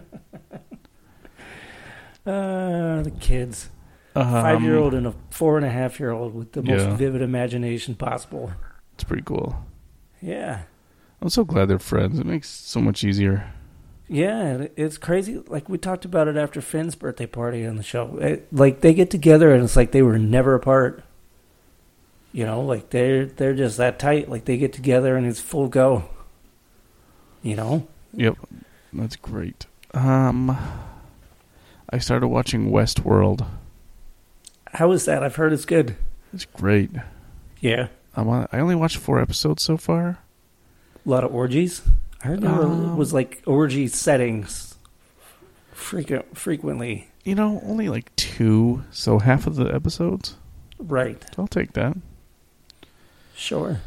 Uh, 2.26 3.02
the 3.02 3.12
kids, 3.20 3.70
Um, 4.16 4.24
five 4.32 4.60
year 4.62 4.76
old 4.76 4.94
and 4.94 5.06
a 5.06 5.14
four 5.30 5.56
and 5.56 5.64
a 5.64 5.70
half 5.70 6.00
year 6.00 6.10
old 6.10 6.34
with 6.34 6.52
the 6.52 6.62
most 6.62 6.80
Yeah. 6.82 6.96
vivid 6.96 7.22
imagination 7.22 7.94
possible. 7.94 8.50
It's 8.94 9.04
pretty 9.04 9.22
cool. 9.22 9.64
Yeah, 10.20 10.62
I'm 11.20 11.28
so 11.28 11.44
glad 11.44 11.66
they're 11.68 11.78
friends. 11.78 12.18
It 12.18 12.26
makes 12.26 12.48
it 12.48 12.66
so 12.66 12.80
much 12.80 13.02
easier. 13.04 13.50
yeah, 14.08 14.66
it's 14.76 14.98
crazy. 14.98 15.42
Like 15.46 15.68
we 15.68 15.78
talked 15.78 16.04
about 16.04 16.28
it 16.28 16.36
after 16.36 16.60
Finn's 16.60 16.94
birthday 16.94 17.26
party 17.26 17.66
on 17.66 17.76
the 17.76 17.82
show. 17.82 18.18
It, 18.18 18.52
like 18.52 18.80
they 18.80 18.94
get 18.94 19.10
together, 19.10 19.52
and 19.52 19.64
it's 19.64 19.76
like 19.76 19.92
they 19.92 20.02
were 20.02 20.18
never 20.18 20.54
apart. 20.54 21.02
You 22.32 22.44
know, 22.44 22.60
like 22.60 22.90
they're 22.90 23.26
they're 23.26 23.54
just 23.54 23.78
that 23.78 23.98
tight. 23.98 24.28
Like 24.28 24.44
they 24.44 24.58
get 24.58 24.72
together, 24.72 25.16
and 25.16 25.26
it's 25.26 25.40
full 25.40 25.68
go. 25.68 26.04
You 27.42 27.56
know. 27.56 27.86
Yep, 28.12 28.36
that's 28.92 29.16
great. 29.16 29.66
Um, 29.94 30.56
I 31.90 31.98
started 31.98 32.28
watching 32.28 32.70
Westworld. 32.70 33.46
How 34.74 34.92
is 34.92 35.06
that? 35.06 35.22
I've 35.22 35.36
heard 35.36 35.52
it's 35.52 35.64
good. 35.64 35.96
It's 36.32 36.44
great. 36.44 36.90
Yeah. 37.60 37.88
I'm 38.14 38.28
on, 38.28 38.46
I 38.52 38.58
only 38.58 38.74
watched 38.74 38.98
four 38.98 39.20
episodes 39.20 39.62
so 39.62 39.76
far. 39.76 40.18
A 41.06 41.08
lot 41.08 41.22
of 41.24 41.32
orgies. 41.34 41.82
I 42.24 42.28
heard 42.28 42.40
there 42.40 42.50
Um, 42.50 42.96
was 42.96 43.12
like 43.12 43.42
orgy 43.46 43.86
settings 43.86 44.74
frequent, 45.72 46.36
frequently. 46.36 47.08
You 47.24 47.34
know, 47.36 47.60
only 47.64 47.88
like 47.88 48.14
two, 48.16 48.82
so 48.90 49.18
half 49.20 49.46
of 49.46 49.54
the 49.56 49.66
episodes. 49.72 50.36
Right. 50.78 51.24
I'll 51.38 51.46
take 51.46 51.72
that. 51.74 51.96
Sure. 53.36 53.80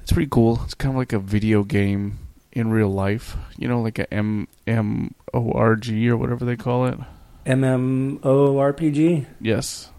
It's 0.00 0.12
pretty 0.12 0.28
cool. 0.30 0.60
It's 0.64 0.74
kind 0.74 0.94
of 0.94 0.98
like 0.98 1.12
a 1.12 1.18
video 1.18 1.62
game 1.64 2.18
in 2.52 2.70
real 2.70 2.88
life. 2.90 3.36
You 3.56 3.68
know, 3.68 3.80
like 3.80 3.98
a 3.98 4.12
M 4.12 4.46
M 4.66 5.14
O 5.34 5.52
R 5.52 5.74
G 5.76 6.08
or 6.10 6.16
whatever 6.16 6.44
they 6.44 6.56
call 6.56 6.86
it. 6.86 6.98
MMORPG. 7.46 9.26
Yes, 9.40 9.90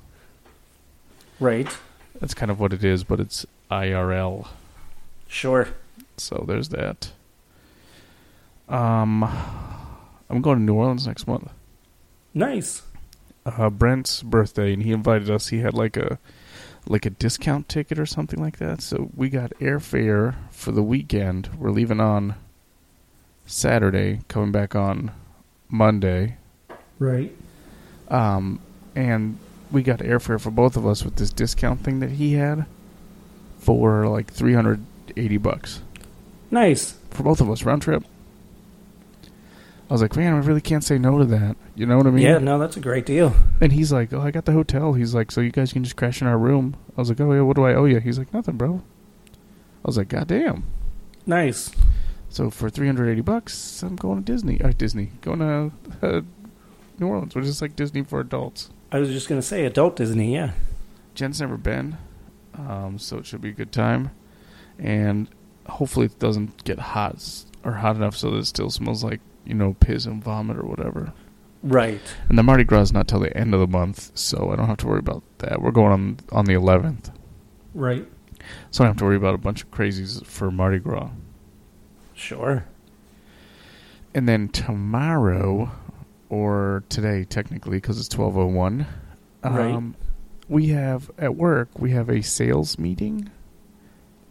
Right. 1.39 1.67
that's 2.21 2.34
kind 2.34 2.49
of 2.52 2.60
what 2.60 2.71
it 2.71 2.84
is, 2.86 3.04
but 3.04 3.19
it's 3.19 3.45
IRL. 3.69 4.47
Sure. 5.28 5.67
So 6.17 6.43
there's 6.47 6.69
that. 6.69 7.12
Um, 8.69 9.23
I'm 10.30 10.41
going 10.41 10.58
to 10.60 10.63
New 10.63 10.76
Orleans 10.76 11.08
next 11.08 11.28
month. 11.28 11.52
Nice. 12.34 12.84
Uh, 13.45 13.69
Brent's 13.69 14.23
birthday, 14.23 14.73
and 14.73 14.84
he 14.84 14.91
invited 14.91 15.30
us. 15.30 15.49
He 15.49 15.60
had 15.60 15.73
like 15.73 15.97
a 15.97 16.17
like 16.86 17.06
a 17.06 17.10
discount 17.10 17.69
ticket 17.69 17.97
or 17.97 18.06
something 18.06 18.41
like 18.41 18.58
that. 18.58 18.82
So 18.82 19.10
we 19.15 19.30
got 19.30 19.52
airfare 19.60 20.36
for 20.52 20.71
the 20.71 20.84
weekend. 20.84 21.49
We're 21.58 21.71
leaving 21.71 22.02
on 22.02 22.36
Saturday, 23.45 24.21
coming 24.28 24.52
back 24.52 24.76
on 24.76 25.12
Monday. 25.69 26.38
Right. 26.99 27.34
Um, 28.10 28.60
and 28.95 29.38
we 29.71 29.82
got 29.84 29.99
airfare 29.99 30.39
for 30.39 30.52
both 30.52 30.76
of 30.76 30.86
us 30.86 31.04
with 31.04 31.15
this 31.15 31.32
discount 31.32 31.82
thing 31.82 31.99
that 31.99 32.12
he 32.12 32.34
had 32.34 32.65
for 33.60 34.08
like 34.08 34.32
380 34.32 35.38
bucks 35.38 35.82
Nice. 36.54 36.96
for 37.10 37.24
both 37.24 37.42
of 37.42 37.50
us 37.50 37.63
round 37.63 37.82
trip. 37.82 38.04
I 39.89 39.94
was 39.94 40.02
like, 40.02 40.16
man, 40.16 40.34
I 40.34 40.38
really 40.38 40.62
can't 40.62 40.84
say 40.84 40.98
no 40.98 41.18
to 41.18 41.26
that. 41.26 41.58
You 41.76 41.86
know 41.88 41.98
what 41.98 42.08
I 42.08 42.12
mean? 42.12 42.24
yeah, 42.24 42.38
no, 42.38 42.60
that's 42.60 42.78
a 42.78 42.80
great 42.80 43.06
deal. 43.06 43.36
And 43.60 43.74
he's 43.74 43.92
like, 43.92 44.13
oh, 44.13 44.22
I 44.22 44.32
got 44.32 44.46
the 44.46 44.52
hotel. 44.52 44.94
He's 44.94 45.16
like, 45.16 45.32
so 45.32 45.42
you 45.42 45.52
guys 45.52 45.74
can 45.74 45.84
just 45.84 45.96
crash 45.96 46.22
in 46.22 46.28
our 46.28 46.38
room. 46.38 46.76
I 46.96 47.02
was 47.02 47.10
like, 47.10 47.20
oh 47.20 47.34
yeah, 47.34 47.42
what 47.42 47.56
do 47.56 47.66
I 47.66 47.74
owe 47.74 47.86
you? 47.86 48.00
He's 48.00 48.20
like, 48.20 48.34
nothing, 48.34 48.56
bro. 48.58 48.84
I 49.34 49.88
was 49.88 49.98
like, 49.98 50.10
god 50.10 50.28
damn. 50.28 50.63
Nice. 51.26 51.72
So 52.30 52.50
for 52.50 52.70
380 52.70 53.22
bucks, 53.22 53.82
I'm 53.84 53.96
going 53.96 54.24
to 54.24 54.32
Disney. 54.32 54.62
Uh, 54.62 54.74
Disney. 54.78 55.12
Going 55.22 55.39
to 55.39 55.72
uh, 56.02 56.22
New 57.00 57.08
Orleans, 57.08 57.36
which 57.36 57.46
is 57.46 57.62
like 57.62 57.76
Disney 57.76 58.04
for 58.04 58.20
adults. 58.20 58.70
I 58.92 59.00
was 59.00 59.10
just 59.10 59.28
going 59.28 59.42
to 59.42 59.46
say 59.46 59.66
adult 59.66 59.96
Disney, 59.96 60.34
yeah. 60.36 60.52
Jen's 61.16 61.42
never 61.42 61.58
been, 61.58 61.98
um, 62.56 62.98
so 63.00 63.18
it 63.18 63.26
should 63.26 63.42
be 63.42 63.50
a 63.50 63.54
good 63.54 63.72
time. 63.72 64.12
And 64.80 65.28
hopefully 65.67 66.06
it 66.08 66.19
doesn't 66.19 66.63
get 66.63 66.80
hot 66.80 67.23
or 67.63 67.73
hot 67.73 67.95
enough 67.95 68.15
so 68.15 68.32
that 68.32 68.38
it 68.38 68.45
still 68.45 68.69
smells 68.69 69.04
like, 69.04 69.19
you 69.45 69.54
know, 69.54 69.76
piss 69.80 70.06
and 70.06 70.23
vomit 70.23 70.58
or 70.58 70.63
whatever. 70.65 71.13
Right. 71.62 72.02
And 72.28 72.38
the 72.38 72.43
Mardi 72.43 72.63
Gras 72.65 72.82
is 72.82 72.93
not 72.93 73.08
till 73.08 73.19
the 73.21 73.36
end 73.38 73.54
of 73.54 73.60
the 73.62 73.67
month, 73.67 74.12
so 74.15 74.52
I 74.52 74.56
don't 74.58 74.67
have 74.67 74.78
to 74.78 74.88
worry 74.88 74.99
about 74.99 75.23
that. 75.39 75.62
We're 75.62 75.71
going 75.71 75.92
on 75.94 76.17
on 76.31 76.46
the 76.46 76.54
11th, 76.54 77.12
Right. 77.73 78.06
so 78.71 78.83
I 78.83 78.88
don't 78.88 78.96
have 78.96 78.98
to 79.00 79.06
worry 79.06 79.15
about 79.15 79.35
a 79.35 79.38
bunch 79.38 79.63
of 79.63 79.71
crazies 79.71 80.25
for 80.25 80.52
Mardi 80.52 80.79
Gras. 80.79 81.10
Sure. 82.13 82.65
And 84.13 84.27
then 84.27 84.50
tomorrow, 84.50 85.71
or 86.29 86.83
today 86.90 87.23
technically, 87.23 87.77
because 87.77 87.98
it's 87.98 88.10
12:01, 88.10 88.85
Right. 89.44 89.73
um, 89.73 89.96
we 90.50 90.67
have 90.67 91.10
at 91.17 91.35
work 91.35 91.69
we 91.79 91.92
have 91.92 92.10
a 92.10 92.21
sales 92.21 92.77
meeting 92.77 93.29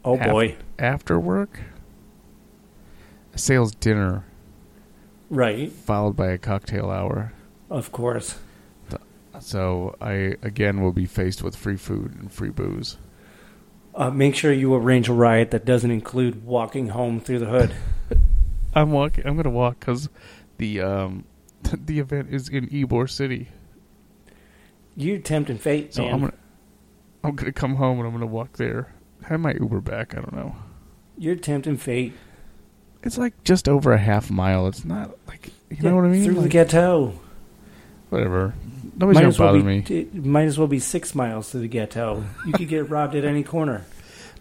Oh, 0.05 0.17
boy. 0.17 0.57
after 0.79 1.19
work. 1.19 1.61
A 3.35 3.39
sales 3.39 3.75
dinner 3.75 4.25
Right. 5.31 5.71
followed 5.73 6.17
by 6.17 6.29
a 6.29 6.39
cocktail 6.39 6.91
hour. 6.91 7.33
Of 7.71 7.93
course. 7.93 8.39
So 9.41 9.97
I 10.01 10.37
again 10.43 10.83
will 10.83 10.93
be 10.93 11.07
faced 11.07 11.43
with 11.43 11.57
free 11.57 11.79
food 11.79 12.15
and 12.21 12.31
free 12.31 12.51
booze. 12.51 12.99
Uh, 13.95 14.11
make 14.11 14.35
sure 14.35 14.53
you 14.53 14.75
arrange 14.75 15.09
a 15.09 15.13
ride 15.13 15.51
that 15.53 15.65
doesn't 15.65 15.91
include 15.91 16.45
walking 16.45 16.89
home 16.91 17.19
through 17.19 17.39
the 17.39 17.47
hood. 17.47 17.75
I'm 18.75 18.91
walking. 18.93 19.27
I'm 19.27 19.37
gonna 19.37 19.51
walk 19.51 19.81
because 19.81 20.09
the 20.59 20.81
um 20.83 21.25
the 21.63 21.99
event 21.99 22.29
is 22.31 22.49
in 22.51 22.67
Ybor 22.69 23.09
City. 23.09 23.49
You're 24.95 25.19
tempting 25.19 25.59
fate, 25.59 25.95
So 25.95 26.03
man. 26.03 26.13
I'm 26.15 26.21
gonna 26.21 26.35
I'm 27.25 27.35
gonna 27.35 27.53
come 27.53 27.77
home 27.77 27.99
and 27.99 28.07
I'm 28.07 28.13
gonna 28.13 28.27
walk 28.27 28.59
there. 28.59 28.93
I 29.31 29.37
might 29.37 29.61
Uber 29.61 29.81
back. 29.81 30.15
I 30.15 30.21
don't 30.21 30.35
know. 30.35 30.55
You're 31.19 31.37
tempting 31.37 31.77
fate. 31.77 32.13
It's 33.03 33.19
like 33.19 33.43
just 33.45 33.69
over 33.69 33.93
a 33.93 33.99
half 33.99 34.31
mile. 34.31 34.67
It's 34.67 34.85
not 34.85 35.11
like 35.27 35.51
you 35.71 35.83
know 35.83 35.97
what 35.97 36.05
I 36.05 36.09
mean. 36.09 36.25
Through 36.25 36.43
the 36.43 36.49
ghetto. 36.49 37.19
whatever. 38.11 38.55
Nobody's 38.97 39.15
Might 39.17 39.21
gonna 39.23 39.35
well 39.39 39.49
bother 39.53 39.59
be, 39.59 39.65
me. 39.65 40.01
it 40.01 40.15
might 40.27 40.45
as 40.45 40.59
well 40.59 40.69
be 40.69 40.79
six 40.79 41.15
miles 41.15 41.51
to 41.53 41.59
the 41.59 41.67
ghetto. 41.69 42.25
You 42.47 42.53
could 42.53 42.69
get 42.69 42.91
robbed 42.91 43.15
at 43.15 43.25
any 43.25 43.43
corner. 43.43 43.85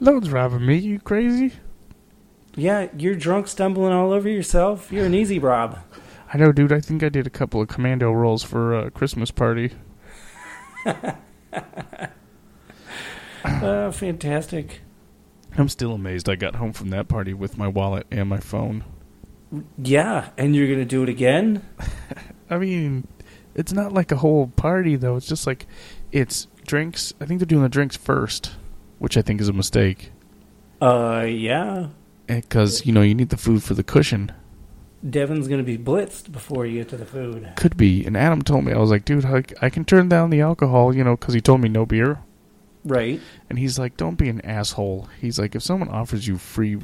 No 0.04 0.14
one's 0.14 0.32
robbing 0.32 0.66
me. 0.66 0.78
You 0.78 0.98
crazy? 1.00 1.54
Yeah, 2.56 2.88
you're 2.98 3.14
drunk, 3.14 3.48
stumbling 3.48 3.94
all 3.94 4.12
over 4.12 4.28
yourself. 4.28 4.92
You're 4.92 5.06
an 5.06 5.14
easy 5.14 5.38
rob. 5.38 5.78
I 6.34 6.38
know, 6.40 6.52
dude. 6.52 6.72
I 6.74 6.80
think 6.80 7.04
I 7.04 7.10
did 7.10 7.28
a 7.28 7.30
couple 7.30 7.62
of 7.62 7.68
commando 7.68 8.12
rolls 8.12 8.42
for 8.42 8.74
a 8.80 8.90
Christmas 8.90 9.30
party. 9.30 9.74
Uh, 13.62 13.92
fantastic. 13.92 14.82
I'm 15.58 15.68
still 15.70 15.94
amazed 15.94 16.30
I 16.30 16.36
got 16.36 16.56
home 16.56 16.74
from 16.74 16.90
that 16.92 17.08
party 17.08 17.34
with 17.34 17.58
my 17.58 17.68
wallet 17.68 18.08
and 18.12 18.30
my 18.30 18.40
phone. 18.40 18.84
Yeah, 19.78 20.30
and 20.38 20.56
you're 20.56 20.68
gonna 20.70 20.86
do 20.86 21.04
it 21.04 21.10
again? 21.10 21.62
I 22.50 22.58
mean, 22.58 23.08
it's 23.56 23.74
not 23.74 23.92
like 23.94 24.12
a 24.12 24.18
whole 24.18 24.48
party 24.48 24.96
though. 24.96 25.16
It's 25.18 25.28
just 25.28 25.46
like 25.46 25.68
it's 26.12 26.48
drinks. 26.66 27.14
I 27.20 27.26
think 27.26 27.40
they're 27.40 27.46
doing 27.46 27.64
the 27.64 27.70
drinks 27.70 27.98
first, 27.98 28.52
which 29.00 29.18
I 29.18 29.22
think 29.22 29.42
is 29.42 29.50
a 29.50 29.54
mistake 29.54 30.12
Uh, 30.82 31.26
yeah. 31.28 31.88
because 32.28 32.86
you 32.86 32.94
know 32.94 33.02
you 33.02 33.16
need 33.16 33.30
the 33.30 33.38
food 33.38 33.62
for 33.64 33.74
the 33.74 33.84
cushion. 33.84 34.32
Devin's 35.08 35.48
gonna 35.50 35.64
be 35.64 35.78
blitzed 35.78 36.32
before 36.32 36.66
you 36.66 36.78
get 36.80 36.90
to 36.90 36.98
the 36.98 37.06
food. 37.06 37.52
Could 37.58 37.76
be. 37.76 38.06
And 38.06 38.16
Adam 38.16 38.42
told 38.42 38.64
me 38.64 38.72
I 38.72 38.78
was 38.78 38.92
like, 38.92 39.04
dude, 39.04 39.26
I, 39.26 39.44
I 39.62 39.70
can 39.70 39.84
turn 39.84 40.08
down 40.10 40.30
the 40.30 40.42
alcohol, 40.42 40.96
you 40.96 41.04
know, 41.04 41.18
because 41.18 41.34
he 41.34 41.42
told 41.42 41.60
me 41.60 41.68
no 41.70 41.86
beer. 41.86 42.20
Right. 42.84 43.20
And 43.50 43.60
he's 43.60 43.78
like, 43.78 43.96
don't 43.98 44.16
be 44.18 44.30
an 44.30 44.42
asshole. 44.42 45.08
He's 45.20 45.38
like, 45.40 45.56
if 45.56 45.62
someone 45.64 45.90
offers 45.90 46.28
you 46.28 46.38
free 46.38 46.80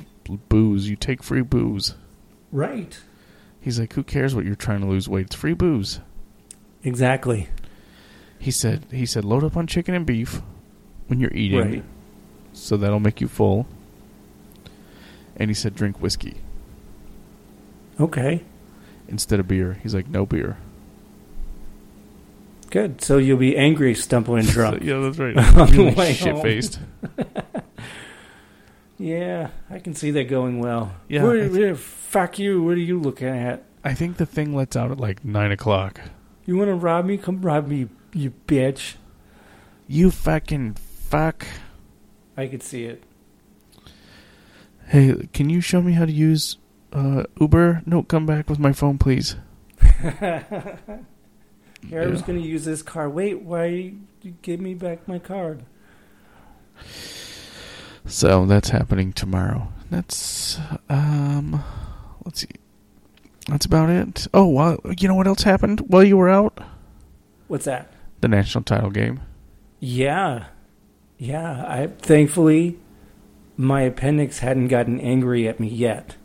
booze, 0.49 0.87
you 0.89 0.95
take 0.95 1.23
free 1.23 1.41
booze. 1.41 1.95
Right. 2.51 2.99
He's 3.59 3.79
like, 3.79 3.93
who 3.93 4.03
cares 4.03 4.35
what 4.35 4.45
you're 4.45 4.55
trying 4.55 4.81
to 4.81 4.87
lose 4.87 5.09
weight? 5.09 5.25
It's 5.27 5.35
free 5.35 5.53
booze. 5.53 5.99
Exactly. 6.83 7.49
He 8.39 8.51
said, 8.51 8.85
he 8.91 9.05
said, 9.05 9.25
load 9.25 9.43
up 9.43 9.57
on 9.57 9.65
chicken 9.67 9.95
and 9.95 10.05
beef 10.05 10.41
when 11.07 11.19
you're 11.19 11.33
eating, 11.33 11.59
Right. 11.59 11.83
so 12.53 12.77
that'll 12.77 12.99
make 12.99 13.19
you 13.19 13.27
full. 13.27 13.65
And 15.35 15.49
he 15.49 15.53
said, 15.55 15.75
drink 15.75 15.99
whiskey 16.01 16.35
Okay. 17.99 18.43
instead 19.07 19.39
of 19.39 19.47
beer. 19.47 19.79
He's 19.81 19.95
like, 19.95 20.07
no 20.07 20.25
beer. 20.25 20.57
Good. 22.69 23.01
So 23.01 23.17
you'll 23.17 23.37
be 23.37 23.55
angry, 23.57 23.95
stumbling 23.95 24.45
drunk. 24.47 24.83
yeah, 24.83 24.99
that's 24.99 25.17
right. 25.17 25.37
On 25.57 25.69
the 25.69 25.77
Really 25.77 25.95
way 25.95 26.13
shit 26.13 26.37
faced. 26.41 26.79
Yeah, 28.99 29.49
I 29.69 29.77
can 29.77 29.93
see 29.93 30.09
that 30.11 30.23
going 30.23 30.57
well. 30.59 30.95
Yeah, 31.07 31.23
Where, 31.23 31.43
I- 31.43 31.47
where- 31.49 31.75
fuck 31.75 32.39
you. 32.39 32.63
What 32.63 32.73
are 32.73 32.79
you 32.79 32.99
looking 32.99 33.27
at? 33.27 33.63
I 33.83 33.93
think 33.93 34.17
the 34.17 34.25
thing 34.25 34.55
lets 34.55 34.75
out 34.75 34.89
at 34.89 34.99
like 34.99 35.23
nine 35.23 35.51
o'clock. 35.51 36.01
You 36.47 36.57
want 36.57 36.69
to 36.69 36.73
rob 36.73 37.05
me? 37.05 37.17
Come 37.17 37.41
rob 37.43 37.67
me, 37.67 37.89
you 38.13 38.33
bitch. 38.47 38.95
You 39.87 40.09
fucking 40.09 40.73
fuck. 40.73 41.45
I 42.35 42.47
could 42.47 42.63
see 42.63 42.85
it. 42.85 43.03
Hey, 44.87 45.27
can 45.31 45.49
you 45.51 45.61
show 45.61 45.81
me 45.83 45.91
how 45.93 46.05
to 46.05 46.11
use 46.11 46.57
uh, 46.91 47.23
Uber? 47.39 47.83
No, 47.85 48.01
come 48.01 48.25
back 48.25 48.49
with 48.49 48.57
my 48.57 48.71
phone, 48.73 48.97
please. 48.97 49.35
Here, 51.85 52.01
I 52.01 52.07
was 52.07 52.21
going 52.21 52.41
to 52.41 52.45
use 52.45 52.65
this 52.65 52.81
car. 52.81 53.09
Wait, 53.09 53.41
why 53.41 53.93
you 54.21 54.33
give 54.41 54.59
me 54.59 54.73
back 54.73 55.07
my 55.07 55.19
card? 55.19 55.63
So 58.05 58.45
that's 58.45 58.69
happening 58.69 59.13
tomorrow. 59.13 59.71
That's 59.89 60.59
um, 60.89 61.63
let's 62.25 62.41
see. 62.41 62.49
That's 63.47 63.65
about 63.65 63.89
it. 63.89 64.27
Oh, 64.33 64.47
well, 64.47 64.79
you 64.97 65.07
know 65.07 65.15
what 65.15 65.27
else 65.27 65.43
happened 65.43 65.79
while 65.81 66.03
you 66.03 66.17
were 66.17 66.29
out? 66.29 66.59
What's 67.47 67.65
that? 67.65 67.91
The 68.19 68.27
national 68.27 68.65
title 68.65 68.89
game. 68.89 69.21
Yeah, 69.79 70.47
yeah. 71.17 71.65
I 71.65 71.87
thankfully 71.87 72.77
my 73.55 73.81
appendix 73.81 74.39
hadn't 74.39 74.67
gotten 74.67 74.99
angry 74.99 75.47
at 75.47 75.59
me 75.59 75.69
yet, 75.69 76.16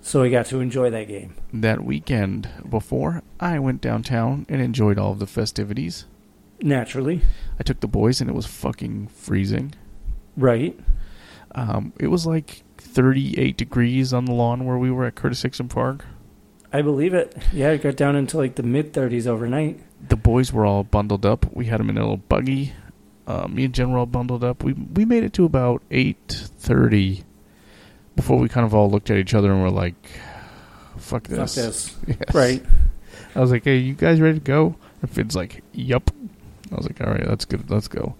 so 0.00 0.22
I 0.22 0.28
got 0.30 0.46
to 0.46 0.60
enjoy 0.60 0.90
that 0.90 1.08
game. 1.08 1.34
That 1.52 1.84
weekend 1.84 2.48
before, 2.68 3.22
I 3.38 3.58
went 3.58 3.80
downtown 3.80 4.46
and 4.48 4.60
enjoyed 4.60 4.98
all 4.98 5.12
of 5.12 5.18
the 5.18 5.26
festivities. 5.26 6.06
Naturally, 6.62 7.22
I 7.58 7.62
took 7.62 7.80
the 7.80 7.88
boys 7.88 8.20
and 8.20 8.28
it 8.28 8.34
was 8.36 8.46
fucking 8.46 9.08
freezing. 9.08 9.74
right? 10.36 10.78
Um, 11.54 11.92
it 11.98 12.06
was 12.08 12.26
like 12.26 12.62
38 12.78 13.56
degrees 13.56 14.12
on 14.12 14.24
the 14.26 14.32
lawn 14.32 14.64
where 14.66 14.78
we 14.78 14.90
were 14.90 15.04
at 15.06 15.14
Curtis 15.16 15.42
Hixon 15.42 15.68
Park. 15.68 16.04
I 16.72 16.82
believe 16.82 17.12
it. 17.14 17.36
Yeah, 17.52 17.70
it 17.70 17.82
got 17.82 17.96
down 17.96 18.14
into 18.14 18.36
like 18.36 18.54
the 18.54 18.62
mid 18.62 18.92
30s 18.92 19.26
overnight. 19.26 19.80
the 20.08 20.16
boys 20.16 20.52
were 20.52 20.64
all 20.64 20.84
bundled 20.84 21.26
up. 21.26 21.46
We 21.52 21.64
had 21.66 21.80
them 21.80 21.90
in 21.90 21.96
a 21.98 22.00
little 22.02 22.16
buggy. 22.18 22.72
Uh, 23.26 23.48
me 23.48 23.64
and 23.64 23.74
Jen 23.74 23.90
were 23.90 23.98
all 23.98 24.06
bundled 24.06 24.42
up. 24.44 24.62
We 24.62 24.72
we 24.72 25.04
made 25.04 25.24
it 25.24 25.32
to 25.34 25.44
about 25.44 25.82
eight 25.90 26.18
thirty 26.58 27.22
before 28.16 28.38
we 28.38 28.48
kind 28.48 28.66
of 28.66 28.74
all 28.74 28.90
looked 28.90 29.10
at 29.10 29.16
each 29.16 29.34
other 29.34 29.52
and 29.52 29.62
were 29.62 29.70
like, 29.70 29.94
"Fuck 30.98 31.24
this." 31.28 31.38
Fuck 31.38 31.64
this. 31.64 31.96
Yes. 32.06 32.34
Right. 32.34 32.64
I 33.34 33.40
was 33.40 33.50
like, 33.50 33.64
"Hey, 33.64 33.78
you 33.78 33.94
guys 33.94 34.20
ready 34.20 34.38
to 34.38 34.44
go?" 34.44 34.76
And 35.02 35.10
Finn's 35.10 35.36
like, 35.36 35.62
"Yup." 35.72 36.10
I 36.72 36.74
was 36.74 36.86
like, 36.86 37.00
"All 37.00 37.12
right, 37.12 37.24
that's 37.26 37.44
good. 37.44 37.70
Let's 37.70 37.88
go." 37.88 38.14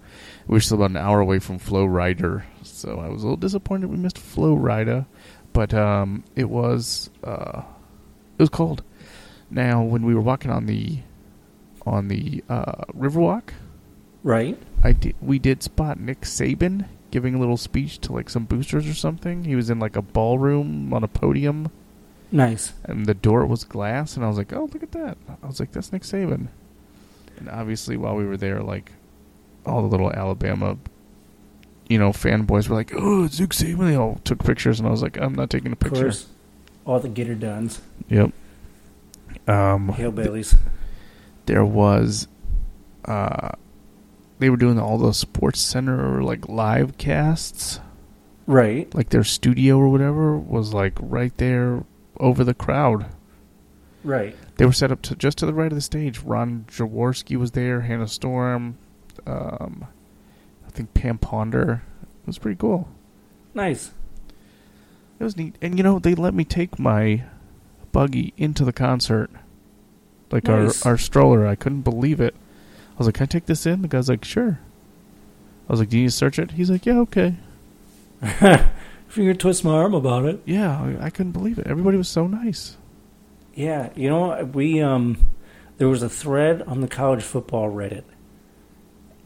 We 0.47 0.53
were 0.55 0.59
still 0.59 0.77
about 0.77 0.89
an 0.91 0.97
hour 0.97 1.19
away 1.19 1.39
from 1.39 1.59
Flo 1.59 1.85
Rida, 1.85 2.43
so 2.63 2.99
I 2.99 3.09
was 3.09 3.21
a 3.21 3.25
little 3.25 3.37
disappointed 3.37 3.89
we 3.89 3.97
missed 3.97 4.17
Flo 4.17 4.55
Rida, 4.55 5.05
but 5.53 5.73
um, 5.73 6.23
it 6.35 6.49
was 6.49 7.09
uh, 7.23 7.61
it 8.37 8.41
was 8.41 8.49
cold. 8.49 8.83
Now, 9.49 9.83
when 9.83 10.05
we 10.05 10.15
were 10.15 10.21
walking 10.21 10.51
on 10.51 10.65
the 10.65 10.99
on 11.85 12.07
the 12.07 12.43
uh, 12.49 12.85
Riverwalk, 12.95 13.49
Right. 14.23 14.57
I 14.83 14.91
did, 14.93 15.15
we 15.21 15.39
did 15.39 15.63
spot 15.63 15.99
Nick 15.99 16.21
Saban 16.21 16.85
giving 17.11 17.35
a 17.35 17.39
little 17.39 17.57
speech 17.57 17.99
to 17.99 18.13
like 18.13 18.29
some 18.29 18.45
boosters 18.45 18.87
or 18.87 18.93
something. 18.93 19.43
He 19.43 19.55
was 19.55 19.69
in 19.69 19.79
like 19.79 19.95
a 19.95 20.01
ballroom 20.01 20.93
on 20.93 21.03
a 21.03 21.07
podium, 21.07 21.69
Nice. 22.31 22.73
and 22.85 23.05
the 23.05 23.13
door 23.13 23.45
was 23.45 23.63
glass. 23.65 24.15
And 24.15 24.25
I 24.25 24.27
was 24.29 24.37
like, 24.37 24.53
"Oh, 24.53 24.69
look 24.73 24.81
at 24.83 24.91
that!" 24.93 25.17
I 25.43 25.47
was 25.47 25.59
like, 25.59 25.71
"That's 25.71 25.91
Nick 25.91 26.03
Saban." 26.03 26.47
And 27.37 27.49
obviously, 27.49 27.97
while 27.97 28.15
we 28.15 28.25
were 28.25 28.37
there, 28.37 28.61
like 28.61 28.91
all 29.65 29.81
the 29.81 29.87
little 29.87 30.11
Alabama, 30.11 30.77
you 31.89 31.97
know, 31.99 32.11
fanboys 32.11 32.69
were 32.69 32.75
like, 32.75 32.91
"Oh, 32.95 33.25
it's 33.25 33.39
Nick 33.39 33.49
Saban!" 33.51 33.79
They 33.87 33.95
all 33.95 34.19
took 34.23 34.43
pictures, 34.43 34.79
and 34.79 34.87
I 34.87 34.91
was 34.91 35.01
like, 35.03 35.17
"I'm 35.19 35.35
not 35.35 35.49
taking 35.49 35.71
a 35.71 35.73
Of 35.73 35.79
picture." 35.79 36.03
course. 36.03 36.27
All 36.85 36.99
the 36.99 37.09
getter 37.09 37.35
duns. 37.35 37.81
Yep. 38.09 38.31
Um, 39.47 39.89
Hillbillies. 39.89 40.57
there 41.45 41.65
was 41.65 42.27
uh 43.05 43.49
they 44.41 44.49
were 44.49 44.57
doing 44.57 44.77
all 44.79 44.97
those 44.97 45.23
SportsCenter 45.23 46.21
like 46.23 46.49
live 46.49 46.97
casts. 46.97 47.79
Right. 48.47 48.93
like 48.93 49.09
their 49.09 49.23
studio 49.23 49.77
or 49.77 49.87
whatever 49.87 50.35
was 50.37 50.73
like 50.73 50.97
right 50.99 51.35
there 51.37 51.85
over 52.19 52.43
the 52.43 52.53
crowd. 52.55 53.05
Right. 54.03 54.35
they 54.57 54.65
were 54.65 54.73
set 54.73 54.91
up 54.91 55.03
to 55.03 55.15
just 55.15 55.37
to 55.37 55.45
the 55.45 55.53
right 55.53 55.71
of 55.71 55.75
the 55.75 55.81
stage. 55.81 56.19
Ron 56.19 56.65
jaworski 56.67 57.37
was 57.37 57.51
there 57.51 57.81
hannah 57.81 58.07
storm 58.07 58.77
um 59.27 59.85
i 60.67 60.69
think 60.71 60.93
pam 60.93 61.17
ponder. 61.19 61.83
It 62.23 62.27
was 62.27 62.39
pretty 62.39 62.57
cool. 62.57 62.89
Nice. 63.53 63.91
it 65.19 65.23
was 65.23 65.37
neat. 65.37 65.55
And 65.61 65.77
you 65.77 65.83
know 65.83 65.99
they 65.99 66.15
let 66.15 66.33
me 66.33 66.43
take 66.43 66.79
my 66.79 67.23
buggy 67.91 68.33
into 68.37 68.65
the 68.65 68.73
concert. 68.73 69.29
Like 70.31 70.45
Nice. 70.45 70.83
our 70.85 70.93
our 70.93 70.97
stroller. 70.97 71.45
I 71.47 71.55
couldn't 71.55 71.81
believe 71.81 72.19
it 72.19 72.35
was 73.01 73.07
like 73.07 73.15
can 73.15 73.23
i 73.23 73.27
take 73.27 73.45
this 73.45 73.65
in 73.65 73.81
the 73.81 73.87
guy's 73.87 74.07
like 74.09 74.23
sure 74.23 74.59
i 75.67 75.71
was 75.71 75.79
like 75.79 75.89
do 75.89 75.97
you 75.97 76.03
need 76.03 76.09
to 76.09 76.15
search 76.15 76.39
it 76.39 76.51
he's 76.51 76.69
like 76.69 76.85
yeah 76.85 76.97
okay 76.99 77.35
Finger 79.07 79.33
twist 79.33 79.65
my 79.65 79.71
arm 79.73 79.93
about 79.93 80.25
it. 80.25 80.41
yeah 80.45 80.95
I, 81.01 81.09
couldn't 81.09 81.33
believe 81.33 81.59
it 81.59 81.67
everybody 81.67 81.97
was 81.97 82.07
so 82.07 82.27
nice 82.27 82.77
Yeah, 83.55 83.89
you 83.95 84.09
know 84.09 84.43
we 84.53 84.79
um 84.81 85.27
there 85.77 85.89
was 85.89 86.01
a 86.03 86.09
thread 86.09 86.61
on 86.61 86.81
the 86.81 86.87
college 86.87 87.23
football 87.23 87.69
Reddit 87.69 88.03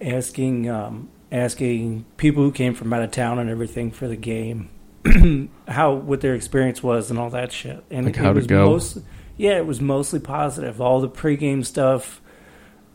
asking 0.02 0.70
um 0.70 1.10
asking 1.32 2.06
people 2.18 2.44
who 2.44 2.52
came 2.52 2.74
from 2.74 2.92
out 2.94 3.02
of 3.02 3.12
town 3.12 3.40
and 3.40 3.50
everything 3.50 3.92
for 3.92 4.08
the 4.08 4.16
game 4.16 4.70
how 5.68 5.94
what 5.94 6.22
their 6.22 6.34
experience 6.36 6.82
was 6.82 7.10
and 7.12 7.20
all 7.20 7.30
that 7.30 7.52
shit. 7.52 7.84
And 7.92 8.06
Like, 8.08 8.16
how'd 8.16 8.32
it 8.38 8.40
was 8.40 8.48
go? 8.48 8.66
Most, 8.66 8.98
yeah, 9.38 9.58
it 9.58 9.66
was 9.68 9.80
mostly 9.80 10.20
positive. 10.20 10.82
All 10.82 11.00
the 11.00 11.10
pregame 11.10 11.64
stuff, 11.64 12.22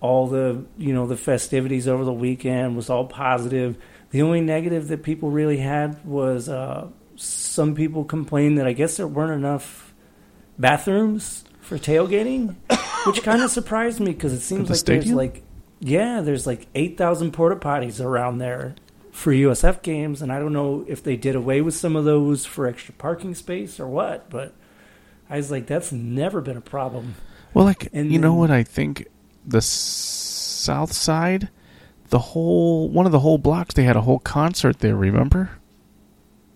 all 0.00 0.26
the 0.26 0.64
you 0.78 0.94
know 0.94 1.06
the 1.06 1.16
festivities 1.16 1.86
over 1.86 2.04
the 2.04 2.12
weekend 2.12 2.76
was 2.76 2.90
all 2.90 3.06
positive. 3.06 3.76
The 4.10 4.22
only 4.22 4.40
negative 4.40 4.88
that 4.88 5.02
people 5.02 5.30
really 5.30 5.58
had 5.58 6.04
was 6.04 6.48
uh, 6.48 6.88
some 7.16 7.74
people 7.74 8.04
complained 8.04 8.58
that 8.58 8.66
I 8.66 8.72
guess 8.72 8.96
there 8.96 9.06
weren't 9.06 9.32
enough 9.32 9.94
bathrooms 10.58 11.44
for 11.60 11.78
tailgating, 11.78 12.56
which 13.06 13.22
kind 13.22 13.42
of 13.42 13.50
surprised 13.50 14.00
me 14.00 14.12
because 14.12 14.32
it 14.32 14.40
seems 14.40 14.68
the 14.68 14.74
like 14.74 14.84
there's 14.84 15.12
like 15.12 15.42
yeah, 15.80 16.20
there's 16.22 16.46
like 16.46 16.66
eight 16.74 16.96
thousand 16.96 17.32
porta 17.32 17.56
potties 17.56 18.04
around 18.04 18.38
there 18.38 18.74
for 19.12 19.32
USF 19.32 19.82
games, 19.82 20.22
and 20.22 20.32
I 20.32 20.38
don't 20.38 20.52
know 20.52 20.84
if 20.88 21.02
they 21.02 21.16
did 21.16 21.34
away 21.34 21.60
with 21.60 21.74
some 21.74 21.96
of 21.96 22.04
those 22.04 22.46
for 22.46 22.66
extra 22.66 22.94
parking 22.94 23.34
space 23.34 23.78
or 23.78 23.86
what, 23.86 24.30
but 24.30 24.54
I 25.28 25.36
was 25.36 25.50
like, 25.50 25.66
that's 25.66 25.92
never 25.92 26.40
been 26.40 26.56
a 26.56 26.62
problem. 26.62 27.16
Well, 27.54 27.64
like 27.64 27.88
And 27.92 28.12
you 28.12 28.18
know 28.18 28.34
what 28.34 28.50
I 28.50 28.62
think 28.62 29.06
the 29.46 29.58
s- 29.58 29.66
south 29.66 30.92
side, 30.92 31.48
the 32.10 32.18
whole 32.18 32.88
one 32.88 33.06
of 33.06 33.12
the 33.12 33.20
whole 33.20 33.38
blocks 33.38 33.74
they 33.74 33.84
had 33.84 33.96
a 33.96 34.02
whole 34.02 34.18
concert 34.18 34.80
there. 34.80 34.96
Remember? 34.96 35.50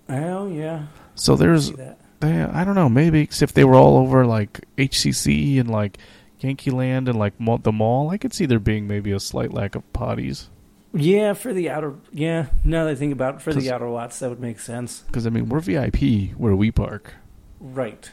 Oh 0.09 0.49
yeah, 0.49 0.87
So 1.15 1.35
there's 1.37 1.73
they, 2.21 2.43
I 2.43 2.65
don't 2.65 2.75
know 2.75 2.89
maybe 2.91 3.23
if 3.41 3.53
they 3.55 3.65
were 3.65 3.75
all 3.75 3.97
over 3.97 4.27
like 4.27 4.61
HCC 4.77 5.59
and 5.59 5.71
like 5.71 5.97
Yankee 6.41 6.71
Land 6.71 7.09
and 7.09 7.19
like 7.19 7.33
the 7.63 7.73
mall, 7.73 8.11
I 8.11 8.19
could 8.19 8.35
see 8.35 8.45
there 8.45 8.59
being 8.59 8.87
maybe 8.87 9.13
a 9.13 9.21
slight 9.21 9.53
lack 9.53 9.75
of 9.75 9.83
potties. 9.95 10.49
Yeah, 10.93 11.33
for 11.33 11.53
the 11.55 11.71
outer. 11.71 11.95
Yeah, 12.13 12.47
now 12.65 12.85
that 12.85 12.91
I 12.91 12.95
think 12.95 13.13
about 13.13 13.37
it, 13.37 13.41
for 13.43 13.53
the 13.55 13.73
outer 13.73 13.89
lots, 13.89 14.19
that 14.21 14.29
would 14.29 14.41
make 14.41 14.61
sense. 14.61 15.01
Because 15.07 15.27
I 15.27 15.31
mean 15.31 15.49
we're 15.49 15.61
VIP 15.61 16.33
where 16.37 16.55
we 16.55 16.71
park. 16.71 17.15
Right. 17.59 18.11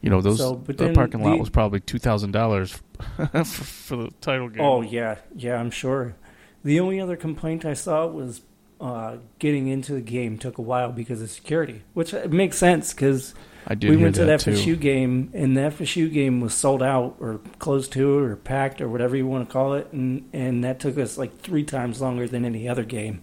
You 0.00 0.08
know 0.08 0.22
those 0.22 0.38
So, 0.38 0.54
the 0.66 0.92
parking 0.94 1.22
lot 1.22 1.32
the- 1.32 1.36
was 1.40 1.50
probably 1.50 1.80
two 1.80 1.98
thousand 1.98 2.30
dollars 2.32 2.80
for, 3.32 3.44
for 3.44 3.96
the 3.96 4.10
title 4.20 4.48
game. 4.48 4.62
Oh 4.62 4.82
yeah, 4.82 5.16
yeah, 5.34 5.56
I'm 5.56 5.70
sure. 5.70 6.16
The 6.62 6.80
only 6.80 7.00
other 7.00 7.16
complaint 7.16 7.64
I 7.64 7.74
saw 7.74 8.06
was 8.06 8.42
uh, 8.80 9.16
getting 9.38 9.68
into 9.68 9.92
the 9.92 10.00
game 10.00 10.38
took 10.38 10.58
a 10.58 10.62
while 10.62 10.92
because 10.92 11.20
of 11.20 11.30
security, 11.30 11.82
which 11.94 12.14
uh, 12.14 12.26
makes 12.30 12.56
sense 12.56 12.92
because 12.92 13.34
I 13.66 13.74
did 13.74 13.90
we 13.90 13.96
went 13.96 14.14
to 14.16 14.24
that 14.24 14.40
the 14.40 14.52
FSU 14.52 14.64
too. 14.64 14.76
game 14.76 15.30
and 15.34 15.56
the 15.56 15.62
FSU 15.62 16.12
game 16.12 16.40
was 16.40 16.54
sold 16.54 16.82
out 16.82 17.16
or 17.20 17.40
close 17.58 17.88
to 17.88 18.18
or 18.18 18.36
packed 18.36 18.80
or 18.80 18.88
whatever 18.88 19.16
you 19.16 19.26
want 19.26 19.48
to 19.48 19.52
call 19.52 19.74
it, 19.74 19.88
and 19.92 20.28
and 20.32 20.64
that 20.64 20.80
took 20.80 20.98
us 20.98 21.18
like 21.18 21.38
three 21.40 21.64
times 21.64 22.00
longer 22.00 22.26
than 22.26 22.44
any 22.44 22.68
other 22.68 22.84
game. 22.84 23.22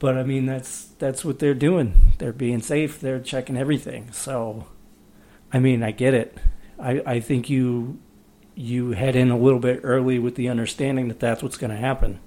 But 0.00 0.16
I 0.16 0.24
mean, 0.24 0.46
that's 0.46 0.86
that's 0.98 1.24
what 1.24 1.38
they're 1.38 1.54
doing. 1.54 2.14
They're 2.18 2.32
being 2.32 2.60
safe. 2.60 3.00
They're 3.00 3.20
checking 3.20 3.56
everything. 3.56 4.10
So, 4.12 4.66
I 5.52 5.58
mean, 5.60 5.82
I 5.82 5.92
get 5.92 6.14
it. 6.14 6.36
I 6.78 7.02
I 7.06 7.20
think 7.20 7.48
you 7.48 8.00
you 8.60 8.92
head 8.92 9.16
in 9.16 9.30
a 9.30 9.38
little 9.38 9.58
bit 9.58 9.80
early 9.82 10.18
with 10.18 10.34
the 10.34 10.48
understanding 10.48 11.08
that 11.08 11.18
that's 11.18 11.42
what's 11.42 11.56
going 11.56 11.70
to 11.70 11.76
happen. 11.76 12.20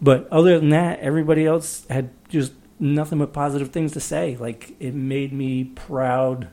But 0.00 0.26
other 0.32 0.58
than 0.58 0.70
that, 0.70 0.98
everybody 1.00 1.46
else 1.46 1.86
had 1.88 2.10
just 2.28 2.52
nothing 2.80 3.18
but 3.18 3.32
positive 3.32 3.70
things 3.70 3.92
to 3.92 4.00
say. 4.00 4.36
Like 4.36 4.74
it 4.80 4.94
made 4.94 5.32
me 5.32 5.64
proud 5.64 6.48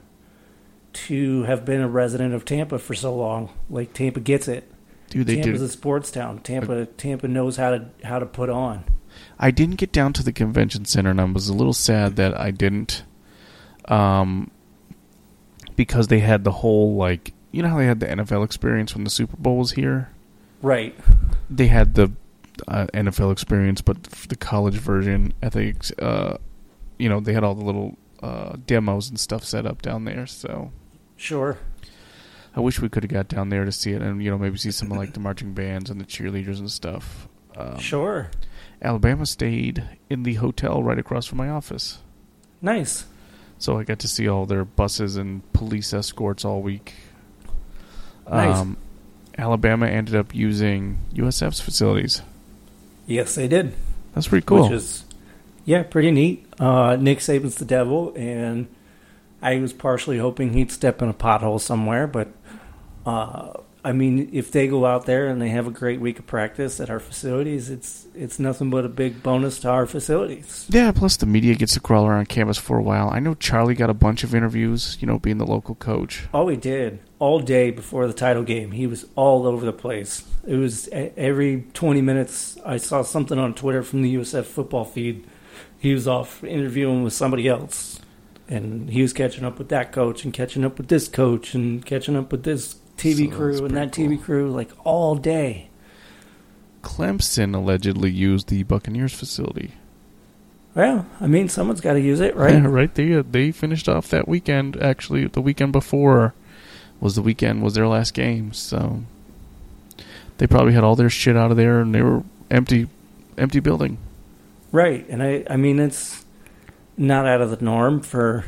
to 0.92 1.44
have 1.44 1.66
been 1.66 1.82
a 1.82 1.88
resident 1.88 2.34
of 2.34 2.46
Tampa 2.46 2.78
for 2.78 2.94
so 2.94 3.16
long. 3.16 3.50
Like 3.70 3.94
Tampa 3.94 4.20
gets 4.20 4.48
it. 4.48 4.70
Dude, 5.10 5.26
they 5.26 5.36
Tampa's 5.36 5.62
did. 5.62 5.70
a 5.70 5.72
sports 5.72 6.12
town. 6.12 6.40
Tampa 6.40 6.86
Tampa 6.86 7.28
knows 7.28 7.58
how 7.58 7.72
to 7.72 7.90
how 8.04 8.20
to 8.20 8.26
put 8.26 8.50
on. 8.50 8.84
I 9.40 9.52
didn't 9.52 9.76
get 9.78 9.92
down 9.92 10.14
to 10.14 10.24
the 10.24 10.32
convention 10.32 10.86
center, 10.86 11.10
and 11.10 11.20
I 11.20 11.24
was 11.24 11.50
a 11.50 11.54
little 11.54 11.74
sad 11.74 12.16
that 12.18 12.40
I 12.40 12.52
didn't, 12.52 13.04
um, 13.86 14.52
because 15.76 16.08
they 16.08 16.20
had 16.20 16.44
the 16.44 16.52
whole 16.52 16.96
like 16.96 17.34
you 17.52 17.62
know 17.62 17.70
how 17.70 17.78
they 17.78 17.86
had 17.86 18.00
the 18.00 18.08
NFL 18.08 18.44
experience 18.46 18.94
when 18.96 19.04
the 19.04 19.10
Super 19.10 19.38
Bowl 19.38 19.58
was 19.58 19.72
here. 19.72 20.10
Right. 20.62 20.96
They 21.50 21.68
had 21.68 21.96
the 21.96 22.12
uh, 22.68 22.88
NFL 22.94 23.32
experience, 23.32 23.82
but 23.82 24.04
the 24.04 24.36
college 24.36 24.76
version. 24.76 25.34
I 25.42 25.50
think, 25.50 25.86
uh, 26.02 26.38
you 26.98 27.10
know, 27.10 27.20
they 27.20 27.34
had 27.34 27.44
all 27.44 27.56
the 27.56 27.64
little 27.64 27.98
uh, 28.22 28.58
demos 28.66 29.10
and 29.10 29.20
stuff 29.20 29.44
set 29.44 29.66
up 29.66 29.82
down 29.82 30.06
there. 30.06 30.28
So 30.28 30.72
Sure. 31.16 31.58
I 32.56 32.62
wish 32.62 32.80
we 32.80 32.90
could 32.90 33.04
have 33.04 33.12
got 33.12 33.28
down 33.28 33.50
there 33.50 33.66
to 33.66 33.72
see 33.72 33.92
it, 33.92 34.02
and 34.02 34.24
you 34.24 34.32
know, 34.32 34.38
maybe 34.38 34.58
see 34.58 34.72
some 34.72 34.92
of 34.92 34.98
like 34.98 35.14
the 35.14 35.20
marching 35.20 35.54
bands 35.54 35.90
and 35.90 36.00
the 36.00 36.06
cheerleaders 36.06 36.60
and 36.60 36.72
stuff. 36.72 37.28
Um, 37.56 37.78
sure. 37.78 38.32
Alabama 38.82 39.26
stayed 39.26 39.84
in 40.10 40.24
the 40.24 40.36
hotel 40.36 40.82
right 40.82 40.98
across 40.98 41.26
from 41.26 41.38
my 41.38 41.50
office. 41.50 42.00
Nice. 42.62 43.06
So 43.58 43.78
I 43.78 43.84
got 43.84 44.00
to 44.00 44.08
see 44.08 44.28
all 44.28 44.46
their 44.46 44.64
buses 44.64 45.18
and 45.18 45.52
police 45.52 45.94
escorts 45.94 46.46
all 46.46 46.62
week. 46.62 46.94
Nice. 48.30 48.58
Um, 48.58 48.78
Alabama 49.38 49.88
ended 49.88 50.16
up 50.16 50.36
using 50.36 51.00
USF's 51.14 51.60
facilities. 51.62 52.22
Yes, 53.08 53.36
they 53.36 53.48
did. 53.48 53.74
That's 54.14 54.28
pretty 54.28 54.46
cool. 54.46 54.64
Which 54.64 54.72
is, 54.74 55.06
yeah, 55.66 55.84
pretty 55.84 56.12
neat. 56.12 56.46
Uh, 56.60 56.98
Nick 56.98 57.20
Saban's 57.20 57.56
the 57.56 57.66
devil, 57.66 58.14
and 58.16 58.68
I 59.42 59.58
was 59.60 59.72
partially 59.74 60.18
hoping 60.18 60.54
he'd 60.54 60.72
step 60.72 61.02
in 61.02 61.10
a 61.10 61.14
pothole 61.14 61.60
somewhere. 61.60 62.06
But 62.06 62.28
uh, 63.06 63.54
I 63.90 63.92
mean, 63.92 64.30
if 64.34 64.52
they 64.52 64.68
go 64.68 64.86
out 64.86 65.08
there 65.08 65.26
and 65.26 65.42
they 65.42 65.50
have 65.50 65.66
a 65.66 65.72
great 65.72 66.00
week 66.00 66.20
of 66.20 66.28
practice 66.28 66.80
at 66.80 66.92
our 66.92 67.00
facilities, 67.00 67.72
it's 67.72 68.06
it's 68.14 68.38
nothing 68.38 68.70
but 68.70 68.86
a 68.86 68.88
big 68.88 69.24
bonus 69.24 69.58
to 69.62 69.70
our 69.70 69.88
facilities. 69.88 70.68
yeah, 70.70 70.92
plus 70.92 71.18
the 71.18 71.26
media 71.26 71.56
gets 71.56 71.74
to 71.74 71.80
crawl 71.80 72.06
around 72.06 72.30
campus 72.30 72.60
for 72.60 72.78
a 72.78 72.84
while. 72.84 73.10
I 73.10 73.18
know 73.18 73.34
Charlie 73.34 73.74
got 73.74 73.90
a 73.90 73.96
bunch 73.96 74.24
of 74.24 74.36
interviews, 74.36 74.96
you 75.00 75.08
know, 75.08 75.18
being 75.18 75.40
the 75.40 75.46
local 75.48 75.74
coach. 75.74 76.28
Oh, 76.36 76.50
he 76.50 76.56
did 76.56 77.00
all 77.18 77.40
day 77.40 77.72
before 77.72 78.06
the 78.06 78.14
title 78.14 78.44
game. 78.44 78.70
He 78.70 78.86
was 78.86 79.08
all 79.16 79.48
over 79.48 79.66
the 79.66 79.74
place. 79.74 80.24
It 80.46 80.58
was 80.58 80.88
every 80.94 81.66
20 81.74 82.00
minutes. 82.04 82.60
I 82.64 82.78
saw 82.78 83.02
something 83.02 83.40
on 83.40 83.56
Twitter 83.56 83.82
from 83.82 84.04
the 84.04 84.16
USF 84.18 84.46
football 84.46 84.86
feed. 84.86 85.26
He 85.80 85.94
was 85.96 86.08
off 86.08 86.44
interviewing 86.44 87.04
with 87.04 87.14
somebody 87.14 87.48
else, 87.48 88.00
and 88.48 88.92
he 88.92 89.02
was 89.02 89.14
catching 89.14 89.46
up 89.46 89.58
with 89.58 89.70
that 89.70 89.92
coach 89.92 90.24
and 90.24 90.32
catching 90.32 90.64
up 90.64 90.78
with 90.78 90.90
this 90.90 91.08
coach 91.08 91.56
and 91.56 91.84
catching 91.84 92.16
up 92.16 92.32
with 92.32 92.44
this 92.44 92.76
TV 93.00 93.30
So 93.30 93.36
crew 93.36 93.66
and 93.66 93.76
that 93.78 93.92
TV 93.92 94.16
cool. 94.16 94.26
crew 94.26 94.52
like 94.52 94.70
all 94.84 95.16
day. 95.16 95.70
Clemson 96.82 97.56
allegedly 97.56 98.10
used 98.10 98.48
the 98.48 98.64
Buccaneers 98.64 99.14
facility. 99.14 99.74
Well, 100.76 101.06
I 101.20 101.28
mean, 101.28 101.50
someone's 101.50 101.82
got 101.82 101.94
to 101.94 102.00
use 102.00 102.20
it, 102.20 102.36
right? 102.36 102.54
Yeah, 102.54 102.68
right. 102.68 102.94
They 102.94 103.14
uh, 103.14 103.24
they 103.30 103.52
finished 103.52 103.90
off 103.90 104.08
that 104.10 104.28
weekend. 104.28 104.78
Actually, 104.82 105.28
the 105.28 105.42
weekend 105.42 105.72
before 105.72 106.34
was 107.02 107.16
the 107.16 107.22
weekend 107.22 107.64
was 107.64 107.74
their 107.74 107.88
last 107.88 108.14
game. 108.14 108.54
So 108.54 109.04
they 110.38 110.48
probably 110.48 110.74
had 110.74 110.84
all 110.84 110.96
their 110.96 111.10
shit 111.10 111.36
out 111.36 111.52
of 111.52 111.58
there, 111.58 111.82
and 111.82 111.94
they 111.94 112.02
were 112.02 112.24
empty, 112.50 112.88
empty 113.38 113.60
building. 113.60 113.98
Right, 114.72 115.06
and 115.10 115.24
I, 115.24 115.44
I 115.50 115.58
mean, 115.58 115.80
it's 115.80 116.24
not 116.96 117.26
out 117.26 117.42
of 117.42 117.50
the 117.50 117.64
norm 117.64 118.02
for, 118.02 118.46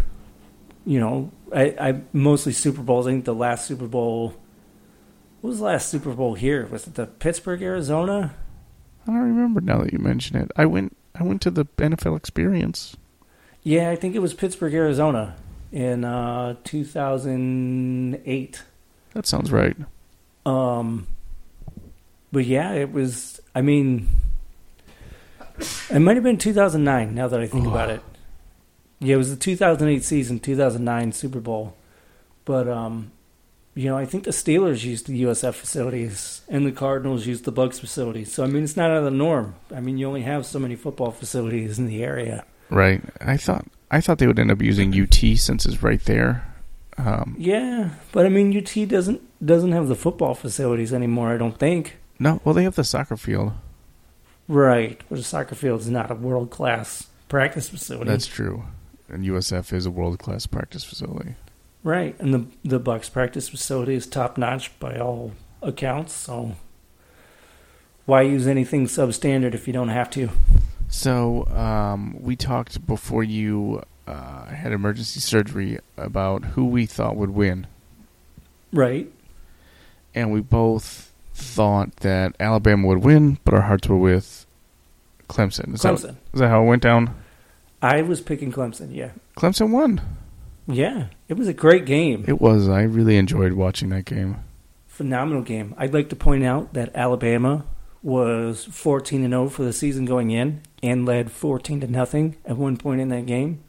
you 0.86 1.00
know, 1.00 1.32
I, 1.54 1.64
I 1.80 2.02
mostly 2.14 2.52
Super 2.54 2.82
Bowls. 2.82 3.08
I 3.08 3.12
think 3.12 3.26
the 3.26 3.34
last 3.34 3.66
Super 3.66 3.88
Bowl, 3.88 4.36
what 5.42 5.50
was 5.50 5.60
the 5.60 5.66
last 5.66 5.90
Super 5.90 6.14
Bowl 6.14 6.36
here? 6.36 6.68
Was 6.68 6.88
it 6.88 6.96
the 6.96 7.08
Pittsburgh, 7.08 7.62
Arizona? 7.62 8.36
I 9.04 9.08
don't 9.08 9.22
remember 9.22 9.60
now 9.60 9.82
that 9.82 9.92
you 9.92 10.00
mention 10.00 10.38
it. 10.38 10.52
I 10.56 10.68
went 10.68 10.96
I 11.16 11.24
went 11.24 11.42
to 11.42 11.52
the 11.52 11.66
NFL 11.66 12.16
experience. 12.16 12.96
Yeah, 13.64 13.90
I 13.90 13.96
think 13.96 14.16
it 14.16 14.20
was 14.20 14.34
Pittsburgh, 14.34 14.74
Arizona, 14.74 15.36
in 15.72 16.04
uh, 16.04 16.56
2008. 16.64 18.64
That 19.14 19.28
sounds 19.28 19.52
right. 19.52 19.78
Um, 20.46 21.08
but 22.32 22.46
yeah, 22.46 22.74
it 22.74 22.92
was. 22.92 23.42
I 23.54 23.62
mean, 23.62 24.08
it 25.90 26.00
might 26.00 26.16
have 26.16 26.24
been 26.24 26.38
2009. 26.38 27.14
Now 27.14 27.28
that 27.28 27.40
I 27.40 27.48
think 27.48 27.68
about 27.68 27.90
it, 27.90 28.02
yeah, 29.00 29.16
it 29.16 29.18
was 29.18 29.32
the 29.32 29.36
2008 29.36 30.04
season, 30.04 30.40
2009 30.40 31.12
Super 31.12 31.40
Bowl. 31.40 31.76
But 32.46 32.68
um, 32.68 33.12
you 33.74 33.86
know, 33.86 33.98
I 33.98 34.06
think 34.06 34.26
the 34.26 34.32
Steelers 34.32 34.84
used 34.84 35.08
the 35.08 35.24
USF 35.24 35.54
facilities, 35.54 36.42
and 36.50 36.66
the 36.66 36.72
Cardinals 36.72 37.26
used 37.26 37.46
the 37.46 37.52
Bucks 37.52 37.80
facilities. 37.80 38.34
So 38.34 38.44
I 38.44 38.48
mean, 38.48 38.64
it's 38.64 38.76
not 38.76 38.92
out 38.92 38.98
of 38.98 39.04
the 39.06 39.12
norm. 39.12 39.56
I 39.74 39.80
mean, 39.80 39.98
you 39.98 40.08
only 40.08 40.24
have 40.24 40.46
so 40.46 40.60
many 40.60 40.76
football 40.76 41.12
facilities 41.12 41.80
in 41.80 41.88
the 41.88 42.04
area. 42.04 42.46
Right. 42.70 43.02
I 43.20 43.38
thought 43.38 43.66
I 43.90 44.02
thought 44.02 44.18
they 44.18 44.28
would 44.28 44.40
end 44.40 44.52
up 44.52 44.62
using 44.62 44.94
UT 45.00 45.14
since 45.38 45.66
it's 45.66 45.84
right 45.84 46.04
there. 46.06 46.46
Um, 46.98 47.36
Yeah, 47.40 47.92
but 48.12 48.26
I 48.26 48.30
mean, 48.30 48.56
UT 48.56 48.88
doesn't 48.88 49.22
doesn't 49.46 49.72
have 49.72 49.88
the 49.88 49.96
football 49.96 50.36
facilities 50.36 50.94
anymore. 50.94 51.34
I 51.34 51.38
don't 51.38 51.58
think. 51.58 51.98
no, 52.20 52.42
well 52.44 52.54
they 52.54 52.64
have 52.64 52.76
the 52.76 52.84
soccer 52.84 53.18
field. 53.18 53.54
Right, 54.48 55.02
but 55.08 55.16
the 55.16 55.24
soccer 55.24 55.56
field 55.56 55.80
is 55.82 55.90
not 55.90 56.12
a 56.12 56.16
world 56.16 56.50
class 56.50 57.08
practice 57.30 57.70
facility. 57.70 58.10
That's 58.10 58.28
true. 58.28 58.66
And 59.08 59.24
USF 59.26 59.72
is 59.74 59.86
a 59.86 59.92
world 59.92 60.20
class 60.20 60.46
practice 60.46 60.84
facility. 60.84 61.36
Right, 61.84 62.16
and 62.20 62.34
the 62.34 62.46
the 62.64 62.80
Bucks 62.80 63.10
practice 63.10 63.50
facility 63.50 63.96
is 63.96 64.08
top 64.08 64.38
notch 64.38 64.78
by 64.80 64.98
all 65.00 65.32
accounts. 65.62 66.14
So 66.14 66.56
why 68.06 68.22
use 68.24 68.48
anything 68.48 68.88
substandard 68.88 69.54
if 69.54 69.68
you 69.68 69.74
don't 69.74 69.90
have 69.90 70.10
to? 70.12 70.30
So 70.90 71.46
um, 71.48 72.18
we 72.22 72.36
talked 72.36 72.86
before 72.86 73.24
you 73.24 73.84
uh, 74.08 74.46
had 74.48 74.72
emergency 74.74 75.20
surgery 75.22 75.80
about 75.98 76.44
who 76.44 76.66
we 76.66 76.86
thought 76.86 77.16
would 77.16 77.30
win, 77.30 77.68
Right. 78.74 79.10
and 80.14 80.32
we 80.34 80.42
both 80.42 81.12
thought 81.34 81.96
that 81.98 82.36
Alabama 82.40 82.88
would 82.88 83.04
win, 83.06 83.38
but 83.46 83.54
our 83.54 83.62
hearts 83.62 83.88
were 83.88 83.98
with 83.98 84.46
Clemson. 85.30 85.74
Is, 85.74 85.82
Clemson. 85.82 86.02
That, 86.02 86.16
is 86.34 86.40
that 86.42 86.50
how 86.50 86.64
it 86.64 86.66
went 86.66 86.82
down? 86.84 87.16
I 87.82 88.02
was 88.02 88.20
picking 88.20 88.52
Clemson. 88.52 88.94
Yeah. 88.94 89.12
Clemson 89.38 89.70
won. 89.72 90.02
Yeah, 90.68 91.08
it 91.32 91.38
was 91.38 91.48
a 91.48 91.54
great 91.54 91.86
game. 91.86 92.26
It 92.28 92.40
was. 92.40 92.68
I 92.70 92.82
really 92.84 93.18
enjoyed 93.18 93.54
watching 93.54 93.90
that 93.90 94.06
game. 94.06 94.38
Phenomenal 94.88 95.42
game. 95.42 95.74
I'd 95.78 95.94
like 95.94 96.10
to 96.10 96.16
point 96.16 96.44
out 96.44 96.74
that 96.74 96.96
Alabama 96.96 97.66
was 98.04 98.66
14 98.66 99.24
and 99.24 99.32
0 99.32 99.50
for 99.50 99.64
the 99.64 99.74
season 99.74 100.06
going 100.06 100.30
in 100.32 100.62
and 100.84 101.06
led 101.06 101.32
14 101.32 101.82
to 101.82 101.88
nothing 101.88 102.36
at 102.46 102.58
one 102.58 102.76
point 102.78 103.00
in 103.02 103.10
that 103.10 103.26
game 103.26 103.64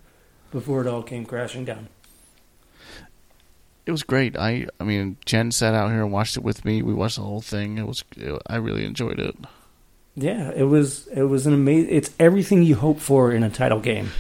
before 0.51 0.81
it 0.81 0.87
all 0.87 1.03
came 1.03 1.25
crashing 1.25 1.65
down. 1.65 1.89
It 3.87 3.91
was 3.93 4.03
great. 4.03 4.37
I 4.37 4.67
I 4.81 4.85
mean, 4.85 5.17
Jen 5.25 5.51
sat 5.51 5.75
out 5.75 5.91
here 5.91 6.03
and 6.03 6.13
watched 6.13 6.37
it 6.37 6.43
with 6.43 6.65
me. 6.65 6.83
We 6.83 6.95
watched 6.95 7.17
the 7.17 7.23
whole 7.23 7.41
thing. 7.41 7.79
It 7.79 7.87
was. 7.87 8.05
I 8.47 8.57
really 8.57 8.85
enjoyed 8.85 9.19
it. 9.21 9.37
Yeah, 10.15 10.51
it 10.51 10.65
was 10.65 11.07
it 11.09 11.23
was 11.23 11.47
an 11.47 11.55
amazing. 11.55 11.91
It's 11.95 12.11
everything 12.19 12.63
you 12.63 12.75
hope 12.77 13.01
for 13.01 13.33
in 13.33 13.43
a 13.43 13.51
title 13.51 13.81
game, 13.81 14.11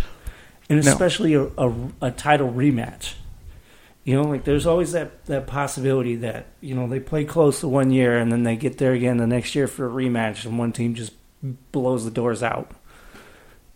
and 0.69 0.85
No. 0.85 0.91
especially 0.91 1.35
a, 1.35 1.45
a, 1.59 1.73
a 2.01 2.11
title 2.11 2.51
rematch. 2.53 3.15
You 4.05 4.17
know, 4.17 4.29
like 4.29 4.45
there's 4.45 4.67
always 4.67 4.93
that 4.93 5.25
that 5.27 5.47
possibility 5.47 6.17
that 6.17 6.47
you 6.61 6.75
know 6.75 6.89
they 6.89 6.99
play 7.01 7.25
close 7.25 7.61
the 7.61 7.69
one 7.69 7.91
year 7.93 8.19
and 8.19 8.33
then 8.33 8.43
they 8.43 8.57
get 8.57 8.79
there 8.79 8.93
again 8.93 9.19
the 9.19 9.27
next 9.27 9.55
year 9.55 9.69
for 9.69 9.87
a 9.87 9.91
rematch, 9.91 10.45
and 10.45 10.59
one 10.59 10.73
team 10.73 10.95
just 10.95 11.13
blows 11.71 12.05
the 12.05 12.11
doors 12.11 12.43
out. 12.43 12.73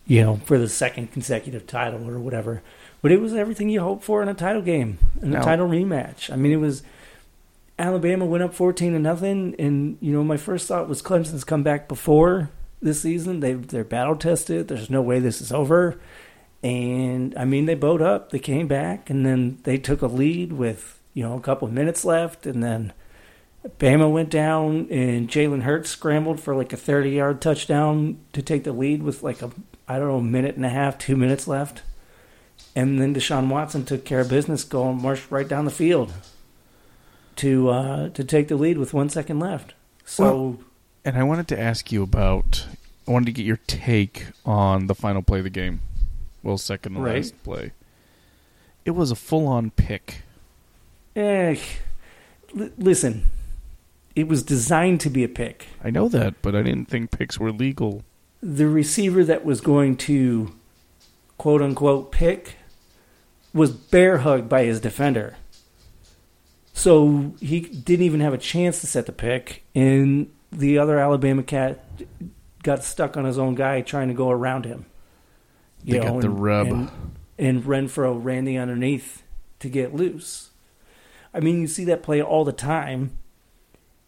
You 0.09 0.23
know, 0.23 0.37
for 0.45 0.57
the 0.59 0.69
second 0.69 1.11
consecutive 1.13 1.67
title 1.67 2.09
or 2.09 2.19
whatever. 2.21 2.63
But 3.03 3.11
it 3.13 3.21
was 3.21 3.35
everything 3.35 3.69
you 3.69 3.81
hope 3.81 4.03
for 4.05 4.23
in 4.23 4.29
a 4.29 4.35
title 4.35 4.63
game, 4.63 4.99
in 5.21 5.29
a 5.29 5.39
Now- 5.39 5.43
title 5.43 5.69
rematch. 5.69 6.33
I 6.33 6.37
mean, 6.37 6.53
it 6.53 6.57
was 6.61 6.83
Alabama 7.79 8.25
went 8.25 8.43
up 8.43 8.55
fourteen 8.55 8.93
to 8.95 8.99
nothing, 8.99 9.55
and 9.59 9.99
you 10.01 10.13
know 10.13 10.25
my 10.25 10.37
first 10.37 10.67
thought 10.67 10.89
was 10.89 11.03
Clemson's 11.03 11.45
come 11.45 11.63
back 11.63 11.89
before 11.89 12.51
this 12.83 13.03
season. 13.03 13.41
They 13.41 13.53
they're 13.53 13.85
battle 13.85 14.17
tested. 14.17 14.69
There's 14.69 14.91
no 14.91 15.03
way 15.03 15.19
this 15.21 15.41
is 15.41 15.53
over, 15.53 15.99
and 16.63 17.35
I 17.37 17.45
mean 17.45 17.67
they 17.67 17.75
bowed 17.75 18.03
up. 18.03 18.31
They 18.31 18.39
came 18.39 18.67
back, 18.67 19.11
and 19.11 19.25
then 19.25 19.59
they 19.65 19.79
took 19.79 20.03
a 20.03 20.07
lead 20.07 20.53
with 20.53 21.01
you 21.15 21.23
know 21.23 21.37
a 21.37 21.41
couple 21.41 21.69
of 21.69 21.75
minutes 21.75 22.05
left, 22.05 22.47
and 22.47 22.63
then 22.63 22.93
Bama 23.79 24.11
went 24.11 24.31
down, 24.31 24.89
and 24.91 25.29
Jalen 25.29 25.63
Hurts 25.63 25.91
scrambled 25.91 26.41
for 26.41 26.55
like 26.55 26.73
a 26.73 26.77
30 26.77 27.11
yard 27.11 27.41
touchdown 27.41 28.19
to 28.33 28.43
take 28.43 28.65
the 28.65 28.73
lead 28.73 29.03
with 29.03 29.23
like 29.23 29.43
a 29.43 29.51
I 29.89 29.99
don't 29.99 30.09
know 30.09 30.21
minute 30.21 30.57
and 30.57 30.67
a 30.67 30.71
half, 30.71 30.99
two 30.99 31.17
minutes 31.17 31.47
left. 31.47 31.83
And 32.75 33.01
then 33.01 33.15
Deshaun 33.15 33.49
Watson 33.49 33.85
took 33.85 34.05
care 34.05 34.21
of 34.21 34.29
business, 34.29 34.65
going 34.65 35.01
marched 35.01 35.31
right 35.31 35.49
down 35.49 35.65
the 35.65 35.71
field 35.71 36.13
to 37.37 37.69
uh, 37.69 38.09
to 38.11 38.25
take 38.25 38.49
the 38.49 38.57
lead 38.57 38.79
with 38.79 38.95
one 38.95 39.09
second 39.09 39.39
left. 39.39 39.75
So 40.05 40.59
And 41.05 41.17
I 41.17 41.23
wanted 41.23 41.49
to 41.49 41.61
ask 41.61 41.93
you 41.93 42.03
about. 42.03 42.67
I 43.09 43.13
wanted 43.13 43.27
to 43.27 43.33
get 43.33 43.47
your 43.47 43.61
take 43.69 44.27
on 44.45 44.89
the 44.89 44.95
final 44.95 45.23
play 45.23 45.39
of 45.39 45.45
the 45.45 45.51
game. 45.51 45.81
Well, 46.47 46.59
second 46.59 46.95
to 46.95 47.01
Right. 47.01 47.17
last 47.17 47.43
play. 47.43 47.73
It 48.85 48.93
was 48.93 49.11
a 49.11 49.17
full-on 49.17 49.71
pick. 49.73 50.23
eh, 51.17 51.57
l- 52.57 52.71
listen, 52.79 53.25
it 54.15 54.29
was 54.29 54.45
designed 54.45 55.01
to 55.01 55.11
be 55.11 55.25
a 55.25 55.29
pick. 55.29 55.67
I 55.83 55.91
know 55.91 56.09
that, 56.09 56.35
but 56.43 56.55
I 56.55 56.63
didn't 56.63 56.89
think 56.89 57.11
picks 57.11 57.41
were 57.41 57.51
legal. 57.51 58.05
The 58.41 58.69
receiver 58.69 59.25
that 59.25 59.45
was 59.45 59.61
going 59.61 59.97
to 60.09 60.53
quote 61.37 61.63
unquote 61.63 62.13
pick 62.13 62.55
was 63.53 63.73
bear 63.73 64.19
hugged 64.19 64.49
by 64.49 64.65
his 64.65 64.79
defender. 64.79 65.35
So 66.75 67.35
he 67.41 67.61
didn't 67.61 68.05
even 68.05 68.21
have 68.21 68.35
a 68.35 68.39
chance 68.39 68.81
to 68.83 68.87
set 68.87 69.07
the 69.07 69.13
pick, 69.13 69.65
and 69.75 70.31
the 70.53 70.79
other 70.79 71.01
Alabama 71.01 71.43
cat 71.43 71.83
got 72.63 72.85
stuck 72.85 73.17
on 73.17 73.25
his 73.25 73.39
own 73.39 73.55
guy 73.57 73.81
trying 73.81 74.09
to 74.09 74.15
go 74.15 74.31
around 74.31 74.65
him. 74.67 74.85
They 75.87 75.99
got 75.99 76.21
the 76.21 76.29
and- 76.29 76.41
rub. 76.43 76.67
And, 76.69 76.91
and 77.39 77.63
Renfrow 77.65 78.19
ran 78.23 78.45
the 78.45 78.57
underneath 78.59 79.23
to 79.61 79.69
get 79.69 79.95
loose. 79.95 80.51
I 81.35 81.41
mean, 81.41 81.61
you 81.61 81.67
see 81.67 81.85
that 81.85 82.03
play 82.03 82.21
all 82.23 82.45
the 82.45 82.53
time. 82.53 83.17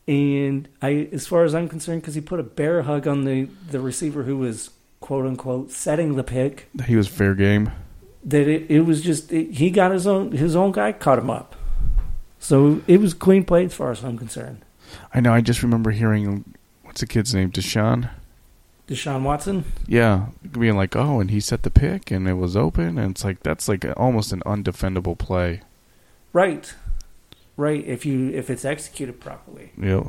And 0.07 0.69
I, 0.81 1.09
as 1.13 1.27
far 1.27 1.45
as 1.45 1.55
I'm 1.55 1.69
concerned, 1.69 2.01
because 2.01 2.15
he 2.15 2.21
put 2.23 2.41
a 2.41 2.43
bear 2.43 2.83
hug 2.83 3.07
on 3.07 3.25
the, 3.25 3.49
the 3.71 3.81
receiver 3.81 4.23
who 4.23 4.39
was 4.39 4.71
quote 5.01 5.27
unquote 5.27 5.71
setting 5.71 6.17
the 6.17 6.25
pick, 6.25 6.69
He 6.87 6.97
was 6.97 7.07
fair 7.07 7.35
game. 7.35 7.71
that 8.25 8.49
it, 8.49 8.71
it 8.71 8.81
was 8.81 9.03
just 9.03 9.31
it, 9.33 9.53
he 9.53 9.71
got 9.71 9.91
his 9.93 10.07
own 10.07 10.33
his 10.33 10.57
own 10.57 10.73
guy 10.73 10.93
caught 10.93 11.19
him 11.19 11.29
up. 11.31 11.55
So 12.39 12.81
it 12.87 13.01
was 13.01 13.13
clean 13.15 13.45
play 13.45 13.67
as 13.67 13.75
far 13.75 13.91
as 13.91 14.03
I'm 14.03 14.17
concerned. 14.17 14.65
I 15.13 15.21
know. 15.21 15.33
I 15.35 15.43
just 15.43 15.63
remember 15.63 15.91
hearing 15.91 16.55
what's 16.85 17.01
the 17.01 17.07
kid's 17.07 17.35
name, 17.35 17.51
Deshaun. 17.53 18.09
Deshaun 18.89 19.23
Watson, 19.23 19.65
Yeah, 19.87 20.29
being 20.51 20.75
like, 20.77 20.97
oh, 20.97 21.21
and 21.21 21.31
he 21.31 21.41
set 21.41 21.63
the 21.63 21.71
pick, 21.71 22.11
and 22.11 22.27
it 22.27 22.35
was 22.35 22.57
open, 22.57 22.99
and 22.99 23.11
it's 23.13 23.23
like 23.25 23.43
that's 23.43 23.69
like 23.69 23.85
almost 23.97 24.33
an 24.33 24.43
undefendable 24.47 25.17
play. 25.19 25.61
right, 26.33 26.75
right. 27.57 27.85
If 27.87 28.07
you 28.07 28.31
if 28.31 28.49
it's 28.51 28.65
executed 28.65 29.21
properly, 29.21 29.73
Yeah. 29.81 30.09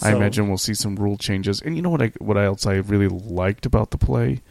I 0.00 0.12
imagine 0.14 0.46
we'll 0.48 0.58
see 0.58 0.74
some 0.74 0.94
rule 0.94 1.16
changes. 1.16 1.60
And 1.60 1.74
you 1.74 1.82
know 1.82 1.90
what 1.90 2.02
I 2.02 2.12
what 2.18 2.36
else 2.36 2.66
I 2.66 2.74
really 2.74 3.08
liked 3.08 3.66
about 3.66 3.90
the 3.90 3.98
play 3.98 4.42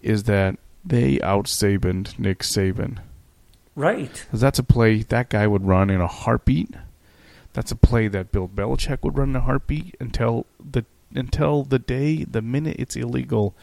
is 0.00 0.22
that 0.22 0.56
they 0.84 1.20
out 1.20 1.46
Sabaned 1.46 2.18
Nick 2.18 2.38
Saban. 2.38 2.98
right. 3.74 4.10
Because 4.24 4.40
that's 4.40 4.58
a 4.58 4.62
play 4.62 5.02
that 5.02 5.28
guy 5.28 5.46
would 5.46 5.66
run 5.66 5.90
in 5.90 6.00
a 6.00 6.06
heartbeat. 6.06 6.70
That's 7.52 7.70
a 7.72 7.76
play 7.76 8.08
that 8.08 8.32
Bill 8.32 8.48
Belichick 8.48 9.02
would 9.02 9.18
run 9.18 9.30
in 9.30 9.36
a 9.36 9.40
heartbeat 9.40 9.96
until 10.00 10.46
the 10.64 10.84
until 11.16 11.62
the 11.64 11.78
day, 11.78 12.24
the 12.24 12.42
minute 12.42 12.76
it's 12.78 12.96
illegal, 12.96 13.54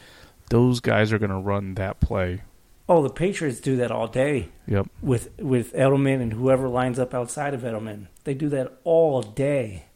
those 0.50 0.80
guys 0.80 1.12
are 1.12 1.18
going 1.18 1.30
to 1.30 1.38
run 1.38 1.74
that 1.74 2.00
play. 2.00 2.42
Oh, 2.88 3.02
the 3.02 3.10
Patriots 3.10 3.60
do 3.60 3.76
that 3.76 3.90
all 3.90 4.08
day. 4.08 4.50
Yep. 4.66 4.88
with 5.00 5.30
with 5.38 5.72
Edelman 5.74 6.20
and 6.20 6.32
whoever 6.34 6.68
lines 6.68 6.98
up 6.98 7.14
outside 7.14 7.54
of 7.54 7.62
Edelman. 7.62 8.08
They 8.24 8.34
do 8.34 8.48
that 8.50 8.78
all 8.84 9.22
day. 9.22 9.86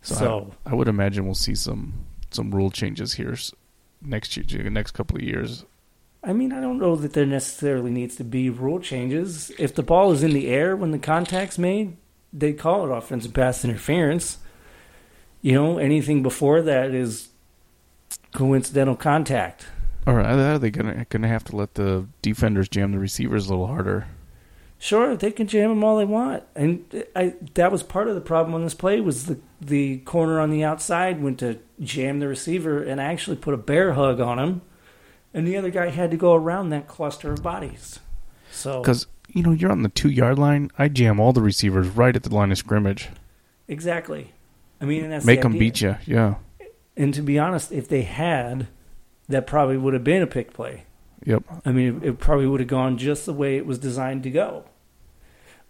So, 0.00 0.14
So, 0.14 0.54
I, 0.66 0.70
I 0.70 0.74
would 0.74 0.88
imagine 0.88 1.24
we'll 1.24 1.34
see 1.34 1.54
some 1.54 2.06
some 2.30 2.50
rule 2.52 2.70
changes 2.70 3.14
here 3.14 3.36
next 4.00 4.36
year, 4.36 4.70
next 4.70 4.92
couple 4.92 5.16
of 5.16 5.22
years. 5.22 5.64
I 6.24 6.32
mean, 6.32 6.52
I 6.52 6.60
don't 6.60 6.78
know 6.78 6.94
that 6.96 7.14
there 7.14 7.26
necessarily 7.26 7.90
needs 7.90 8.14
to 8.16 8.24
be 8.24 8.48
rule 8.48 8.78
changes. 8.78 9.50
If 9.58 9.74
the 9.74 9.82
ball 9.82 10.12
is 10.12 10.22
in 10.22 10.32
the 10.32 10.48
air 10.48 10.76
when 10.76 10.92
the 10.92 10.98
contact's 10.98 11.58
made, 11.58 11.96
they 12.32 12.52
call 12.52 12.86
it 12.86 12.96
offensive 12.96 13.34
pass 13.34 13.64
interference. 13.64 14.38
You 15.42 15.52
know, 15.54 15.78
anything 15.78 16.22
before 16.22 16.62
that 16.62 16.94
is 16.94 17.28
coincidental 18.32 18.96
contact. 18.96 19.66
Or 20.06 20.20
are 20.20 20.58
they 20.58 20.70
gonna 20.70 21.06
gonna 21.10 21.28
have 21.28 21.44
to 21.44 21.56
let 21.56 21.74
the 21.74 22.06
defenders 22.22 22.68
jam 22.68 22.92
the 22.92 22.98
receivers 22.98 23.46
a 23.46 23.50
little 23.50 23.66
harder? 23.66 24.06
Sure, 24.78 25.14
they 25.14 25.30
can 25.30 25.46
jam 25.46 25.70
them 25.70 25.84
all 25.84 25.96
they 25.96 26.04
want, 26.04 26.42
and 26.56 26.84
uh, 26.92 27.02
I 27.14 27.34
that 27.54 27.70
was 27.70 27.84
part 27.84 28.08
of 28.08 28.16
the 28.16 28.20
problem 28.20 28.52
on 28.52 28.64
this 28.64 28.74
play 28.74 29.00
was 29.00 29.26
the 29.26 29.38
the 29.60 29.98
corner 29.98 30.40
on 30.40 30.50
the 30.50 30.64
outside 30.64 31.22
went 31.22 31.38
to 31.38 31.60
jam 31.80 32.18
the 32.18 32.26
receiver 32.26 32.82
and 32.82 33.00
actually 33.00 33.36
put 33.36 33.54
a 33.54 33.58
bear 33.58 33.92
hug 33.92 34.18
on 34.18 34.40
him, 34.40 34.62
and 35.32 35.46
the 35.46 35.56
other 35.56 35.70
guy 35.70 35.90
had 35.90 36.10
to 36.10 36.16
go 36.16 36.34
around 36.34 36.70
that 36.70 36.88
cluster 36.88 37.32
of 37.32 37.44
bodies. 37.44 38.00
So 38.50 38.80
Because 38.80 39.06
you 39.28 39.44
know 39.44 39.52
you're 39.52 39.70
on 39.70 39.84
the 39.84 39.88
two 39.88 40.10
yard 40.10 40.36
line. 40.36 40.72
I 40.76 40.88
jam 40.88 41.20
all 41.20 41.32
the 41.32 41.42
receivers 41.42 41.86
right 41.86 42.16
at 42.16 42.24
the 42.24 42.34
line 42.34 42.50
of 42.50 42.58
scrimmage. 42.58 43.08
exactly, 43.68 44.32
I 44.82 44.84
mean, 44.84 45.08
that's 45.10 45.24
Make 45.24 45.38
the 45.40 45.44
them 45.44 45.52
idea. 45.52 45.60
beat 45.60 45.80
you. 45.80 45.96
Yeah. 46.06 46.34
And 46.96 47.14
to 47.14 47.22
be 47.22 47.38
honest, 47.38 47.72
if 47.72 47.88
they 47.88 48.02
had, 48.02 48.66
that 49.28 49.46
probably 49.46 49.76
would 49.78 49.94
have 49.94 50.04
been 50.04 50.20
a 50.22 50.26
pick 50.26 50.52
play. 50.52 50.84
Yep. 51.24 51.44
I 51.64 51.72
mean, 51.72 51.98
it, 52.02 52.08
it 52.08 52.18
probably 52.18 52.46
would 52.46 52.60
have 52.60 52.68
gone 52.68 52.98
just 52.98 53.24
the 53.24 53.32
way 53.32 53.56
it 53.56 53.64
was 53.64 53.78
designed 53.78 54.24
to 54.24 54.30
go. 54.30 54.64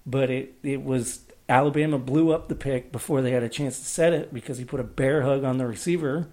But 0.07 0.31
it, 0.31 0.55
it 0.63 0.83
was 0.83 1.21
Alabama 1.49 1.99
blew 1.99 2.33
up 2.33 2.49
the 2.49 2.55
pick 2.55 2.91
before 2.91 3.21
they 3.23 3.31
had 3.33 3.43
a 3.43 3.49
chance 3.49 3.79
to 3.79 3.85
set 3.85 4.13
it 4.13 4.33
because 4.35 4.59
he 4.59 4.65
put 4.65 4.81
a 4.81 4.85
bear 4.85 5.23
hug 5.23 5.45
on 5.45 5.59
the 5.59 5.67
receiver. 5.67 6.27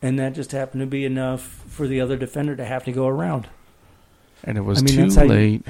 And 0.00 0.18
that 0.18 0.32
just 0.34 0.52
happened 0.52 0.80
to 0.80 0.86
be 0.86 1.04
enough 1.04 1.42
for 1.42 1.86
the 1.88 2.00
other 2.00 2.16
defender 2.16 2.54
to 2.54 2.64
have 2.64 2.84
to 2.84 2.92
go 2.92 3.08
around. 3.08 3.48
And 4.44 4.56
it 4.56 4.60
was 4.60 4.78
I 4.78 4.82
mean, 4.82 4.94
too 4.94 5.02
that's 5.02 5.14
how 5.16 5.22
you- 5.24 5.28
late. 5.28 5.62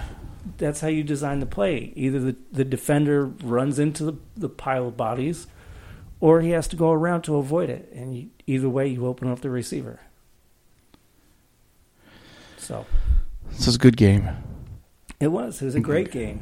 That's 0.56 0.80
how 0.80 0.88
you 0.88 1.02
design 1.04 1.40
the 1.40 1.46
play. 1.46 1.92
Either 1.94 2.18
the, 2.20 2.36
the 2.52 2.64
defender 2.64 3.26
runs 3.26 3.78
into 3.78 4.04
the, 4.04 4.14
the 4.36 4.48
pile 4.48 4.88
of 4.88 4.96
bodies 4.96 5.46
or 6.20 6.40
he 6.40 6.50
has 6.50 6.68
to 6.68 6.76
go 6.76 6.90
around 6.92 7.22
to 7.22 7.36
avoid 7.36 7.70
it. 7.70 7.90
And 7.94 8.16
you, 8.16 8.28
either 8.46 8.68
way, 8.68 8.86
you 8.88 9.06
open 9.06 9.28
up 9.28 9.40
the 9.40 9.50
receiver. 9.50 10.00
So 12.56 12.86
This 13.50 13.66
is 13.68 13.76
a 13.76 13.78
good 13.78 13.96
game. 13.96 14.28
it 15.20 15.28
was. 15.28 15.62
It 15.62 15.66
was 15.66 15.74
a 15.74 15.80
great 15.80 16.10
game. 16.10 16.38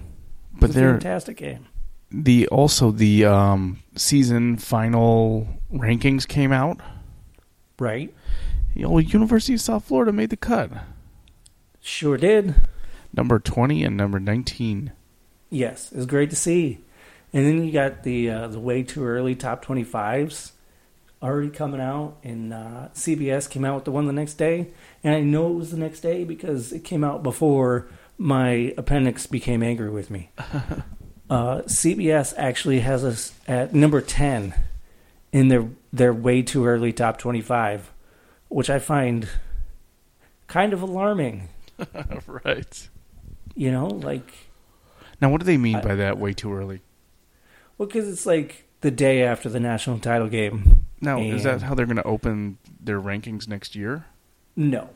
It 0.54 0.60
But 0.60 0.68
was 0.68 0.76
a 0.76 0.80
there, 0.80 0.90
fantastic 0.92 1.36
game. 1.36 1.66
the 2.10 2.46
also 2.48 2.90
the 2.90 3.24
um, 3.24 3.82
season 3.96 4.56
final 4.56 5.46
rankings 5.72 6.26
came 6.26 6.52
out. 6.52 6.80
Right. 7.78 8.14
You 8.74 8.82
know, 8.82 8.98
University 8.98 9.54
of 9.54 9.60
South 9.60 9.84
Florida 9.84 10.12
made 10.12 10.30
the 10.30 10.36
cut. 10.36 10.70
Sure 11.80 12.16
did. 12.16 12.54
Number 13.14 13.38
twenty 13.38 13.84
and 13.84 13.96
number 13.96 14.18
nineteen. 14.18 14.92
Yes, 15.48 15.92
it 15.92 15.96
was 15.96 16.06
great 16.06 16.30
to 16.30 16.36
see. 16.36 16.80
And 17.32 17.44
then 17.44 17.64
you 17.64 17.72
got 17.72 18.02
the 18.02 18.30
uh, 18.30 18.48
the 18.48 18.60
way 18.60 18.82
too 18.82 19.04
early 19.04 19.34
top 19.34 19.62
twenty 19.62 19.84
fives 19.84 20.52
already 21.22 21.50
coming 21.50 21.80
out, 21.80 22.16
and 22.22 22.52
uh, 22.52 22.88
CBS 22.94 23.48
came 23.48 23.64
out 23.64 23.74
with 23.74 23.84
the 23.84 23.90
one 23.90 24.06
the 24.06 24.12
next 24.12 24.34
day. 24.34 24.68
And 25.02 25.14
I 25.14 25.20
know 25.20 25.48
it 25.50 25.54
was 25.54 25.70
the 25.70 25.76
next 25.78 26.00
day 26.00 26.24
because 26.24 26.72
it 26.72 26.84
came 26.84 27.02
out 27.02 27.22
before 27.22 27.88
my 28.18 28.74
appendix 28.76 29.26
became 29.26 29.62
angry 29.62 29.90
with 29.90 30.10
me. 30.10 30.30
uh, 31.30 31.62
CBS 31.66 32.32
actually 32.36 32.80
has 32.80 33.04
us 33.04 33.34
at 33.48 33.74
number 33.74 34.00
ten 34.00 34.54
in 35.32 35.48
their 35.48 35.68
their 35.92 36.14
way 36.14 36.42
too 36.42 36.64
early 36.66 36.92
top 36.92 37.18
twenty 37.18 37.40
five, 37.42 37.92
which 38.48 38.70
I 38.70 38.78
find 38.78 39.28
kind 40.46 40.72
of 40.72 40.80
alarming. 40.80 41.48
right. 42.26 42.88
You 43.54 43.70
know, 43.70 43.86
like 43.88 44.32
Now, 45.20 45.30
what 45.30 45.40
do 45.40 45.44
they 45.44 45.58
mean 45.58 45.76
I- 45.76 45.82
by 45.82 45.94
that? 45.96 46.18
Way 46.18 46.32
too 46.32 46.54
early. 46.54 46.80
Well, 47.78 47.86
because 47.86 48.08
it's 48.08 48.26
like 48.26 48.64
the 48.80 48.90
day 48.90 49.22
after 49.22 49.48
the 49.48 49.60
national 49.60 49.98
title 49.98 50.28
game. 50.28 50.84
Now, 51.00 51.18
is 51.20 51.42
that 51.44 51.62
how 51.62 51.74
they're 51.74 51.86
going 51.86 51.96
to 51.96 52.02
open 52.04 52.58
their 52.80 53.00
rankings 53.00 53.46
next 53.46 53.76
year? 53.76 54.06
No, 54.56 54.88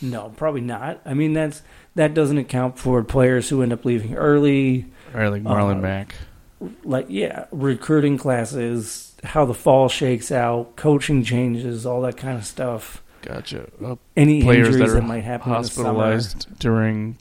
no, 0.00 0.30
probably 0.36 0.62
not. 0.62 1.00
I 1.04 1.12
mean, 1.14 1.34
that's 1.34 1.62
that 1.94 2.14
doesn't 2.14 2.38
account 2.38 2.78
for 2.78 3.02
players 3.04 3.48
who 3.50 3.62
end 3.62 3.72
up 3.72 3.84
leaving 3.84 4.14
early. 4.14 4.86
Or 5.14 5.28
like 5.28 5.42
Marlon 5.42 5.76
Uh, 5.76 5.80
Mack? 5.80 6.14
like 6.84 7.06
yeah, 7.08 7.46
recruiting 7.52 8.16
classes, 8.16 9.14
how 9.24 9.44
the 9.44 9.52
fall 9.54 9.88
shakes 9.88 10.32
out, 10.32 10.76
coaching 10.76 11.22
changes, 11.24 11.84
all 11.84 12.00
that 12.02 12.16
kind 12.16 12.38
of 12.38 12.46
stuff. 12.46 13.02
Gotcha. 13.20 13.68
Uh, 13.84 13.96
Any 14.16 14.42
players 14.42 14.68
injuries 14.68 14.92
that 14.94 15.00
that, 15.00 15.06
might 15.06 15.24
happen 15.24 15.52
hospitalized 15.52 16.58
during 16.58 17.18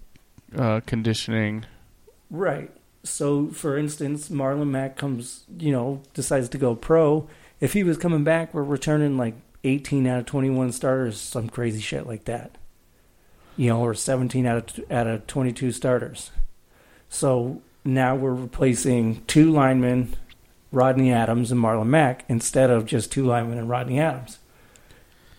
uh, 0.56 0.80
conditioning. 0.86 1.56
in 1.56 1.62
the 1.62 1.68
summer. 1.68 2.44
Right. 2.44 2.72
So, 3.04 3.48
for 3.48 3.78
instance, 3.78 4.30
Marlon 4.30 4.70
Mack 4.70 4.96
comes, 4.96 5.44
you 5.58 5.72
know, 5.72 6.02
decides 6.14 6.50
to 6.50 6.58
go 6.58 6.76
pro. 6.76 7.28
If 7.60 7.74
he 7.74 7.84
was 7.84 7.98
coming 7.98 8.24
back, 8.24 8.54
we're 8.54 8.64
returning 8.64 9.18
like 9.18 9.36
18 9.64 10.08
out 10.08 10.20
of 10.20 10.26
21 10.26 10.72
starters, 10.72 11.20
some 11.20 11.50
crazy 11.50 11.82
shit 11.82 12.08
like 12.08 12.26
that. 12.26 12.58
You 13.58 13.70
know, 13.70 13.82
or 13.82 13.94
17 13.94 14.46
out 14.46 14.78
of 14.78 14.92
out 14.92 15.08
of 15.08 15.28
22 15.28 15.72
starters. 15.72 16.32
So 17.10 17.62
now 17.84 18.16
we're 18.16 18.34
replacing 18.34 19.24
two 19.26 19.52
linemen, 19.52 20.16
Rodney 20.72 21.12
Adams 21.12 21.52
and 21.52 21.62
Marlon 21.62 21.88
Mack, 21.88 22.24
instead 22.30 22.70
of 22.70 22.86
just 22.86 23.12
two 23.12 23.26
linemen 23.26 23.58
and 23.58 23.70
Rodney 23.70 24.00
Adams. 24.00 24.40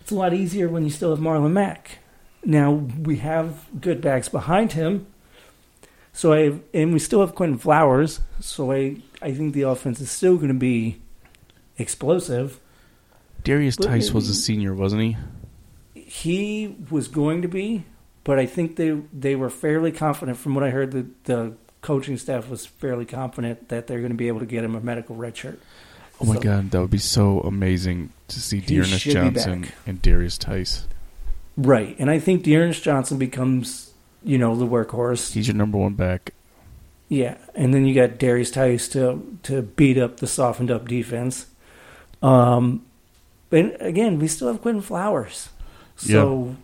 It's 0.01 0.11
a 0.11 0.15
lot 0.15 0.33
easier 0.33 0.67
when 0.67 0.83
you 0.83 0.89
still 0.89 1.11
have 1.11 1.23
Marlon 1.23 1.53
Mack. 1.53 1.99
Now 2.45 2.71
we 2.71 3.17
have 3.17 3.65
good 3.79 4.01
backs 4.01 4.29
behind 4.29 4.73
him. 4.73 5.07
So 6.13 6.31
I 6.33 6.59
and 6.73 6.93
we 6.93 6.99
still 6.99 7.21
have 7.21 7.35
Quinton 7.35 7.57
Flowers. 7.57 8.19
So 8.39 8.71
I 8.71 8.97
I 9.21 9.33
think 9.33 9.53
the 9.53 9.63
offense 9.63 9.99
is 9.99 10.11
still 10.11 10.35
going 10.35 10.49
to 10.49 10.53
be 10.53 11.01
explosive. 11.77 12.59
Darius 13.43 13.75
But 13.75 13.87
Tice 13.87 14.11
was 14.11 14.29
a 14.29 14.33
senior, 14.33 14.73
wasn't 14.73 15.01
he? 15.01 15.17
He 15.95 16.75
was 16.89 17.07
going 17.07 17.41
to 17.41 17.47
be, 17.47 17.85
but 18.23 18.39
I 18.39 18.45
think 18.45 18.75
they 18.75 18.91
they 19.11 19.35
were 19.35 19.49
fairly 19.49 19.91
confident. 19.91 20.37
From 20.37 20.55
what 20.55 20.63
I 20.63 20.69
heard, 20.69 20.91
the 20.91 21.05
the 21.25 21.53
coaching 21.81 22.17
staff 22.17 22.49
was 22.49 22.65
fairly 22.65 23.05
confident 23.05 23.69
that 23.69 23.87
they're 23.87 23.99
going 23.99 24.11
to 24.11 24.17
be 24.17 24.27
able 24.29 24.39
to 24.39 24.45
get 24.45 24.63
him 24.63 24.75
a 24.75 24.79
medical 24.79 25.15
red 25.15 25.35
shirt. 25.35 25.59
Oh 26.21 26.25
my 26.25 26.35
So- 26.35 26.41
god, 26.41 26.71
that 26.71 26.79
would 26.79 26.91
be 26.91 26.97
so 26.99 27.41
amazing 27.41 28.11
to 28.29 28.39
see 28.39 28.59
D'Ernest 28.61 29.03
Johnson 29.03 29.67
and 29.85 30.01
Darius 30.01 30.37
Tice. 30.37 30.87
Right, 31.57 31.95
and 31.99 32.09
I 32.09 32.19
think 32.19 32.43
D'Ernest 32.43 32.81
Johnson 32.83 33.17
becomes 33.17 33.92
you 34.23 34.37
know 34.37 34.55
the 34.55 34.67
workhorse. 34.67 35.33
He's 35.33 35.47
your 35.47 35.55
number 35.55 35.77
one 35.77 35.93
back. 35.93 36.33
Yeah, 37.09 37.37
and 37.53 37.73
then 37.73 37.85
you 37.85 37.93
got 37.93 38.17
Darius 38.17 38.51
Tice 38.51 38.87
to 38.89 39.37
to 39.43 39.61
beat 39.61 39.97
up 39.97 40.17
the 40.17 40.27
softened 40.27 40.71
up 40.71 40.87
defense. 40.87 41.47
Um, 42.21 42.85
but 43.49 43.75
again, 43.79 44.19
we 44.19 44.27
still 44.27 44.47
have 44.47 44.61
Quinton 44.61 44.81
Flowers, 44.81 45.49
so 45.95 46.55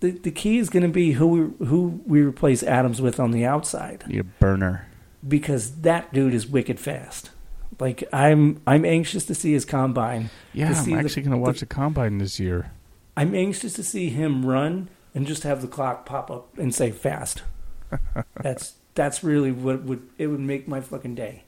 the 0.00 0.10
the 0.10 0.30
key 0.30 0.58
is 0.58 0.68
going 0.68 0.82
to 0.82 0.88
be 0.88 1.12
who 1.12 1.26
we 1.26 1.66
who 1.66 2.00
we 2.04 2.20
replace 2.20 2.62
Adams 2.62 3.00
with 3.00 3.18
on 3.18 3.30
the 3.30 3.44
outside 3.46 4.04
a 4.10 4.22
burner. 4.22 4.86
because 5.26 5.80
that 5.82 6.12
dude 6.12 6.34
is 6.34 6.46
wicked 6.46 6.78
fast. 6.78 7.30
Like 7.78 8.04
I'm 8.12 8.60
I'm 8.66 8.84
anxious 8.84 9.24
to 9.26 9.34
see 9.34 9.52
his 9.52 9.64
combine. 9.64 10.28
Yeah, 10.52 10.74
I'm 10.76 10.94
actually 10.94 11.22
going 11.22 11.32
to 11.32 11.38
watch 11.38 11.60
the, 11.60 11.66
combine 11.66 12.18
this 12.18 12.38
year. 12.38 12.72
I'm 13.16 13.34
anxious 13.34 13.72
to 13.74 13.82
see 13.82 14.10
him 14.10 14.44
run 14.44 14.88
and 15.14 15.26
just 15.26 15.42
have 15.42 15.62
the 15.62 15.68
clock 15.68 16.06
pop 16.06 16.30
up 16.30 16.56
and 16.58 16.74
say 16.74 16.90
fast. 16.90 17.42
that's 18.42 18.74
that's 18.94 19.22
really 19.22 19.52
what 19.52 19.82
would 19.82 20.08
it 20.18 20.28
would 20.28 20.40
make 20.40 20.68
my 20.68 20.80
fucking 20.80 21.14
day. 21.14 21.44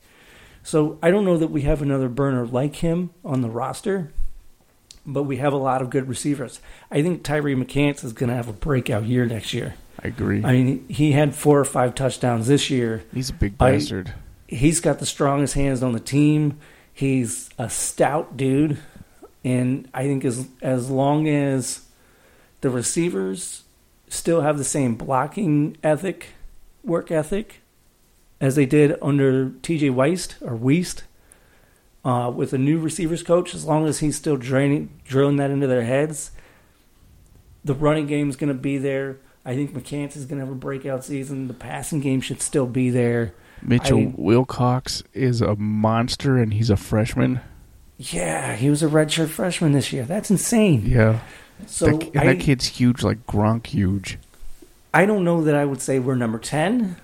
So 0.63 0.99
I 1.03 1.11
don't 1.11 1.25
know 1.25 1.37
that 1.37 1.51
we 1.51 1.63
have 1.63 1.83
another 1.83 2.09
burner 2.09 2.47
like 2.47 2.77
him 2.77 3.11
on 3.23 3.43
the 3.43 3.51
roster, 3.51 4.13
but 5.05 5.25
we 5.25 5.37
have 5.37 5.53
a 5.53 5.59
lot 5.59 5.83
of 5.83 5.91
good 5.91 6.09
receivers. 6.09 6.61
I 6.91 7.03
think 7.03 7.23
Tyre 7.23 7.43
McCants 7.43 8.03
is 8.03 8.15
going 8.15 8.31
to 8.31 8.37
have 8.37 8.49
a 8.49 8.53
breakout 8.55 9.05
year 9.05 9.27
next 9.27 9.53
year. 9.53 9.75
I 10.03 10.09
agree. 10.09 10.43
I 10.43 10.53
mean, 10.53 10.89
he 10.89 11.13
had 11.13 11.35
four 11.35 11.61
or 11.61 11.65
five 11.65 11.95
touchdowns 11.95 12.47
this 12.47 12.71
year. 12.71 13.05
He's 13.13 13.31
a 13.31 13.35
big 13.35 13.55
I- 13.61 13.73
bastard. 13.73 14.15
He's 14.47 14.81
got 14.81 14.99
the 14.99 15.07
strongest 15.07 15.55
hands 15.55 15.83
on 15.83 15.93
the 15.93 16.01
team. 16.01 16.59
He's 16.93 17.51
a 17.59 17.69
stout 17.69 18.37
dude, 18.37 18.79
and 19.43 19.89
I 19.93 20.05
think 20.05 20.25
as 20.25 20.47
as 20.63 20.91
long 20.91 21.27
as 21.27 21.84
the 22.65 22.71
receivers 22.71 23.65
still 24.09 24.41
have 24.41 24.57
the 24.57 24.65
same 24.65 24.95
blocking 24.95 25.77
ethic, 25.83 26.29
work 26.83 27.11
ethic, 27.11 27.61
as 28.41 28.57
they 28.57 28.65
did 28.65 28.97
under 29.03 29.51
T.J. 29.51 29.91
Weist 29.91 30.41
or 30.41 30.57
Weist, 30.57 31.03
uh, 32.07 32.33
with 32.35 32.55
a 32.55 32.59
new 32.59 32.79
receivers 32.79 33.23
coach, 33.23 33.55
as 33.55 33.67
long 33.67 33.87
as 33.87 33.99
he's 33.99 34.17
still 34.17 34.39
draining, 34.39 34.99
drilling 35.05 35.37
that 35.37 35.51
into 35.51 35.67
their 35.67 35.85
heads, 35.85 36.31
the 37.63 37.75
running 37.75 38.07
game's 38.07 38.35
going 38.35 38.49
to 38.49 38.59
be 38.59 38.79
there. 38.79 39.19
I 39.45 39.55
think 39.55 39.75
McCants 39.75 40.17
is 40.17 40.25
going 40.25 40.41
to 40.41 40.47
have 40.47 40.55
a 40.55 40.57
breakout 40.57 41.05
season. 41.05 41.49
The 41.49 41.55
passing 41.55 42.01
game 42.01 42.23
should 42.23 42.41
still 42.41 42.67
be 42.67 42.89
there. 42.89 43.35
Mitchell 43.61 43.99
I- 43.99 44.15
Wilcox 44.17 45.03
is 45.13 45.43
a 45.43 45.55
monster, 45.57 46.39
and 46.39 46.55
he's 46.55 46.71
a 46.71 46.79
freshman. 46.79 47.43
Yeah, 47.99 48.57
he 48.57 48.71
was 48.71 48.83
a 48.83 48.89
redshirt 48.89 49.29
freshman 49.29 49.73
this 49.73 49.93
year. 49.93 50.05
That's 50.05 50.31
insane. 50.31 50.85
Yeah, 50.87 51.21
So 51.67 51.99
that, 51.99 52.17
I, 52.17 52.27
that 52.27 52.41
kid's 52.41 52.67
huge, 52.67 53.03
like 53.03 53.27
Gronk 53.27 53.67
huge. 53.67 54.19
I 54.93 55.07
don't 55.07 55.25
know 55.25 55.43
that 55.43 55.55
I 55.55 55.65
would 55.65 55.81
say 55.81 55.99
we're 55.99 56.15
number 56.15 56.39
ten. 56.39 56.97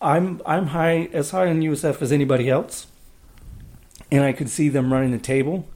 I'm 0.00 0.40
I'm 0.46 0.68
high 0.68 1.08
as 1.12 1.30
high 1.30 1.48
on 1.48 1.60
USF 1.60 2.00
as 2.00 2.12
anybody 2.12 2.48
else, 2.48 2.86
and 4.10 4.24
I 4.24 4.32
could 4.32 4.48
see 4.48 4.68
them 4.68 4.92
running 4.92 5.10
the 5.10 5.18
table 5.18 5.66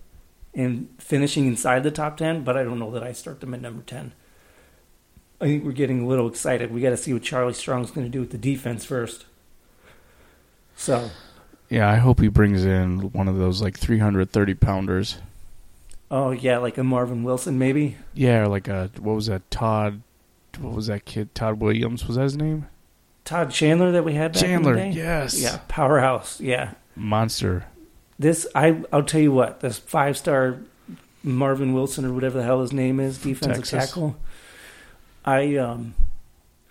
and 0.54 0.88
finishing 0.98 1.46
inside 1.46 1.82
the 1.82 1.90
top 1.90 2.16
ten. 2.16 2.44
But 2.44 2.56
I 2.56 2.62
don't 2.62 2.78
know 2.78 2.90
that 2.92 3.02
I 3.02 3.12
start 3.12 3.40
them 3.40 3.54
at 3.54 3.60
number 3.60 3.82
ten. 3.82 4.12
I 5.40 5.46
think 5.46 5.64
we're 5.64 5.72
getting 5.72 6.02
a 6.02 6.06
little 6.06 6.28
excited. 6.28 6.70
We 6.70 6.80
got 6.80 6.90
to 6.90 6.96
see 6.96 7.12
what 7.12 7.22
Charlie 7.22 7.52
Strong's 7.52 7.90
going 7.90 8.06
to 8.06 8.10
do 8.10 8.20
with 8.20 8.30
the 8.30 8.38
defense 8.38 8.84
first. 8.84 9.26
So 10.76 11.10
Yeah, 11.68 11.90
I 11.90 11.96
hope 11.96 12.20
he 12.20 12.28
brings 12.28 12.64
in 12.64 13.12
one 13.12 13.28
of 13.28 13.36
those 13.36 13.60
like 13.60 13.76
330 13.76 14.54
pounders. 14.54 15.18
Oh 16.11 16.30
yeah, 16.30 16.59
like 16.59 16.78
a 16.78 16.84
Marvin 16.84 17.22
Wilson 17.24 17.59
maybe. 17.59 17.96
Yeah, 18.12 18.42
or 18.42 18.48
like 18.48 18.68
a 18.68 18.90
what 18.98 19.14
was 19.14 19.26
that? 19.26 19.50
Todd. 19.50 20.02
What 20.59 20.72
was 20.74 20.86
that 20.86 21.05
kid? 21.05 21.34
Todd 21.34 21.61
Williams 21.61 22.07
was 22.07 22.16
that 22.16 22.22
his 22.22 22.36
name? 22.36 22.66
Todd 23.24 23.50
Chandler 23.50 23.92
that 23.92 24.05
we 24.05 24.14
had 24.14 24.32
back 24.32 24.42
Chandler. 24.42 24.76
In 24.76 24.90
the 24.90 24.94
day? 24.94 25.00
Yes. 25.00 25.40
Yeah, 25.40 25.59
powerhouse. 25.66 26.40
Yeah. 26.40 26.72
Monster. 26.94 27.64
This 28.18 28.46
I 28.55 28.82
I'll 28.92 29.02
tell 29.02 29.20
you 29.20 29.32
what, 29.32 29.61
this 29.61 29.78
five 29.78 30.16
star 30.16 30.59
Marvin 31.22 31.72
Wilson 31.72 32.05
or 32.05 32.12
whatever 32.12 32.38
the 32.38 32.44
hell 32.44 32.61
his 32.61 32.72
name 32.72 33.00
is, 33.00 33.18
defensive 33.18 33.64
Texas. 33.64 33.88
tackle. 33.90 34.16
I 35.24 35.57
um 35.57 35.94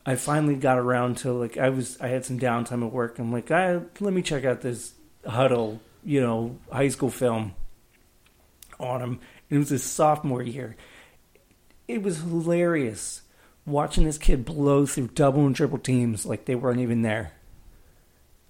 I 0.06 0.16
finally 0.16 0.56
got 0.56 0.78
around 0.78 1.18
to 1.20 1.34
like 1.34 1.58
I 1.58 1.70
was 1.70 2.00
I 2.00 2.08
had 2.08 2.24
some 2.24 2.40
downtime 2.40 2.86
at 2.86 2.94
work. 2.94 3.20
I'm 3.20 3.32
like, 3.32 3.52
I 3.52 3.82
let 4.00 4.14
me 4.14 4.22
check 4.22 4.46
out 4.46 4.62
this 4.62 4.94
Hudl, 5.26 5.80
you 6.06 6.22
know, 6.22 6.58
high 6.72 6.90
school 6.90 7.10
film 7.10 7.56
on 8.84 9.02
him. 9.02 9.20
It 9.50 9.58
was 9.58 9.70
his 9.70 9.84
sophomore 9.84 10.44
year. 10.44 10.76
It 11.88 12.02
was 12.04 12.20
hilarious 12.20 13.22
watching 13.66 14.04
this 14.06 14.18
kid 14.18 14.46
blow 14.46 14.86
through 14.86 15.08
double 15.10 15.46
and 15.46 15.56
triple 15.56 15.78
teams 15.78 16.26
like 16.26 16.46
they 16.46 16.56
weren't 16.56 16.80
even 16.80 17.02
there. 17.02 17.32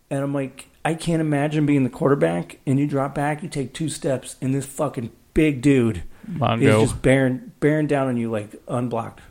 And 0.09 0.21
I'm 0.23 0.33
like, 0.33 0.67
I 0.85 0.93
can't 0.95 1.21
imagine 1.21 1.65
being 1.65 1.83
the 1.83 1.89
quarterback 1.89 2.59
and 2.65 2.79
you 2.79 2.87
drop 2.87 3.15
back, 3.15 3.41
you 3.43 3.49
take 3.49 3.73
two 3.73 3.89
steps, 3.89 4.35
and 4.41 4.53
this 4.53 4.65
fucking 4.65 5.11
big 5.33 5.61
dude 5.61 6.03
Mongo. 6.29 6.61
is 6.83 6.89
just 6.89 7.01
bearing 7.01 7.51
bearing 7.59 7.87
down 7.87 8.07
on 8.07 8.17
you 8.17 8.29
like 8.29 8.49
unblocked. 8.67 9.21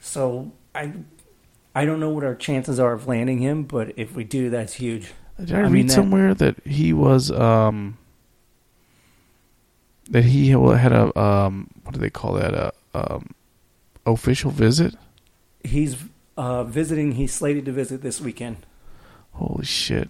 So 0.00 0.52
I 0.74 0.92
I 1.74 1.84
don't 1.84 2.00
know 2.00 2.10
what 2.10 2.24
our 2.24 2.34
chances 2.34 2.80
are 2.80 2.92
of 2.92 3.06
landing 3.06 3.38
him, 3.38 3.64
but 3.64 3.92
if 3.96 4.14
we 4.14 4.24
do, 4.24 4.50
that's 4.50 4.74
huge. 4.74 5.12
Did 5.38 5.52
I, 5.52 5.58
I 5.58 5.62
read 5.62 5.72
mean, 5.72 5.86
that- 5.88 5.92
somewhere 5.92 6.34
that 6.34 6.66
he 6.66 6.92
was 6.92 7.30
um 7.30 7.98
that 10.08 10.24
he 10.24 10.50
had 10.50 10.92
a 10.92 11.18
um 11.18 11.68
what 11.82 11.94
do 11.94 12.00
they 12.00 12.10
call 12.10 12.34
that 12.34 12.54
a 12.54 12.72
um 12.94 13.34
official 14.06 14.50
visit? 14.50 14.94
He's 15.64 15.96
uh, 16.36 16.64
visiting. 16.64 17.12
He's 17.12 17.32
slated 17.34 17.64
to 17.66 17.72
visit 17.72 18.00
this 18.00 18.20
weekend. 18.20 18.58
Holy 19.32 19.64
shit! 19.64 20.08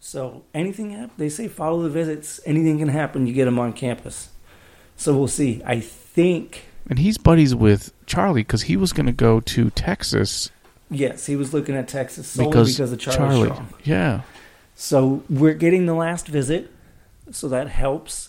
So 0.00 0.44
anything 0.54 0.90
hap- 0.90 1.16
they 1.16 1.28
say 1.28 1.48
follow 1.48 1.82
the 1.82 1.90
visits. 1.90 2.40
Anything 2.46 2.78
can 2.78 2.88
happen. 2.88 3.26
You 3.26 3.34
get 3.34 3.48
him 3.48 3.58
on 3.58 3.72
campus. 3.72 4.30
So 4.96 5.16
we'll 5.16 5.28
see. 5.28 5.62
I 5.64 5.80
think 5.80 6.64
And 6.88 6.98
he's 6.98 7.18
buddies 7.18 7.54
with 7.54 7.92
Charlie 8.06 8.42
because 8.42 8.62
he 8.62 8.76
was 8.76 8.92
going 8.92 9.06
to 9.06 9.12
go 9.12 9.40
to 9.40 9.70
Texas 9.70 10.50
Yes, 10.92 11.24
he 11.24 11.36
was 11.36 11.54
looking 11.54 11.74
at 11.74 11.88
Texas 11.88 12.28
solely 12.28 12.50
because, 12.50 12.76
because, 12.76 12.92
of 12.92 12.98
Charlie, 12.98 13.48
Charlie. 13.48 13.64
Yeah. 13.82 14.22
So 14.74 15.22
we're 15.30 15.54
getting 15.54 15.86
the 15.86 15.94
last 15.94 16.28
visit, 16.28 16.70
so 17.30 17.48
that 17.48 17.68
helps. 17.68 18.28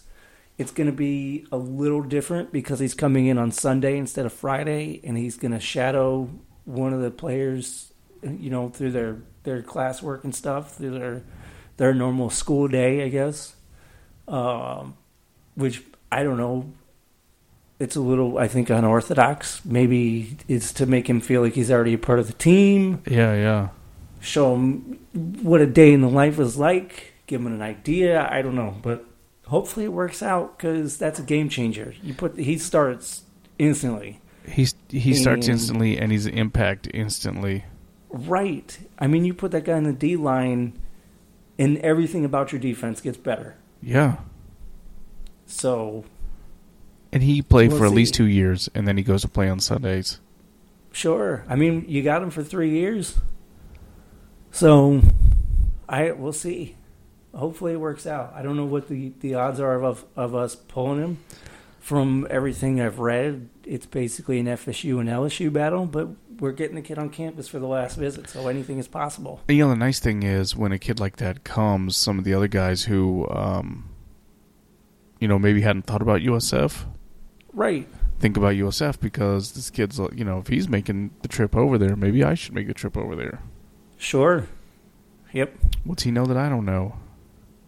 It's 0.58 0.72
going 0.72 0.88
to 0.88 0.94
be 0.94 1.46
a 1.52 1.58
little 1.58 2.02
different 2.04 2.52
because 2.52 2.80
he's 2.80 2.94
coming 2.94 3.26
in 3.26 3.38
on 3.38 3.52
Sunday 3.52 3.98
instead 3.98 4.26
of 4.26 4.34
Friday, 4.34 5.02
and 5.04 5.18
he's 5.18 5.36
going 5.38 5.52
to 5.52 5.60
shadow 5.60 6.30
one 6.66 6.94
of 6.94 7.02
the 7.02 7.12
players, 7.12 7.92
you 8.22 8.50
know, 8.50 8.70
through 8.70 8.92
their 8.92 9.18
their 9.44 9.62
classwork 9.62 10.24
and 10.24 10.34
stuff, 10.34 10.76
through 10.76 10.92
their 10.98 11.24
their 11.78 11.94
normal 11.94 12.30
school 12.30 12.68
day, 12.68 13.04
I 13.04 13.10
guess. 13.10 13.56
Um, 14.28 14.96
which 15.56 15.84
I 16.12 16.24
don't 16.24 16.38
know. 16.38 16.72
It's 17.80 17.96
a 17.96 18.02
little, 18.02 18.38
I 18.38 18.48
think, 18.48 18.70
unorthodox. 18.70 19.66
Maybe 19.66 20.38
it's 20.48 20.72
to 20.74 20.86
make 20.86 21.10
him 21.10 21.20
feel 21.20 21.42
like 21.42 21.54
he's 21.54 21.72
already 21.72 21.94
a 21.94 21.98
part 21.98 22.20
of 22.20 22.28
the 22.28 22.34
team 22.34 23.02
Yeah, 23.08 23.34
yeah. 23.34 23.70
show 24.22 24.54
him 24.54 25.00
what 25.42 25.60
a 25.60 25.66
day 25.66 25.92
in 25.92 26.02
the 26.02 26.08
life 26.10 26.40
is 26.40 26.56
like, 26.56 27.14
give 27.28 27.42
him 27.42 27.48
an 27.48 27.62
idea. 27.62 28.26
I 28.32 28.42
don't 28.42 28.56
know, 28.56 28.78
but 28.82 29.04
hopefully 29.48 29.86
it 29.86 29.94
works 29.94 30.22
out 30.24 30.58
because 30.58 30.98
that's 30.98 31.20
a 31.20 31.24
game 31.24 31.50
changer. 31.50 31.94
You 32.02 32.14
put 32.14 32.38
he 32.38 32.58
starts 32.58 33.24
instantly, 33.60 34.20
He's 34.48 34.76
he 34.90 35.14
starts 35.14 35.48
instantly 35.48 35.98
and 35.98 36.12
he's 36.12 36.26
impact 36.26 36.88
instantly. 36.94 37.66
right? 38.10 38.78
I 39.00 39.08
mean, 39.08 39.26
you 39.26 39.34
put 39.34 39.52
that 39.52 39.66
guy 39.66 39.78
in 39.78 39.84
the 39.84 39.94
D 39.94 40.16
line, 40.18 40.74
and 41.58 41.78
everything 41.80 42.26
about 42.26 42.52
your 42.52 42.60
defense 42.60 43.02
gets 43.02 43.18
better. 43.18 43.56
Yeah. 43.82 44.18
So 45.46 46.06
And 47.12 47.22
he 47.24 47.42
played 47.42 47.70
We'll 47.70 47.80
for 47.80 47.86
at 47.86 47.92
least 47.92 48.14
two 48.14 48.26
years 48.26 48.70
and 48.74 48.88
then 48.88 48.98
he 48.98 49.04
goes 49.04 49.22
to 49.22 49.28
play 49.28 49.50
on 49.50 49.60
Sundays. 49.60 50.20
sure, 50.92 51.44
I 51.50 51.56
mean, 51.56 51.86
you 51.88 52.02
got 52.02 52.24
him 52.24 52.30
for 52.32 52.44
three 52.44 52.72
years. 52.72 53.20
So 54.52 55.02
I 55.88 56.12
we'll 56.12 56.34
see. 56.34 56.76
Hopefully 57.34 57.74
it 57.74 57.80
works 57.80 58.06
out. 58.06 58.32
I 58.36 58.42
don't 58.44 58.56
know 58.56 58.66
what 58.66 58.88
the, 58.90 59.12
the 59.20 59.36
odds 59.36 59.60
are 59.60 59.82
of 59.84 60.06
of 60.16 60.36
us 60.36 60.56
pulling 60.56 61.00
him. 61.00 61.18
From 61.80 62.26
everything 62.30 62.80
I've 62.80 63.00
read, 63.00 63.50
it's 63.66 63.86
basically 63.86 64.40
an 64.40 64.46
FSU 64.46 65.02
and 65.02 65.10
LSU 65.10 65.52
battle, 65.52 65.86
but 65.86 66.08
we're 66.40 66.54
getting 66.54 66.76
the 66.76 66.82
kid 66.82 66.98
on 66.98 67.10
campus 67.10 67.50
for 67.50 67.60
the 67.60 67.68
last 67.68 67.98
visit, 67.98 68.30
so 68.30 68.48
anything 68.48 68.78
is 68.80 68.88
possible. 68.88 69.42
You 69.50 69.58
know, 69.66 69.70
the 69.70 69.76
nice 69.76 70.00
thing 70.00 70.24
is 70.24 70.56
when 70.56 70.72
a 70.72 70.80
kid 70.80 71.02
like 71.02 71.18
that 71.18 71.44
comes, 71.44 71.98
some 71.98 72.18
of 72.18 72.24
the 72.24 72.34
other 72.34 72.48
guys 72.48 72.84
who, 72.84 73.28
um, 73.30 73.90
you 75.20 75.28
know, 75.28 75.38
maybe 75.38 75.60
hadn't 75.60 75.82
thought 75.86 76.02
about 76.02 76.22
USF 76.22 76.86
Right. 77.52 77.86
think 78.18 78.38
about 78.38 78.54
USF 78.56 79.00
because 79.02 79.52
this 79.52 79.70
kid's, 79.70 80.00
you 80.16 80.24
know, 80.24 80.40
if 80.40 80.48
he's 80.48 80.70
making 80.70 81.12
the 81.22 81.28
trip 81.28 81.54
over 81.54 81.78
there, 81.78 81.98
maybe 81.98 82.24
I 82.24 82.34
should 82.34 82.54
make 82.54 82.70
a 82.70 82.74
trip 82.74 82.96
over 82.96 83.14
there. 83.16 83.42
Sure. 83.98 84.48
Yep. 85.34 85.54
What's 85.84 86.04
he 86.04 86.12
know 86.12 86.26
that 86.28 86.38
I 86.38 86.48
don't 86.48 86.66
know? 86.66 86.96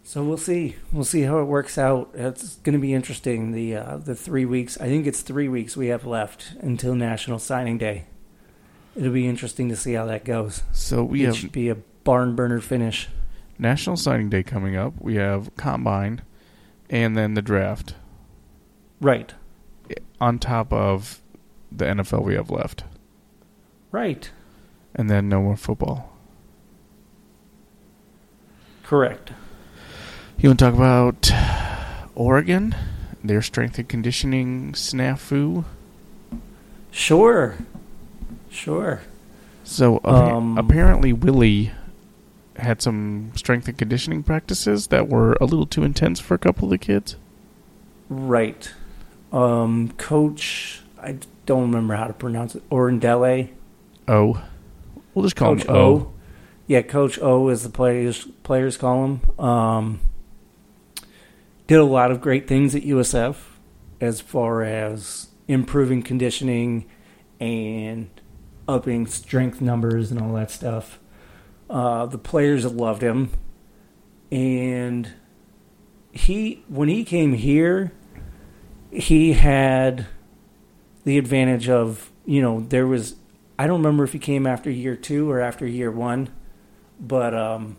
So 0.06 0.22
we'll 0.22 0.36
see. 0.36 0.76
We'll 0.92 1.02
see 1.02 1.22
how 1.22 1.40
it 1.40 1.46
works 1.46 1.76
out. 1.76 2.10
It's 2.14 2.54
going 2.58 2.74
to 2.74 2.78
be 2.78 2.94
interesting. 2.94 3.50
The 3.50 3.74
uh, 3.74 3.96
the 3.96 4.14
three 4.14 4.44
weeks. 4.44 4.80
I 4.80 4.86
think 4.86 5.04
it's 5.04 5.20
three 5.20 5.48
weeks 5.48 5.76
we 5.76 5.88
have 5.88 6.06
left 6.06 6.52
until 6.60 6.94
National 6.94 7.40
Signing 7.40 7.76
Day. 7.76 8.04
It'll 8.94 9.12
be 9.12 9.26
interesting 9.26 9.68
to 9.68 9.74
see 9.74 9.94
how 9.94 10.06
that 10.06 10.24
goes. 10.24 10.62
So 10.70 11.02
we 11.02 11.24
it 11.24 11.26
have 11.26 11.36
should 11.36 11.50
be 11.50 11.70
a 11.70 11.74
barn 12.04 12.36
burner 12.36 12.60
finish. 12.60 13.08
National 13.58 13.96
Signing 13.96 14.30
Day 14.30 14.44
coming 14.44 14.76
up. 14.76 14.94
We 15.00 15.16
have 15.16 15.54
Combine 15.56 16.22
and 16.88 17.16
then 17.16 17.34
the 17.34 17.42
draft 17.42 17.94
Right. 19.00 19.34
on 20.20 20.38
top 20.38 20.72
of 20.72 21.20
the 21.72 21.84
NFL 21.84 22.22
we 22.22 22.34
have 22.36 22.48
left. 22.48 22.84
Right. 23.90 24.30
And 24.94 25.10
then 25.10 25.28
no 25.28 25.42
more 25.42 25.56
football. 25.56 26.16
Correct. 28.84 29.32
You 30.38 30.50
want 30.50 30.58
to 30.58 30.64
talk 30.66 30.74
about 30.74 31.30
Oregon? 32.14 32.74
Their 33.24 33.42
strength 33.42 33.78
and 33.78 33.88
conditioning 33.88 34.72
snafu? 34.72 35.64
Sure. 36.90 37.56
Sure. 38.50 39.00
So 39.64 40.00
Um, 40.04 40.56
apparently, 40.58 41.12
Willie 41.12 41.72
had 42.56 42.80
some 42.80 43.32
strength 43.34 43.66
and 43.68 43.76
conditioning 43.76 44.22
practices 44.22 44.86
that 44.88 45.08
were 45.08 45.36
a 45.40 45.44
little 45.44 45.66
too 45.66 45.82
intense 45.82 46.20
for 46.20 46.34
a 46.34 46.38
couple 46.38 46.64
of 46.66 46.70
the 46.70 46.78
kids. 46.78 47.16
Right. 48.08 48.72
Um, 49.32 49.92
Coach, 49.98 50.82
I 51.02 51.16
don't 51.46 51.62
remember 51.62 51.94
how 51.96 52.06
to 52.06 52.12
pronounce 52.12 52.54
it. 52.54 52.68
Orendele. 52.70 53.50
Oh, 54.06 54.40
we'll 55.14 55.24
just 55.24 55.34
call 55.36 55.56
Coach 55.56 55.64
him 55.66 55.74
O. 55.74 55.78
O. 55.78 56.12
Yeah, 56.68 56.82
Coach 56.82 57.18
O, 57.20 57.48
is 57.48 57.62
the 57.64 57.68
players 57.70 58.28
players 58.44 58.76
call 58.76 59.04
him. 59.04 59.44
Um, 59.44 60.00
did 61.66 61.78
a 61.78 61.84
lot 61.84 62.10
of 62.10 62.20
great 62.20 62.46
things 62.46 62.74
at 62.74 62.82
USF 62.82 63.36
as 64.00 64.20
far 64.20 64.62
as 64.62 65.28
improving 65.48 66.02
conditioning 66.02 66.86
and 67.40 68.08
upping 68.68 69.06
strength 69.06 69.60
numbers 69.60 70.10
and 70.10 70.20
all 70.20 70.34
that 70.34 70.50
stuff. 70.50 70.98
Uh, 71.68 72.06
the 72.06 72.18
players 72.18 72.64
loved 72.64 73.02
him, 73.02 73.30
and 74.30 75.12
he 76.12 76.64
when 76.68 76.88
he 76.88 77.04
came 77.04 77.32
here, 77.32 77.92
he 78.90 79.32
had 79.32 80.06
the 81.04 81.18
advantage 81.18 81.68
of 81.68 82.12
you 82.24 82.40
know 82.40 82.60
there 82.60 82.86
was 82.86 83.16
I 83.58 83.66
don't 83.66 83.78
remember 83.78 84.04
if 84.04 84.12
he 84.12 84.18
came 84.18 84.46
after 84.46 84.70
year 84.70 84.94
two 84.94 85.30
or 85.30 85.40
after 85.40 85.66
year 85.66 85.90
one, 85.90 86.28
but 87.00 87.34
um, 87.34 87.78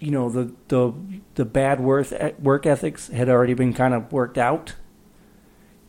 you 0.00 0.10
know 0.10 0.28
the 0.28 0.52
the 0.68 0.92
the 1.34 1.44
bad 1.44 1.80
work 1.80 2.08
work 2.38 2.66
ethics 2.66 3.08
had 3.08 3.28
already 3.28 3.54
been 3.54 3.72
kind 3.72 3.94
of 3.94 4.12
worked 4.12 4.38
out, 4.38 4.74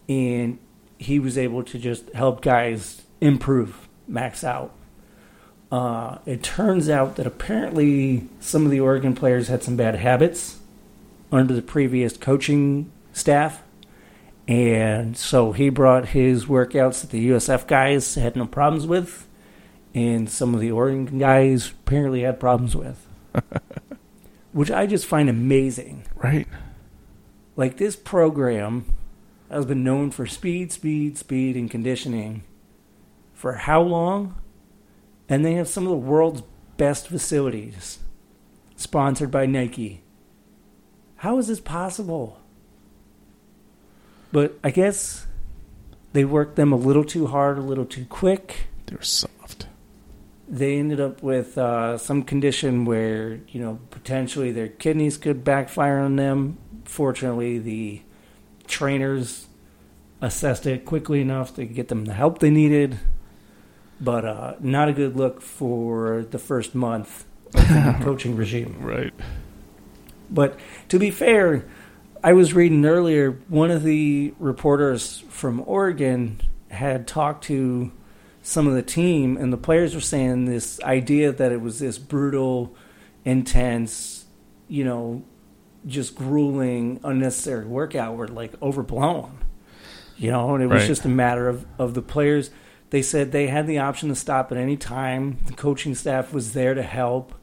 and 0.08 0.60
he 0.98 1.20
was 1.20 1.38
able 1.38 1.64
to 1.64 1.78
just 1.78 2.12
help 2.14 2.42
guys 2.42 3.04
improve, 3.22 3.88
max 4.08 4.44
out. 4.44 4.74
Uh, 5.72 6.18
it 6.26 6.42
turns 6.42 6.90
out 6.90 7.16
that 7.16 7.28
apparently 7.28 8.28
some 8.40 8.66
of 8.66 8.72
the 8.72 8.80
Oregon 8.80 9.14
players 9.14 9.48
had 9.48 9.62
some 9.62 9.76
bad 9.76 9.96
habits 9.96 10.60
under 11.32 11.54
the 11.54 11.62
previous 11.62 12.18
coaching 12.18 12.92
staff. 13.14 13.64
And 14.48 15.16
so 15.16 15.52
he 15.52 15.70
brought 15.70 16.10
his 16.10 16.46
workouts 16.46 17.02
that 17.02 17.12
the 17.12 17.30
USF 17.30 17.68
guys 17.68 18.16
had 18.16 18.36
no 18.36 18.48
problems 18.48 18.88
with, 18.88 19.28
and 19.94 20.28
some 20.28 20.56
of 20.56 20.60
the 20.60 20.72
Oregon 20.72 21.20
guys 21.20 21.70
apparently 21.70 22.22
had 22.22 22.40
problems 22.40 22.76
with. 22.76 23.06
Which 24.60 24.72
I 24.72 24.88
just 24.88 25.06
find 25.06 25.30
amazing. 25.30 26.04
Right? 26.18 26.46
Like 27.56 27.78
this 27.78 27.96
program 27.96 28.94
has 29.50 29.66
been 29.66 29.86
known 29.86 30.12
for 30.12 30.28
speed, 30.28 30.74
speed, 30.74 31.18
speed, 31.18 31.56
and 31.56 31.72
conditioning 31.72 32.44
for 33.34 33.54
how 33.54 33.82
long? 33.82 34.36
And 35.30 35.46
they 35.46 35.54
have 35.54 35.70
some 35.70 35.86
of 35.86 35.92
the 35.92 35.96
world's 35.96 36.44
best 36.76 37.08
facilities, 37.08 38.00
sponsored 38.76 39.32
by 39.32 39.46
Nike. 39.46 40.04
How 41.16 41.38
is 41.38 41.48
this 41.48 41.62
possible? 41.62 42.42
But 44.34 44.60
I 44.62 44.72
guess 44.72 45.26
they 46.12 46.26
worked 46.26 46.58
them 46.58 46.74
a 46.74 46.76
little 46.76 47.06
too 47.06 47.28
hard, 47.28 47.58
a 47.58 47.62
little 47.62 47.86
too 47.86 48.04
quick. 48.04 48.68
They're 48.88 49.02
soft. 49.04 49.68
They 50.52 50.80
ended 50.80 51.00
up 51.00 51.22
with 51.22 51.60
uh, 51.60 52.00
some 52.00 52.24
condition 52.24 52.84
where, 52.84 53.40
you 53.50 53.62
know, 53.62 53.80
potentially 53.92 54.52
their 54.52 54.68
kidneys 54.68 55.16
could 55.16 55.44
backfire 55.44 56.00
on 56.00 56.16
them. 56.16 56.58
Fortunately, 56.86 57.60
the 57.60 58.02
trainers 58.66 59.46
assessed 60.22 60.66
it 60.66 60.86
quickly 60.86 61.22
enough 61.22 61.56
to 61.56 61.66
get 61.66 61.88
them 61.88 62.06
the 62.06 62.14
help 62.14 62.40
they 62.40 62.50
needed. 62.50 63.00
But 64.02 64.26
uh, 64.26 64.56
not 64.60 64.90
a 64.90 64.94
good 64.94 65.16
look 65.16 65.40
for 65.42 66.26
the 66.30 66.40
first 66.40 66.74
month 66.74 67.26
of 67.54 67.68
the 67.68 68.00
coaching 68.04 68.36
regime. 68.36 68.78
Right. 68.80 69.14
But 70.32 70.60
to 70.90 70.98
be 70.98 71.12
fair, 71.12 71.66
I 72.24 72.34
was 72.34 72.54
reading 72.54 72.86
earlier, 72.86 73.32
one 73.50 73.72
of 73.72 73.84
the 73.84 74.34
reporters 74.40 75.20
from 75.30 75.64
Oregon 75.66 76.42
had 76.70 77.08
talked 77.08 77.46
to 77.46 77.92
some 78.42 78.68
of 78.68 78.74
the 78.74 78.82
team, 78.82 79.38
and 79.38 79.52
the 79.52 79.58
players 79.58 79.94
were 79.96 80.02
saying 80.02 80.46
this 80.46 80.82
idea 80.84 81.32
that 81.32 81.52
it 81.52 81.62
was 81.62 81.80
this 81.80 81.98
brutal, 81.98 82.76
intense, 83.26 84.26
you 84.68 84.84
know, 84.84 85.24
just 85.86 86.16
grueling, 86.16 87.00
unnecessary 87.04 87.66
workout 87.66 88.16
were 88.16 88.28
like 88.28 88.54
overblown. 88.62 89.38
You 90.18 90.32
know, 90.32 90.54
and 90.54 90.62
it 90.64 90.68
was 90.68 90.82
Right. 90.82 90.88
just 90.88 91.06
a 91.06 91.10
matter 91.10 91.48
of, 91.48 91.66
of 91.78 91.94
the 91.94 92.02
players. 92.02 92.50
They 92.90 93.02
said 93.02 93.32
they 93.32 93.48
had 93.48 93.68
the 93.68 93.80
option 93.80 94.10
to 94.10 94.16
stop 94.16 94.52
at 94.52 94.58
any 94.58 94.76
time. 94.76 95.38
The 95.46 95.54
coaching 95.54 95.96
staff 95.96 96.34
was 96.34 96.54
there 96.54 96.74
to 96.74 96.84
help. 96.84 97.34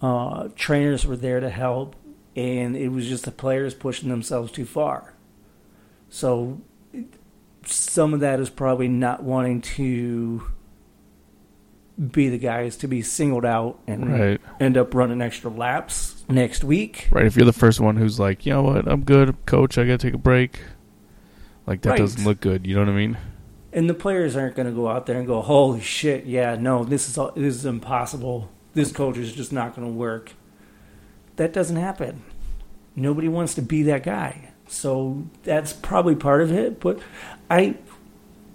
Uh, 0.00 0.48
trainers 0.54 1.04
were 1.06 1.16
there 1.16 1.40
to 1.40 1.50
help, 1.50 1.96
and 2.36 2.76
it 2.76 2.90
was 2.90 3.08
just 3.08 3.24
the 3.24 3.30
players 3.32 3.74
pushing 3.74 4.08
themselves 4.08 4.52
too 4.52 4.66
far. 4.66 5.14
So 6.08 6.60
some 7.66 8.14
of 8.14 8.20
that 8.20 8.40
is 8.40 8.50
probably 8.50 8.88
not 8.88 9.22
wanting 9.22 9.60
to 9.62 10.42
be 12.10 12.28
the 12.28 12.38
guys 12.38 12.76
to 12.76 12.88
be 12.88 13.00
singled 13.00 13.44
out 13.46 13.78
and 13.86 14.12
Right. 14.12 14.40
end 14.60 14.76
up 14.76 14.94
running 14.94 15.22
extra 15.22 15.50
laps 15.50 16.24
next 16.28 16.62
week. 16.62 17.08
Right. 17.10 17.24
If 17.24 17.36
you're 17.36 17.46
the 17.46 17.52
first 17.54 17.80
one 17.80 17.96
who's 17.96 18.20
like, 18.20 18.44
you 18.44 18.52
know 18.52 18.62
what, 18.62 18.86
I'm 18.86 19.02
good, 19.02 19.34
coach, 19.46 19.78
I 19.78 19.84
gotta 19.84 19.98
take 19.98 20.12
a 20.14 20.18
break. 20.18 20.60
Like 21.66 21.80
that 21.82 21.90
Right. 21.90 21.98
doesn't 21.98 22.24
look 22.24 22.40
good. 22.40 22.66
You 22.66 22.74
know 22.74 22.82
what 22.82 22.90
I 22.90 22.94
mean? 22.96 23.16
And 23.72 23.88
the 23.90 23.94
players 23.94 24.36
aren't 24.36 24.56
going 24.56 24.66
to 24.68 24.72
go 24.72 24.88
out 24.88 25.04
there 25.04 25.18
and 25.18 25.26
go, 25.26 25.42
"Holy 25.42 25.80
shit, 25.82 26.24
yeah, 26.24 26.54
no, 26.58 26.82
this 26.84 27.10
is 27.10 27.18
all, 27.18 27.32
this 27.36 27.54
is 27.56 27.66
impossible. 27.66 28.48
This 28.72 28.90
coach 28.90 29.18
is 29.18 29.32
just 29.34 29.52
not 29.52 29.76
going 29.76 29.86
to 29.86 29.92
work." 29.92 30.32
That 31.36 31.52
doesn't 31.52 31.76
happen. 31.76 32.22
Nobody 32.94 33.28
wants 33.28 33.52
to 33.54 33.60
be 33.62 33.82
that 33.82 34.02
guy. 34.02 34.50
So 34.66 35.24
that's 35.42 35.74
probably 35.74 36.14
part 36.14 36.40
of 36.40 36.50
it, 36.52 36.80
but 36.80 37.00
I 37.50 37.76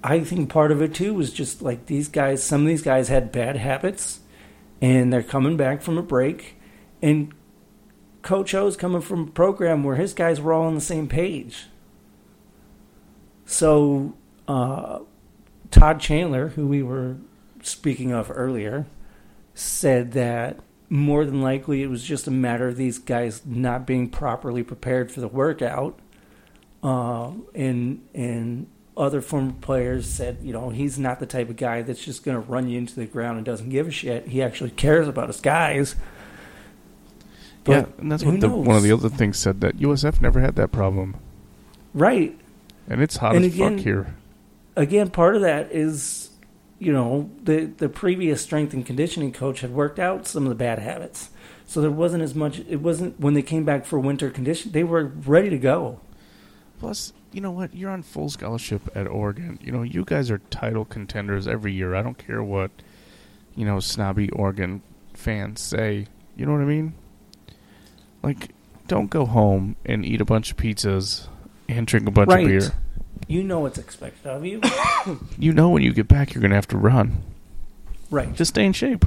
I 0.03 0.21
think 0.21 0.49
part 0.49 0.71
of 0.71 0.81
it 0.81 0.93
too 0.93 1.13
was 1.13 1.31
just 1.31 1.61
like 1.61 1.85
these 1.85 2.07
guys, 2.07 2.43
some 2.43 2.61
of 2.61 2.67
these 2.67 2.81
guys 2.81 3.07
had 3.09 3.31
bad 3.31 3.55
habits 3.57 4.21
and 4.81 5.13
they're 5.13 5.21
coming 5.21 5.57
back 5.57 5.81
from 5.81 5.97
a 5.97 6.03
break 6.03 6.55
and 7.01 7.33
Coach 8.21 8.53
O's 8.53 8.77
coming 8.77 9.01
from 9.01 9.27
a 9.27 9.31
program 9.31 9.83
where 9.83 9.95
his 9.95 10.13
guys 10.13 10.39
were 10.39 10.53
all 10.53 10.65
on 10.65 10.75
the 10.75 10.81
same 10.81 11.07
page. 11.07 11.67
So 13.45 14.15
uh, 14.47 14.99
Todd 15.71 15.99
Chandler, 15.99 16.49
who 16.49 16.67
we 16.67 16.83
were 16.83 17.17
speaking 17.63 18.11
of 18.11 18.31
earlier, 18.33 18.85
said 19.53 20.11
that 20.13 20.59
more 20.89 21.25
than 21.25 21.41
likely 21.41 21.81
it 21.81 21.87
was 21.87 22.03
just 22.03 22.27
a 22.27 22.31
matter 22.31 22.67
of 22.67 22.77
these 22.77 22.99
guys 22.99 23.45
not 23.45 23.87
being 23.87 24.09
properly 24.09 24.63
prepared 24.63 25.11
for 25.11 25.19
the 25.19 25.27
workout. 25.27 25.99
Um, 26.83 27.45
and 27.53 28.07
and 28.13 28.67
other 28.97 29.21
former 29.21 29.53
players 29.61 30.05
said, 30.07 30.37
you 30.43 30.51
know, 30.53 30.69
he's 30.69 30.99
not 30.99 31.19
the 31.19 31.25
type 31.25 31.49
of 31.49 31.55
guy 31.55 31.81
that's 31.81 32.03
just 32.03 32.23
going 32.25 32.35
to 32.35 32.47
run 32.51 32.67
you 32.67 32.77
into 32.77 32.95
the 32.95 33.05
ground 33.05 33.37
and 33.37 33.45
doesn't 33.45 33.69
give 33.69 33.87
a 33.87 33.91
shit. 33.91 34.27
He 34.27 34.41
actually 34.41 34.71
cares 34.71 35.07
about 35.07 35.27
his 35.27 35.39
guys. 35.39 35.95
yeah, 37.67 37.85
and 37.97 38.11
that's 38.11 38.23
what 38.23 38.39
the, 38.41 38.49
one 38.49 38.75
of 38.75 38.83
the 38.83 38.91
other 38.91 39.09
things 39.09 39.37
said 39.37 39.61
that 39.61 39.77
USF 39.77 40.19
never 40.21 40.39
had 40.41 40.55
that 40.55 40.71
problem, 40.71 41.15
Right. 41.93 42.37
and 42.89 43.01
it's 43.01 43.17
hot 43.17 43.35
And 43.35 43.45
as 43.45 43.53
again- 43.53 43.77
fuck 43.77 43.83
here. 43.85 44.15
again, 44.75 45.09
part 45.09 45.35
of 45.35 45.41
that 45.43 45.71
is, 45.71 46.29
you 46.79 46.91
know, 46.91 47.29
the 47.43 47.65
the 47.65 47.87
previous 47.89 48.41
strength 48.41 48.73
and 48.73 48.85
conditioning 48.85 49.31
coach 49.31 49.61
had 49.61 49.71
worked 49.71 49.99
out 49.99 50.27
some 50.27 50.43
of 50.43 50.49
the 50.49 50.55
bad 50.55 50.79
habits, 50.79 51.29
so 51.67 51.79
there 51.81 51.91
wasn't 51.91 52.23
as 52.23 52.33
much. 52.33 52.59
It 52.67 52.81
wasn't 52.81 53.19
when 53.19 53.35
they 53.35 53.43
came 53.43 53.63
back 53.63 53.85
for 53.85 53.99
winter 53.99 54.29
condition; 54.31 54.71
they 54.71 54.83
were 54.83 55.05
ready 55.05 55.49
to 55.51 55.59
go. 55.59 55.99
Plus, 56.81 57.13
you 57.31 57.41
know 57.41 57.51
what? 57.51 57.75
You're 57.75 57.91
on 57.91 58.01
full 58.01 58.27
scholarship 58.27 58.89
at 58.95 59.05
Oregon. 59.07 59.59
You 59.61 59.71
know, 59.71 59.83
you 59.83 60.03
guys 60.03 60.31
are 60.31 60.39
title 60.49 60.83
contenders 60.83 61.47
every 61.47 61.71
year. 61.71 61.93
I 61.93 62.01
don't 62.01 62.17
care 62.17 62.41
what, 62.41 62.71
you 63.55 63.65
know, 63.65 63.79
snobby 63.79 64.31
Oregon 64.31 64.81
fans 65.13 65.61
say. 65.61 66.07
You 66.35 66.47
know 66.47 66.53
what 66.53 66.61
I 66.61 66.65
mean? 66.65 66.95
Like, 68.23 68.49
don't 68.87 69.11
go 69.11 69.27
home 69.27 69.75
and 69.85 70.03
eat 70.03 70.21
a 70.21 70.25
bunch 70.25 70.49
of 70.49 70.57
pizzas 70.57 71.27
and 71.69 71.85
drink 71.85 72.07
a 72.07 72.11
bunch 72.11 72.29
right. 72.29 72.45
of 72.45 72.49
beer. 72.49 72.73
You 73.27 73.43
know 73.43 73.59
what's 73.59 73.77
expected 73.77 74.25
of 74.25 74.43
you. 74.43 74.59
You 75.37 75.53
know 75.53 75.69
when 75.69 75.83
you 75.83 75.93
get 75.93 76.07
back, 76.07 76.33
you're 76.33 76.41
going 76.41 76.49
to 76.49 76.55
have 76.55 76.67
to 76.69 76.77
run. 76.77 77.21
right. 78.09 78.33
Just 78.33 78.49
stay 78.49 78.65
in 78.65 78.73
shape. 78.73 79.05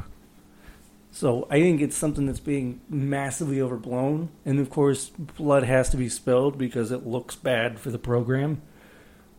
So 1.15 1.47
I 1.49 1.61
think 1.61 1.81
it's 1.81 1.97
something 1.97 2.27
that's 2.27 2.41
being 2.41 2.81
massively 2.89 3.61
overblown, 3.61 4.31
and 4.45 4.59
of 4.59 4.69
course, 4.69 5.11
blood 5.11 5.63
has 5.63 5.89
to 5.91 5.97
be 5.97 6.09
spilled 6.09 6.59
because 6.59 6.91
it 6.91 7.07
looks 7.07 7.37
bad 7.37 7.79
for 7.79 7.93
the 7.93 8.01
program. 8.01 8.63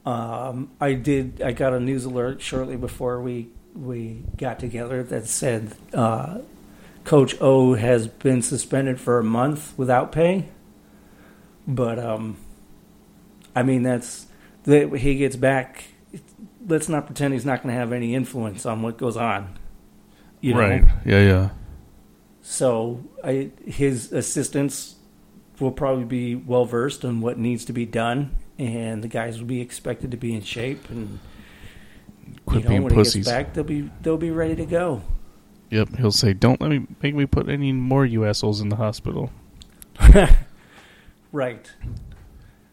Um, 0.06 0.72
I 0.80 0.94
did. 0.94 1.42
I 1.42 1.52
got 1.52 1.74
a 1.74 1.82
news 1.82 2.06
alert 2.06 2.42
shortly 2.42 2.78
before 2.78 3.22
we 3.22 3.50
we 3.76 4.24
got 4.38 4.58
together 4.58 5.04
that 5.04 5.28
said 5.28 5.76
uh, 5.94 6.38
Coach 7.04 7.36
O 7.42 7.74
has 7.74 8.08
been 8.08 8.42
suspended 8.42 8.98
for 8.98 9.20
a 9.20 9.24
month 9.24 9.78
without 9.78 10.14
pay. 10.14 10.48
But 11.68 12.00
um, 12.00 12.38
I 13.54 13.64
mean, 13.64 13.84
that's 13.84 14.28
that 14.64 14.96
he 14.96 15.16
gets 15.16 15.36
back. 15.36 15.84
Let's 16.66 16.88
not 16.88 17.06
pretend 17.06 17.34
he's 17.34 17.46
not 17.46 17.64
going 17.64 17.76
to 17.76 17.80
have 17.82 17.92
any 17.92 18.16
influence 18.16 18.66
on 18.66 18.82
what 18.82 18.98
goes 18.98 19.18
on. 19.18 19.60
You 20.40 20.54
know? 20.54 20.62
right. 20.62 20.86
Yeah, 21.06 21.20
yeah. 21.20 21.50
So 22.48 23.04
I, 23.24 23.50
his 23.66 24.14
assistants 24.14 24.98
will 25.60 25.72
probably 25.72 26.06
be 26.06 26.36
well 26.36 26.66
versed 26.66 27.04
on 27.04 27.20
what 27.20 27.40
needs 27.40 27.66
to 27.66 27.74
be 27.74 27.88
done, 27.88 28.38
and 28.60 29.04
the 29.04 29.08
guys 29.08 29.40
will 29.40 29.48
be 29.48 29.62
expected 29.62 30.12
to 30.12 30.18
be 30.18 30.36
in 30.36 30.44
shape. 30.44 30.88
And 30.92 31.18
Quit 32.46 32.60
you 32.60 32.64
know, 32.64 32.70
being 32.70 32.84
when 32.84 32.94
pussies. 32.94 33.14
he 33.14 33.20
gets 33.22 33.30
back, 33.32 33.54
they'll 33.56 33.64
be 33.64 33.90
they'll 34.04 34.18
be 34.18 34.30
ready 34.30 34.56
to 34.58 34.66
go. 34.66 35.02
Yep. 35.72 35.96
He'll 35.98 36.12
say, 36.12 36.34
"Don't 36.34 36.62
let 36.62 36.70
me 36.70 36.86
make 37.02 37.16
me 37.16 37.26
put 37.26 37.50
any 37.50 37.72
more 37.72 38.06
you 38.06 38.26
assholes 38.26 38.62
in 38.62 38.70
the 38.70 38.76
hospital." 38.76 39.32
right. 41.32 41.72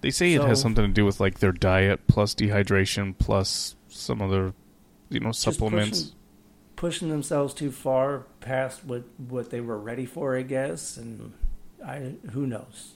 They 0.03 0.11
say 0.11 0.35
it 0.35 0.43
has 0.43 0.61
something 0.61 0.85
to 0.85 0.93
do 0.93 1.07
with 1.07 1.19
like 1.19 1.39
their 1.39 1.53
diet 1.53 2.07
plus 2.09 2.35
dehydration 2.35 3.17
plus 3.19 3.75
some 3.89 4.21
other, 4.21 4.53
you 5.09 5.21
know, 5.21 5.33
supplements. 5.33 6.15
Pushing, 6.83 7.11
themselves 7.11 7.55
too 7.55 7.71
far 7.71 8.25
past 8.41 8.85
what 8.85 9.05
what 9.17 9.51
they 9.51 9.61
were 9.61 9.79
ready 9.79 10.05
for, 10.05 10.37
I 10.37 10.43
guess. 10.43 10.97
And 10.97 11.33
I 11.87 12.15
who 12.33 12.45
knows. 12.45 12.95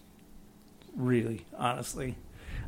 Really, 0.97 1.47
honestly, 1.57 2.16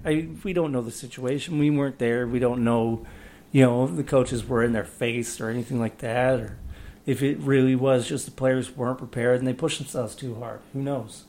I 0.04 0.28
we 0.44 0.52
don't 0.52 0.70
know 0.70 0.80
the 0.80 0.92
situation. 0.92 1.58
We 1.58 1.70
weren't 1.70 1.98
there. 1.98 2.24
We 2.28 2.38
don't 2.38 2.62
know, 2.62 3.04
you 3.50 3.64
know, 3.64 3.84
if 3.84 3.96
the 3.96 4.04
coaches 4.04 4.46
were 4.46 4.62
in 4.62 4.72
their 4.72 4.84
face 4.84 5.40
or 5.40 5.50
anything 5.50 5.80
like 5.80 5.98
that, 5.98 6.38
or 6.38 6.56
if 7.04 7.20
it 7.20 7.38
really 7.40 7.74
was 7.74 8.06
just 8.06 8.24
the 8.24 8.30
players 8.30 8.76
weren't 8.76 8.98
prepared 8.98 9.40
and 9.40 9.48
they 9.48 9.54
pushed 9.54 9.78
themselves 9.78 10.14
too 10.14 10.36
hard. 10.36 10.60
Who 10.72 10.82
knows? 10.82 11.24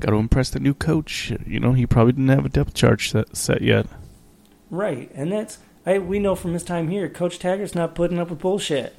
Got 0.00 0.12
to 0.12 0.16
impress 0.16 0.48
the 0.48 0.60
new 0.60 0.72
coach. 0.72 1.30
You 1.44 1.60
know, 1.60 1.74
he 1.74 1.84
probably 1.84 2.12
didn't 2.12 2.28
have 2.28 2.46
a 2.46 2.48
depth 2.48 2.72
chart 2.72 3.02
set, 3.02 3.36
set 3.36 3.60
yet. 3.60 3.86
Right, 4.70 5.10
and 5.14 5.30
that's 5.30 5.58
I 5.88 5.98
we 5.98 6.18
know 6.18 6.34
from 6.34 6.52
his 6.52 6.62
time 6.62 6.88
here, 6.88 7.08
Coach 7.08 7.38
Taggart's 7.38 7.74
not 7.74 7.94
putting 7.94 8.18
up 8.18 8.28
with 8.28 8.40
bullshit. 8.40 8.94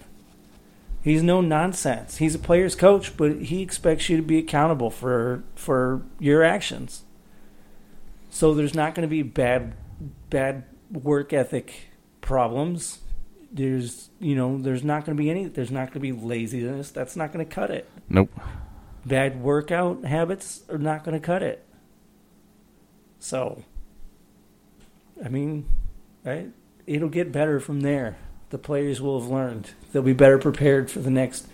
He's 1.03 1.21
no 1.21 1.39
nonsense. 1.39 2.17
He's 2.17 2.33
a 2.33 2.39
player's 2.39 2.75
coach, 2.75 3.15
but 3.15 3.43
he 3.43 3.61
expects 3.61 4.09
you 4.09 4.17
to 4.17 4.23
be 4.23 4.39
accountable 4.39 4.89
for 4.89 5.43
for 5.53 6.01
your 6.17 6.43
actions. 6.43 7.03
So 8.31 8.55
there's 8.55 8.73
not 8.73 8.95
going 8.95 9.07
to 9.07 9.09
be 9.09 9.21
bad 9.21 9.75
bad 10.31 10.63
work 10.91 11.31
ethic 11.31 11.91
problems. 12.21 13.01
There's 13.51 14.09
you 14.19 14.33
know 14.33 14.57
there's 14.57 14.83
not 14.83 15.05
going 15.05 15.15
to 15.15 15.21
be 15.21 15.29
any 15.29 15.45
there's 15.45 15.71
not 15.71 15.93
going 15.93 15.93
to 15.93 15.99
be 15.99 16.11
laziness. 16.11 16.89
That's 16.89 17.15
not 17.15 17.31
going 17.31 17.45
to 17.45 17.53
cut 17.53 17.69
it. 17.69 17.87
Nope. 18.09 18.31
Bad 19.05 19.43
workout 19.43 20.05
habits 20.05 20.63
are 20.69 20.79
not 20.79 21.03
going 21.03 21.13
to 21.13 21.23
cut 21.23 21.43
it. 21.43 21.63
So, 23.19 23.63
I 25.23 25.29
mean, 25.29 25.69
right? 26.25 26.51
It'll 26.89 27.07
get 27.07 27.31
better 27.31 27.59
from 27.59 27.81
there. 27.81 28.17
The 28.49 28.57
players 28.57 28.99
will 28.99 29.21
have 29.21 29.29
learned. 29.29 29.69
They'll 29.91 30.01
be 30.01 30.13
better 30.13 30.39
prepared 30.39 30.89
for 30.89 30.97
the 30.97 31.11
next, 31.11 31.47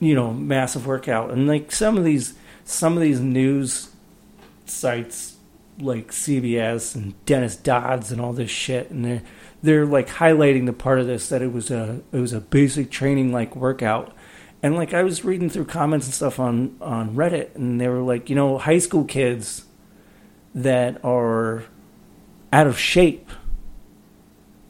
you 0.00 0.16
know, 0.16 0.32
massive 0.32 0.84
workout. 0.84 1.30
And 1.30 1.46
like 1.46 1.70
some 1.70 1.96
of 1.96 2.02
these, 2.02 2.34
some 2.64 2.96
of 2.96 3.02
these 3.02 3.20
news 3.20 3.90
sites, 4.66 5.36
like 5.78 6.10
CBS 6.10 6.96
and 6.96 7.24
Dennis 7.24 7.54
Dodds 7.54 8.10
and 8.10 8.20
all 8.20 8.32
this 8.32 8.50
shit, 8.50 8.90
and 8.90 9.04
they're 9.04 9.22
they're 9.62 9.86
like 9.86 10.08
highlighting 10.08 10.66
the 10.66 10.72
part 10.72 10.98
of 10.98 11.06
this 11.06 11.28
that 11.28 11.40
it 11.40 11.52
was 11.52 11.70
a 11.70 12.02
it 12.10 12.18
was 12.18 12.32
a 12.32 12.40
basic 12.40 12.90
training 12.90 13.32
like 13.32 13.54
workout. 13.54 14.12
And 14.60 14.74
like 14.74 14.92
I 14.92 15.04
was 15.04 15.24
reading 15.24 15.50
through 15.50 15.66
comments 15.66 16.06
and 16.06 16.14
stuff 16.14 16.40
on 16.40 16.76
on 16.80 17.14
Reddit, 17.14 17.54
and 17.54 17.80
they 17.80 17.86
were 17.86 18.02
like, 18.02 18.28
you 18.28 18.34
know, 18.34 18.58
high 18.58 18.78
school 18.78 19.04
kids 19.04 19.66
that 20.52 21.02
are 21.04 21.62
out 22.52 22.66
of 22.66 22.76
shape 22.76 23.30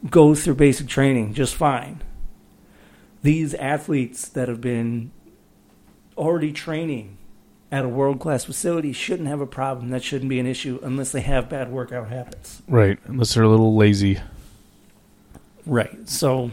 go 0.09 0.35
through 0.35 0.55
basic 0.55 0.87
training 0.87 1.33
just 1.33 1.55
fine. 1.55 2.01
These 3.21 3.53
athletes 3.53 4.27
that 4.29 4.49
have 4.49 4.61
been 4.61 5.11
already 6.17 6.51
training 6.51 7.17
at 7.71 7.85
a 7.85 7.89
world 7.89 8.19
class 8.19 8.45
facility 8.45 8.93
shouldn't 8.93 9.27
have 9.27 9.41
a 9.41 9.47
problem. 9.47 9.89
That 9.89 10.03
shouldn't 10.03 10.29
be 10.29 10.39
an 10.39 10.45
issue 10.45 10.79
unless 10.83 11.11
they 11.11 11.21
have 11.21 11.49
bad 11.49 11.71
workout 11.71 12.09
habits. 12.09 12.61
Right. 12.67 12.99
Unless 13.05 13.33
they're 13.33 13.43
a 13.43 13.49
little 13.49 13.75
lazy. 13.75 14.19
Right. 15.65 16.07
So 16.07 16.51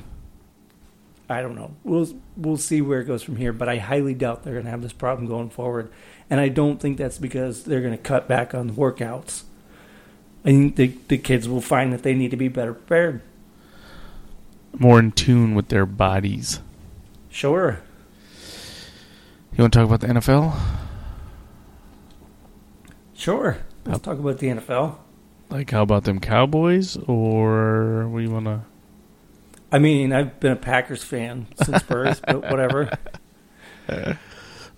I 1.28 1.42
don't 1.42 1.55
know. 1.55 1.74
We'll 1.84 2.09
we'll 2.36 2.57
see 2.57 2.80
where 2.80 3.01
it 3.01 3.05
goes 3.05 3.22
from 3.22 3.36
here, 3.36 3.53
but 3.53 3.68
I 3.68 3.76
highly 3.76 4.14
doubt 4.14 4.42
they're 4.42 4.55
going 4.55 4.64
to 4.64 4.70
have 4.70 4.82
this 4.82 4.92
problem 4.92 5.28
going 5.28 5.51
forward. 5.51 5.92
And 6.28 6.40
I 6.40 6.48
don't 6.48 6.80
think 6.80 6.96
that's 6.96 7.18
because 7.18 7.64
they're 7.64 7.80
going 7.80 7.96
to 7.96 8.03
cut 8.03 8.26
back 8.26 8.55
on 8.55 8.68
the 8.68 8.72
workouts. 8.72 9.42
I 10.44 10.48
think 10.48 10.76
the 10.76 10.94
the 11.09 11.18
kids 11.18 11.48
will 11.48 11.61
find 11.61 11.92
that 11.92 12.03
they 12.03 12.14
need 12.14 12.30
to 12.30 12.36
be 12.36 12.48
better 12.48 12.74
prepared. 12.74 13.22
More 14.79 14.99
in 14.99 15.12
tune 15.12 15.55
with 15.55 15.68
their 15.68 15.87
bodies. 15.87 16.61
Sure. 17.29 17.81
You 19.53 19.64
want 19.64 19.73
to 19.73 19.79
talk 19.79 19.87
about 19.87 20.01
the 20.01 20.07
NFL? 20.09 20.59
Sure. 23.14 23.59
Let's 23.85 24.01
talk 24.01 24.18
about 24.18 24.39
the 24.39 24.49
NFL. 24.49 24.97
Like, 25.51 25.71
how 25.71 25.83
about 25.83 26.05
them 26.05 26.21
Cowboys, 26.21 26.97
or 26.97 28.09
what 28.09 28.21
do 28.21 28.25
you 28.25 28.31
want 28.31 28.47
to? 28.47 28.61
I 29.73 29.79
mean, 29.79 30.12
I've 30.12 30.39
been 30.41 30.53
a 30.53 30.57
Packers 30.57 31.03
fan 31.03 31.49
since 31.62 31.83
birth, 31.89 32.23
but 32.27 32.51
whatever. 32.51 32.91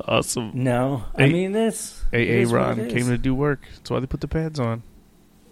Awesome. 0.05 0.51
No, 0.55 1.05
I 1.16 1.28
mean 1.28 1.53
this. 1.53 2.03
AA 2.12 2.45
Ron 2.53 2.88
came 2.88 3.07
to 3.07 3.18
do 3.18 3.34
work. 3.34 3.61
That's 3.76 3.90
why 3.90 4.01
they 4.01 4.07
put 4.07 4.20
the 4.20 4.26
pads 4.26 4.59
on. 4.59 4.82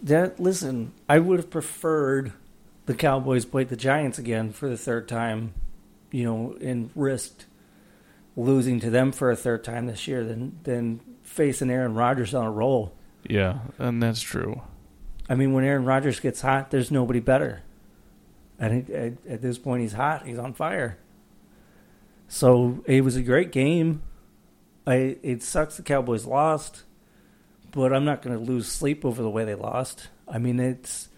That 0.03 0.41
listen, 0.41 0.93
I 1.09 1.19
would 1.19 1.39
have 1.39 1.51
preferred 1.51 2.33
the 2.87 2.95
Cowboys 2.95 3.45
played 3.45 3.69
the 3.69 3.77
Giants 3.77 4.19
again 4.19 4.53
for 4.53 4.69
the 4.69 4.77
third 4.77 5.09
time, 5.09 5.55
you 6.11 6.25
know, 6.25 6.57
and 6.61 6.91
risked 6.95 7.47
losing 8.37 8.81
to 8.81 8.91
them 8.91 9.13
for 9.13 9.31
a 9.31 9.37
third 9.37 9.65
time 9.65 9.87
this 9.87 10.07
year 10.09 10.25
than 10.25 10.59
than 10.63 11.01
facing 11.23 11.71
Aaron 11.71 11.95
Rodgers 11.95 12.35
on 12.35 12.47
a 12.47 12.51
roll. 12.51 12.95
Yeah, 13.29 13.61
and 13.79 14.03
that's 14.03 14.21
true. 14.21 14.63
I 15.29 15.35
mean, 15.35 15.53
when 15.53 15.65
Aaron 15.65 15.85
Rodgers 15.85 16.21
gets 16.21 16.41
hot, 16.41 16.71
there's 16.71 16.91
nobody 16.91 17.21
better. 17.21 17.63
Think 18.59 18.91
at, 18.91 19.13
at 19.29 19.43
this 19.43 19.59
point 19.59 19.83
he's 19.83 19.93
hot. 19.93 20.27
He's 20.27 20.39
on 20.39 20.53
fire. 20.53 20.99
So 22.29 22.83
it 22.87 23.03
was 23.03 23.17
a 23.17 23.23
great 23.23 23.53
game. 23.53 24.03
I 24.87 25.19
it 25.23 25.43
sucks 25.43 25.77
the 25.77 25.83
Cowboys 25.83 26.27
lost, 26.27 26.83
but 27.71 27.93
I'm 27.93 28.05
not 28.05 28.23
going 28.23 28.39
to 28.39 28.45
lose 28.45 28.67
sleep 28.67 29.05
over 29.05 29.23
the 29.23 29.31
way 29.31 29.45
they 29.45 29.55
lost. 29.55 30.09
I 30.27 30.39
mean, 30.39 30.59
it's 30.61 31.09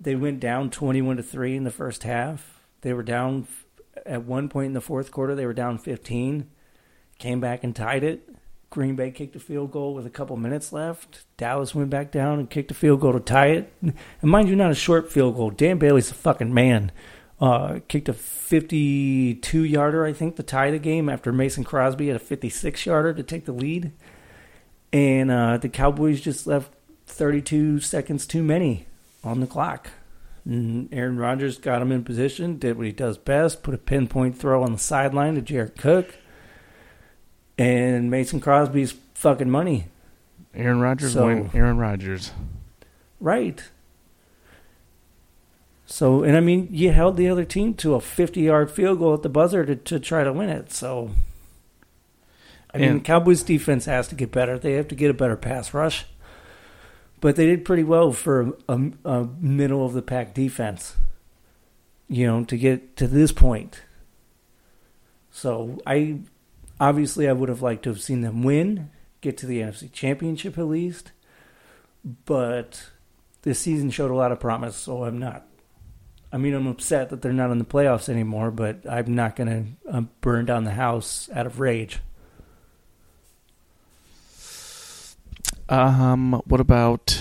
they 0.00 0.14
went 0.14 0.40
down 0.40 0.70
21 0.70 1.16
to 1.16 1.22
3 1.22 1.56
in 1.56 1.64
the 1.64 1.70
first 1.70 2.02
half. 2.02 2.60
They 2.82 2.92
were 2.92 3.02
down 3.02 3.46
at 4.04 4.24
one 4.24 4.48
point 4.48 4.66
in 4.66 4.72
the 4.72 4.80
fourth 4.80 5.10
quarter, 5.10 5.34
they 5.34 5.46
were 5.46 5.54
down 5.54 5.78
15. 5.78 6.48
Came 7.18 7.40
back 7.40 7.64
and 7.64 7.74
tied 7.74 8.04
it. 8.04 8.28
Green 8.68 8.96
Bay 8.96 9.10
kicked 9.10 9.36
a 9.36 9.40
field 9.40 9.72
goal 9.72 9.94
with 9.94 10.04
a 10.04 10.10
couple 10.10 10.36
minutes 10.36 10.72
left. 10.72 11.24
Dallas 11.36 11.74
went 11.74 11.88
back 11.88 12.10
down 12.10 12.38
and 12.38 12.50
kicked 12.50 12.70
a 12.70 12.74
field 12.74 13.00
goal 13.00 13.12
to 13.12 13.20
tie 13.20 13.48
it. 13.48 13.72
And 13.82 14.30
mind 14.30 14.48
you, 14.48 14.56
not 14.56 14.70
a 14.70 14.74
short 14.74 15.10
field 15.10 15.36
goal. 15.36 15.50
Dan 15.50 15.78
Bailey's 15.78 16.10
a 16.10 16.14
fucking 16.14 16.52
man. 16.52 16.92
Uh, 17.40 17.80
kicked 17.88 18.08
a 18.08 18.12
52 18.12 19.64
yarder, 19.64 20.04
I 20.04 20.12
think, 20.12 20.36
to 20.36 20.42
tie 20.42 20.70
the 20.70 20.78
game 20.78 21.08
after 21.08 21.32
Mason 21.32 21.64
Crosby 21.64 22.08
had 22.08 22.16
a 22.16 22.20
56 22.20 22.84
yarder 22.84 23.14
to 23.14 23.22
take 23.22 23.44
the 23.44 23.52
lead. 23.52 23.92
And 24.92 25.30
uh, 25.30 25.58
the 25.58 25.68
Cowboys 25.68 26.20
just 26.20 26.46
left 26.46 26.72
32 27.06 27.80
seconds 27.80 28.26
too 28.26 28.42
many 28.42 28.86
on 29.26 29.40
the 29.40 29.46
clock. 29.46 29.90
And 30.44 30.88
Aaron 30.92 31.16
Rodgers 31.18 31.58
got 31.58 31.82
him 31.82 31.90
in 31.90 32.04
position, 32.04 32.56
did 32.58 32.76
what 32.76 32.86
he 32.86 32.92
does 32.92 33.18
best, 33.18 33.62
put 33.64 33.74
a 33.74 33.78
pinpoint 33.78 34.38
throw 34.38 34.62
on 34.62 34.72
the 34.72 34.78
sideline 34.78 35.34
to 35.34 35.42
Jared 35.42 35.76
Cook. 35.76 36.14
And 37.58 38.10
Mason 38.10 38.38
Crosby's 38.40 38.94
fucking 39.14 39.50
money. 39.50 39.86
Aaron 40.54 40.80
Rodgers 40.80 41.12
So- 41.14 41.50
Aaron 41.52 41.78
Rodgers. 41.78 42.30
Right. 43.20 43.62
So, 45.86 46.22
and 46.22 46.36
I 46.36 46.40
mean, 46.40 46.68
you 46.70 46.90
held 46.90 47.16
the 47.16 47.28
other 47.28 47.44
team 47.44 47.74
to 47.74 47.94
a 47.94 48.00
50 48.00 48.40
yard 48.40 48.70
field 48.70 48.98
goal 48.98 49.14
at 49.14 49.22
the 49.22 49.28
buzzer 49.28 49.64
to, 49.64 49.76
to 49.76 49.98
try 50.00 50.24
to 50.24 50.32
win 50.32 50.48
it. 50.48 50.72
So, 50.72 51.10
I 52.74 52.78
mean, 52.78 52.88
And- 52.90 53.04
Cowboys 53.04 53.42
defense 53.42 53.86
has 53.86 54.08
to 54.08 54.14
get 54.14 54.32
better. 54.32 54.58
They 54.58 54.72
have 54.74 54.88
to 54.88 54.94
get 54.94 55.10
a 55.10 55.14
better 55.14 55.36
pass 55.36 55.72
rush. 55.72 56.06
But 57.26 57.34
they 57.34 57.46
did 57.46 57.64
pretty 57.64 57.82
well 57.82 58.12
for 58.12 58.56
a, 58.68 58.80
a 59.04 59.24
middle 59.40 59.84
of 59.84 59.94
the 59.94 60.00
pack 60.00 60.32
defense, 60.32 60.94
you 62.06 62.24
know, 62.24 62.44
to 62.44 62.56
get 62.56 62.96
to 62.98 63.08
this 63.08 63.32
point. 63.32 63.82
So, 65.32 65.80
I 65.84 66.20
obviously 66.78 67.28
I 67.28 67.32
would 67.32 67.48
have 67.48 67.62
liked 67.62 67.82
to 67.82 67.88
have 67.88 68.00
seen 68.00 68.20
them 68.20 68.44
win, 68.44 68.92
get 69.22 69.36
to 69.38 69.46
the 69.46 69.60
NFC 69.60 69.90
Championship 69.90 70.56
at 70.56 70.68
least. 70.68 71.10
But 72.26 72.90
this 73.42 73.58
season 73.58 73.90
showed 73.90 74.12
a 74.12 74.14
lot 74.14 74.30
of 74.30 74.38
promise, 74.38 74.76
so 74.76 75.02
I'm 75.02 75.18
not. 75.18 75.48
I 76.32 76.36
mean, 76.36 76.54
I'm 76.54 76.68
upset 76.68 77.10
that 77.10 77.22
they're 77.22 77.32
not 77.32 77.50
in 77.50 77.58
the 77.58 77.64
playoffs 77.64 78.08
anymore, 78.08 78.52
but 78.52 78.88
I'm 78.88 79.12
not 79.12 79.34
going 79.34 79.76
to 79.84 79.92
uh, 79.92 80.00
burn 80.20 80.44
down 80.44 80.62
the 80.62 80.70
house 80.70 81.28
out 81.34 81.46
of 81.46 81.58
rage. 81.58 81.98
Um, 85.68 86.40
what 86.46 86.60
about 86.60 87.20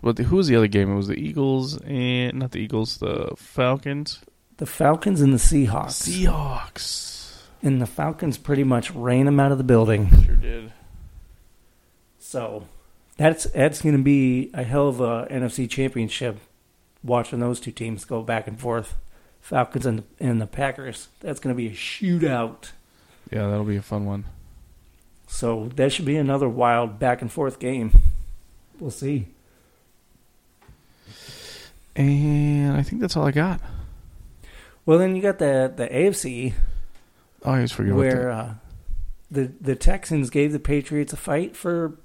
what? 0.00 0.16
The, 0.16 0.24
who 0.24 0.36
was 0.36 0.48
the 0.48 0.56
other 0.56 0.66
game? 0.66 0.92
It 0.92 0.96
was 0.96 1.08
the 1.08 1.18
Eagles 1.18 1.78
and 1.82 2.38
not 2.38 2.52
the 2.52 2.60
Eagles, 2.60 2.98
the 2.98 3.32
Falcons. 3.36 4.20
The 4.58 4.66
Falcons 4.66 5.20
and 5.20 5.32
the 5.32 5.38
Seahawks. 5.38 6.08
Seahawks. 6.08 7.42
and 7.62 7.80
the 7.80 7.86
Falcons 7.86 8.36
pretty 8.38 8.64
much 8.64 8.90
ran 8.90 9.26
them 9.26 9.40
out 9.40 9.52
of 9.52 9.58
the 9.58 9.64
building. 9.64 10.10
Sure 10.24 10.36
did. 10.36 10.72
So 12.18 12.66
that's 13.16 13.44
that's 13.44 13.80
going 13.80 13.96
to 13.96 14.02
be 14.02 14.50
a 14.52 14.62
hell 14.62 14.88
of 14.88 15.00
a 15.00 15.26
NFC 15.30 15.68
Championship. 15.70 16.38
Watching 17.04 17.38
those 17.38 17.60
two 17.60 17.70
teams 17.70 18.04
go 18.04 18.22
back 18.22 18.48
and 18.48 18.58
forth, 18.60 18.96
Falcons 19.40 19.86
and 19.86 20.02
and 20.20 20.40
the 20.40 20.46
Packers. 20.46 21.08
That's 21.20 21.40
going 21.40 21.54
to 21.54 21.56
be 21.56 21.68
a 21.68 21.72
shootout. 21.72 22.72
Yeah, 23.30 23.46
that'll 23.48 23.64
be 23.64 23.76
a 23.76 23.82
fun 23.82 24.04
one. 24.04 24.24
So 25.28 25.70
that 25.76 25.92
should 25.92 26.04
be 26.04 26.16
another 26.16 26.48
wild 26.48 26.98
back 26.98 27.22
and 27.22 27.30
forth 27.30 27.60
game. 27.60 27.92
We'll 28.80 28.90
see. 28.90 29.28
And 31.94 32.76
I 32.76 32.82
think 32.82 33.00
that's 33.00 33.16
all 33.16 33.26
I 33.26 33.30
got. 33.30 33.60
Well, 34.84 34.98
then 34.98 35.14
you 35.14 35.22
got 35.22 35.38
the 35.38 35.72
the 35.74 35.86
AFC 35.86 36.54
Oh, 37.44 37.50
I 37.50 37.54
always 37.56 37.72
forget 37.72 37.94
where 37.94 38.30
about 38.30 38.48
uh, 38.48 38.52
the 39.30 39.52
the 39.60 39.76
Texans 39.76 40.30
gave 40.30 40.52
the 40.52 40.58
Patriots 40.58 41.12
a 41.12 41.16
fight 41.16 41.56
for 41.56 41.98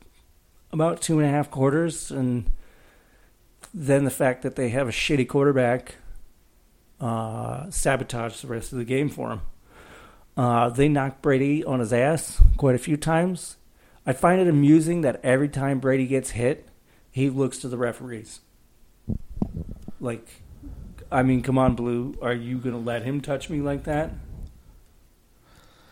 about 0.71 1.01
two 1.01 1.19
and 1.19 1.27
a 1.27 1.31
half 1.31 1.49
quarters, 1.49 2.11
and 2.11 2.51
then 3.73 4.03
the 4.03 4.11
fact 4.11 4.43
that 4.43 4.55
they 4.55 4.69
have 4.69 4.87
a 4.87 4.91
shitty 4.91 5.27
quarterback 5.27 5.95
uh, 6.99 7.69
sabotaged 7.69 8.43
the 8.43 8.47
rest 8.47 8.71
of 8.71 8.77
the 8.77 8.85
game 8.85 9.09
for 9.09 9.29
them. 9.29 9.41
Uh, 10.35 10.69
they 10.69 10.89
knocked 10.89 11.21
Brady 11.21 11.63
on 11.63 11.79
his 11.79 11.93
ass 11.93 12.41
quite 12.57 12.75
a 12.75 12.79
few 12.79 12.97
times. 12.97 13.57
I 14.05 14.13
find 14.13 14.41
it 14.41 14.47
amusing 14.47 15.01
that 15.01 15.19
every 15.23 15.47
time 15.47 15.79
Brady 15.79 16.07
gets 16.07 16.31
hit, 16.31 16.67
he 17.11 17.29
looks 17.29 17.59
to 17.59 17.67
the 17.67 17.77
referees. 17.77 18.41
Like, 19.99 20.27
I 21.11 21.23
mean, 21.23 21.41
come 21.41 21.57
on, 21.57 21.75
Blue, 21.75 22.15
are 22.21 22.33
you 22.33 22.57
gonna 22.57 22.79
let 22.79 23.03
him 23.03 23.21
touch 23.21 23.49
me 23.49 23.61
like 23.61 23.83
that? 23.83 24.11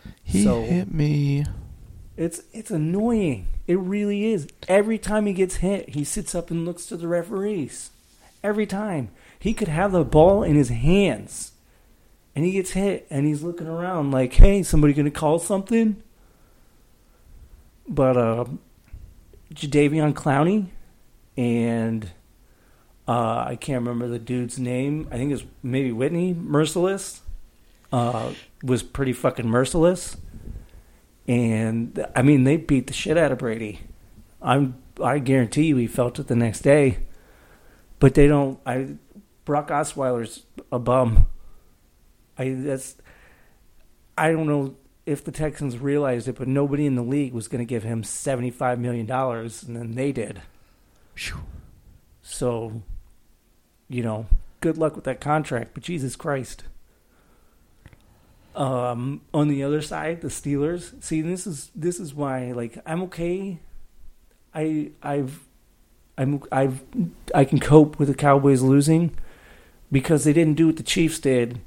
that. 0.04 0.12
He 0.24 0.44
so- 0.44 0.62
hit 0.62 0.92
me. 0.92 1.46
It's 2.16 2.42
it's 2.52 2.70
annoying. 2.70 3.46
It 3.66 3.78
really 3.78 4.26
is. 4.26 4.46
Every 4.68 4.98
time 4.98 5.26
he 5.26 5.32
gets 5.32 5.56
hit, 5.56 5.90
he 5.90 6.04
sits 6.04 6.34
up 6.34 6.50
and 6.50 6.64
looks 6.64 6.84
to 6.86 6.96
the 6.96 7.08
referees. 7.08 7.90
Every 8.42 8.66
time. 8.66 9.10
He 9.38 9.54
could 9.54 9.68
have 9.68 9.92
the 9.92 10.04
ball 10.04 10.42
in 10.42 10.54
his 10.56 10.68
hands. 10.68 11.51
And 12.34 12.44
he 12.44 12.52
gets 12.52 12.70
hit 12.72 13.06
and 13.10 13.26
he's 13.26 13.42
looking 13.42 13.66
around 13.66 14.10
like, 14.10 14.32
"Hey, 14.34 14.62
somebody 14.62 14.94
to 14.94 15.10
call 15.10 15.38
something?" 15.38 16.02
But 17.88 18.16
uh 18.16 18.44
Jadeveon 19.52 20.14
Clowney 20.14 20.68
and 21.36 22.10
uh 23.06 23.44
I 23.48 23.56
can't 23.60 23.80
remember 23.80 24.08
the 24.08 24.18
dude's 24.18 24.58
name. 24.58 25.08
I 25.10 25.16
think 25.16 25.32
it's 25.32 25.44
maybe 25.62 25.92
Whitney 25.92 26.34
Mercilus. 26.34 27.20
Uh 27.92 28.32
was 28.62 28.82
pretty 28.82 29.12
fucking 29.12 29.48
merciless 29.48 30.16
and 31.28 32.04
I 32.14 32.22
mean 32.22 32.44
they 32.44 32.56
beat 32.56 32.86
the 32.86 32.92
shit 32.92 33.16
out 33.16 33.32
of 33.32 33.38
Brady. 33.38 33.80
I'm 34.40 34.76
I 35.02 35.18
guarantee 35.18 35.64
you 35.64 35.76
he 35.76 35.86
felt 35.86 36.18
it 36.18 36.26
the 36.28 36.36
next 36.36 36.60
day. 36.60 36.98
But 37.98 38.14
they 38.14 38.26
don't. 38.26 38.58
I 38.66 38.96
Brock 39.44 39.68
Osweiler's 39.68 40.44
a 40.70 40.78
bum. 40.78 41.26
I 42.38 42.54
that's 42.58 42.96
I 44.16 44.32
don't 44.32 44.46
know 44.46 44.76
if 45.04 45.24
the 45.24 45.32
Texans 45.32 45.78
realized 45.78 46.28
it, 46.28 46.36
but 46.36 46.48
nobody 46.48 46.86
in 46.86 46.94
the 46.94 47.02
league 47.02 47.32
was 47.32 47.48
going 47.48 47.60
to 47.60 47.68
give 47.68 47.82
him 47.82 48.04
seventy 48.04 48.50
five 48.50 48.78
million 48.78 49.06
dollars, 49.06 49.62
and 49.62 49.76
then 49.76 49.94
they 49.94 50.12
did. 50.12 50.42
So, 52.22 52.82
you 53.88 54.02
know, 54.02 54.26
good 54.60 54.78
luck 54.78 54.94
with 54.94 55.04
that 55.04 55.20
contract. 55.20 55.74
But 55.74 55.82
Jesus 55.82 56.16
Christ. 56.16 56.64
Um, 58.54 59.22
on 59.32 59.48
the 59.48 59.62
other 59.62 59.80
side, 59.80 60.20
the 60.20 60.28
Steelers. 60.28 61.02
See, 61.02 61.22
this 61.22 61.46
is 61.46 61.70
this 61.74 61.98
is 61.98 62.14
why, 62.14 62.52
like, 62.52 62.78
I'm 62.84 63.02
okay. 63.04 63.60
I 64.54 64.90
I've 65.02 65.40
I'm 66.18 66.42
I've 66.52 66.82
I 67.34 67.44
can 67.44 67.58
cope 67.58 67.98
with 67.98 68.08
the 68.08 68.14
Cowboys 68.14 68.60
losing 68.60 69.16
because 69.90 70.24
they 70.24 70.34
didn't 70.34 70.54
do 70.54 70.66
what 70.66 70.76
the 70.76 70.82
Chiefs 70.82 71.18
did 71.18 71.60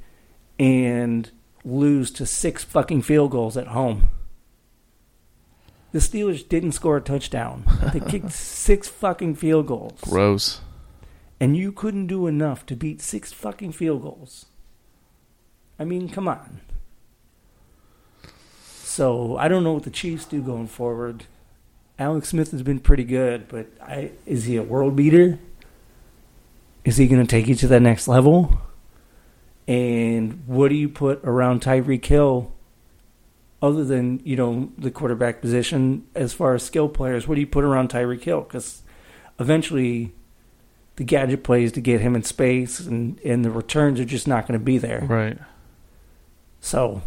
and 0.60 1.32
lose 1.64 2.12
to 2.12 2.26
six 2.26 2.64
fucking 2.64 3.02
field 3.02 3.32
goals 3.32 3.58
at 3.58 3.68
home. 3.68 4.10
The 5.92 6.00
Steelers 6.00 6.48
didn't 6.48 6.74
score 6.74 6.98
a 6.98 7.02
touchdown. 7.02 7.64
They 7.94 8.00
kicked 8.12 8.32
six 8.32 8.88
fucking 8.88 9.36
field 9.36 9.68
goals. 9.68 10.00
Gross. 10.02 10.62
And 11.40 11.56
you 11.56 11.72
couldn't 11.72 12.08
do 12.08 12.28
enough 12.28 12.66
to 12.66 12.76
beat 12.76 13.02
six 13.02 13.32
fucking 13.32 13.72
field 13.72 14.02
goals. 14.02 14.46
I 15.80 15.86
mean, 15.86 16.10
come 16.10 16.28
on. 16.28 16.62
So 18.84 19.38
I 19.38 19.48
don't 19.48 19.64
know 19.64 19.74
what 19.74 19.84
the 19.84 19.90
Chiefs 19.90 20.26
do 20.26 20.42
going 20.42 20.68
forward. 20.68 21.26
Alex 21.98 22.30
Smith 22.30 22.52
has 22.52 22.62
been 22.62 22.80
pretty 22.80 23.04
good, 23.04 23.48
but 23.48 23.68
I, 23.82 24.12
is 24.26 24.46
he 24.46 24.58
a 24.58 24.64
world 24.64 24.96
beater? 24.96 25.40
Is 26.84 26.98
he 26.98 27.08
going 27.08 27.26
to 27.26 27.28
take 27.28 27.48
you 27.48 27.56
to 27.56 27.68
that 27.70 27.82
next 27.82 28.08
level? 28.08 28.60
And 29.68 30.44
what 30.46 30.70
do 30.70 30.76
you 30.76 30.90
put 30.90 31.22
around 31.24 31.62
Tyreek 31.62 32.06
Hill 32.06 32.54
other 33.62 33.84
than, 33.84 34.22
you 34.24 34.36
know, 34.36 34.72
the 34.78 34.92
quarterback 34.92 35.42
position 35.42 36.06
as 36.14 36.34
far 36.34 36.54
as 36.54 36.64
skill 36.64 36.88
players? 36.88 37.28
What 37.28 37.36
do 37.36 37.42
you 37.42 37.48
put 37.48 37.64
around 37.64 37.90
Tyreek 37.90 38.24
Hill? 38.24 38.42
Because 38.42 38.84
eventually 39.40 40.14
the 40.98 41.04
gadget 41.04 41.44
plays 41.44 41.72
to 41.74 41.82
get 41.82 42.02
him 42.02 42.16
in 42.16 42.24
space 42.24 42.80
and, 42.80 43.20
and 43.22 43.44
the 43.44 43.52
returns 43.52 44.00
are 44.00 44.06
just 44.06 44.28
not 44.28 44.48
going 44.48 44.60
to 44.60 44.64
be 44.64 44.78
there. 44.78 45.02
Right. 45.08 45.38
So 46.62 47.02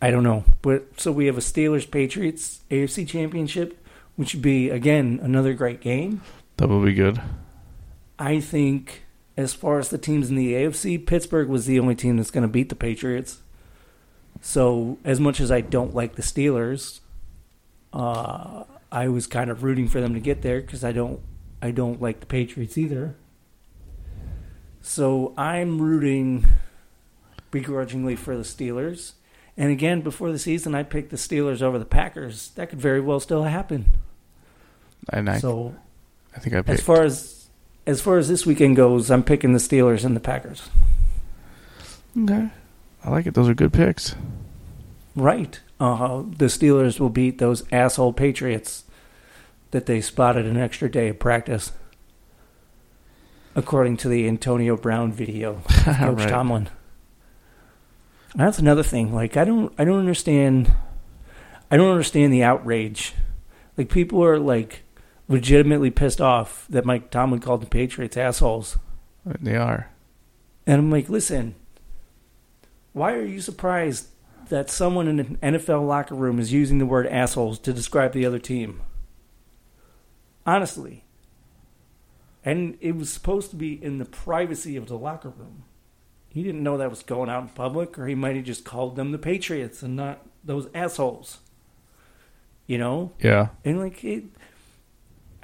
I 0.00 0.10
don't 0.10 0.22
know. 0.22 0.44
But 0.62 1.00
so 1.00 1.10
we 1.10 1.26
have 1.26 1.38
a 1.38 1.40
Steelers 1.40 1.90
Patriots 1.90 2.60
AFC 2.70 3.08
championship, 3.08 3.84
which 4.16 4.34
would 4.34 4.42
be 4.42 4.70
again 4.70 5.20
another 5.22 5.54
great 5.54 5.80
game. 5.80 6.20
That 6.58 6.68
would 6.68 6.84
be 6.84 6.94
good. 6.94 7.20
I 8.18 8.40
think 8.40 9.05
as 9.36 9.52
far 9.52 9.78
as 9.78 9.90
the 9.90 9.98
teams 9.98 10.30
in 10.30 10.36
the 10.36 10.54
AFC, 10.54 11.04
Pittsburgh 11.04 11.48
was 11.48 11.66
the 11.66 11.78
only 11.78 11.94
team 11.94 12.16
that's 12.16 12.30
going 12.30 12.42
to 12.42 12.48
beat 12.48 12.68
the 12.68 12.74
Patriots. 12.74 13.40
So 14.40 14.98
as 15.04 15.20
much 15.20 15.40
as 15.40 15.50
I 15.50 15.60
don't 15.60 15.94
like 15.94 16.16
the 16.16 16.22
Steelers, 16.22 17.00
uh, 17.92 18.64
I 18.90 19.08
was 19.08 19.26
kind 19.26 19.50
of 19.50 19.62
rooting 19.62 19.88
for 19.88 20.00
them 20.00 20.14
to 20.14 20.20
get 20.20 20.42
there 20.42 20.60
because 20.60 20.84
I 20.84 20.92
don't 20.92 21.20
I 21.60 21.70
don't 21.70 22.00
like 22.00 22.20
the 22.20 22.26
Patriots 22.26 22.78
either. 22.78 23.14
So 24.80 25.34
I'm 25.36 25.82
rooting 25.82 26.46
begrudgingly 27.50 28.16
for 28.16 28.36
the 28.36 28.42
Steelers. 28.42 29.12
And 29.56 29.72
again, 29.72 30.02
before 30.02 30.30
the 30.30 30.38
season, 30.38 30.74
I 30.74 30.82
picked 30.82 31.10
the 31.10 31.16
Steelers 31.16 31.62
over 31.62 31.78
the 31.78 31.86
Packers. 31.86 32.50
That 32.50 32.68
could 32.70 32.80
very 32.80 33.00
well 33.00 33.18
still 33.20 33.44
happen. 33.44 33.96
And 35.12 35.30
I, 35.30 35.38
so 35.38 35.74
I 36.34 36.40
think 36.40 36.54
I 36.54 36.58
picked. 36.58 36.78
as 36.78 36.82
far 36.82 37.02
as 37.02 37.35
as 37.86 38.00
far 38.00 38.18
as 38.18 38.28
this 38.28 38.44
weekend 38.46 38.76
goes, 38.76 39.10
I'm 39.10 39.22
picking 39.22 39.52
the 39.52 39.58
Steelers 39.58 40.04
and 40.04 40.16
the 40.16 40.20
Packers. 40.20 40.68
okay. 42.18 42.48
I 43.04 43.10
like 43.10 43.26
it. 43.26 43.34
Those 43.34 43.48
are 43.48 43.54
good 43.54 43.72
picks. 43.72 44.16
Right. 45.14 45.60
Uh, 45.78 46.22
the 46.36 46.46
Steelers 46.46 46.98
will 46.98 47.08
beat 47.10 47.38
those 47.38 47.62
asshole 47.72 48.12
Patriots 48.12 48.84
that 49.70 49.86
they 49.86 50.00
spotted 50.00 50.46
an 50.46 50.56
extra 50.56 50.90
day 50.90 51.08
of 51.08 51.18
practice, 51.18 51.72
according 53.54 53.96
to 53.98 54.08
the 54.08 54.26
Antonio 54.26 54.76
Brown 54.76 55.12
video. 55.12 55.60
Coach 55.68 56.18
Right. 56.18 56.28
Tomlin. 56.28 56.68
That's 58.34 58.58
another 58.58 58.82
thing. 58.82 59.14
Like 59.14 59.36
I 59.36 59.44
don't, 59.44 59.72
I 59.78 59.84
don't 59.84 59.98
understand. 59.98 60.72
I 61.70 61.76
don't 61.76 61.90
understand 61.90 62.32
the 62.32 62.42
outrage. 62.42 63.12
Like 63.76 63.88
people 63.88 64.22
are 64.24 64.38
like 64.38 64.82
legitimately 65.28 65.90
pissed 65.90 66.20
off 66.20 66.66
that 66.68 66.84
Mike 66.84 67.10
Tomlin 67.10 67.40
called 67.40 67.62
the 67.62 67.66
Patriots 67.66 68.16
assholes, 68.16 68.78
They 69.40 69.56
are. 69.56 69.90
and 70.66 70.78
I'm 70.78 70.90
like, 70.90 71.08
listen. 71.08 71.54
Why 72.92 73.12
are 73.14 73.24
you 73.24 73.40
surprised 73.40 74.08
that 74.48 74.70
someone 74.70 75.08
in 75.08 75.20
an 75.20 75.38
NFL 75.42 75.86
locker 75.86 76.14
room 76.14 76.38
is 76.38 76.52
using 76.52 76.78
the 76.78 76.86
word 76.86 77.06
assholes 77.08 77.58
to 77.60 77.72
describe 77.72 78.12
the 78.12 78.24
other 78.24 78.38
team? 78.38 78.80
Honestly. 80.46 81.04
And 82.44 82.78
it 82.80 82.96
was 82.96 83.12
supposed 83.12 83.50
to 83.50 83.56
be 83.56 83.72
in 83.82 83.98
the 83.98 84.04
privacy 84.04 84.76
of 84.76 84.86
the 84.86 84.96
locker 84.96 85.30
room. 85.30 85.64
He 86.28 86.42
didn't 86.42 86.62
know 86.62 86.76
that 86.76 86.90
was 86.90 87.02
going 87.02 87.28
out 87.28 87.42
in 87.42 87.48
public, 87.48 87.98
or 87.98 88.06
he 88.06 88.14
might 88.14 88.36
have 88.36 88.44
just 88.44 88.64
called 88.64 88.94
them 88.94 89.10
the 89.10 89.18
Patriots 89.18 89.82
and 89.82 89.96
not 89.96 90.24
those 90.44 90.68
assholes. 90.74 91.38
You 92.66 92.78
know? 92.78 93.12
Yeah. 93.20 93.48
And 93.64 93.80
like 93.80 94.04
it, 94.04 94.24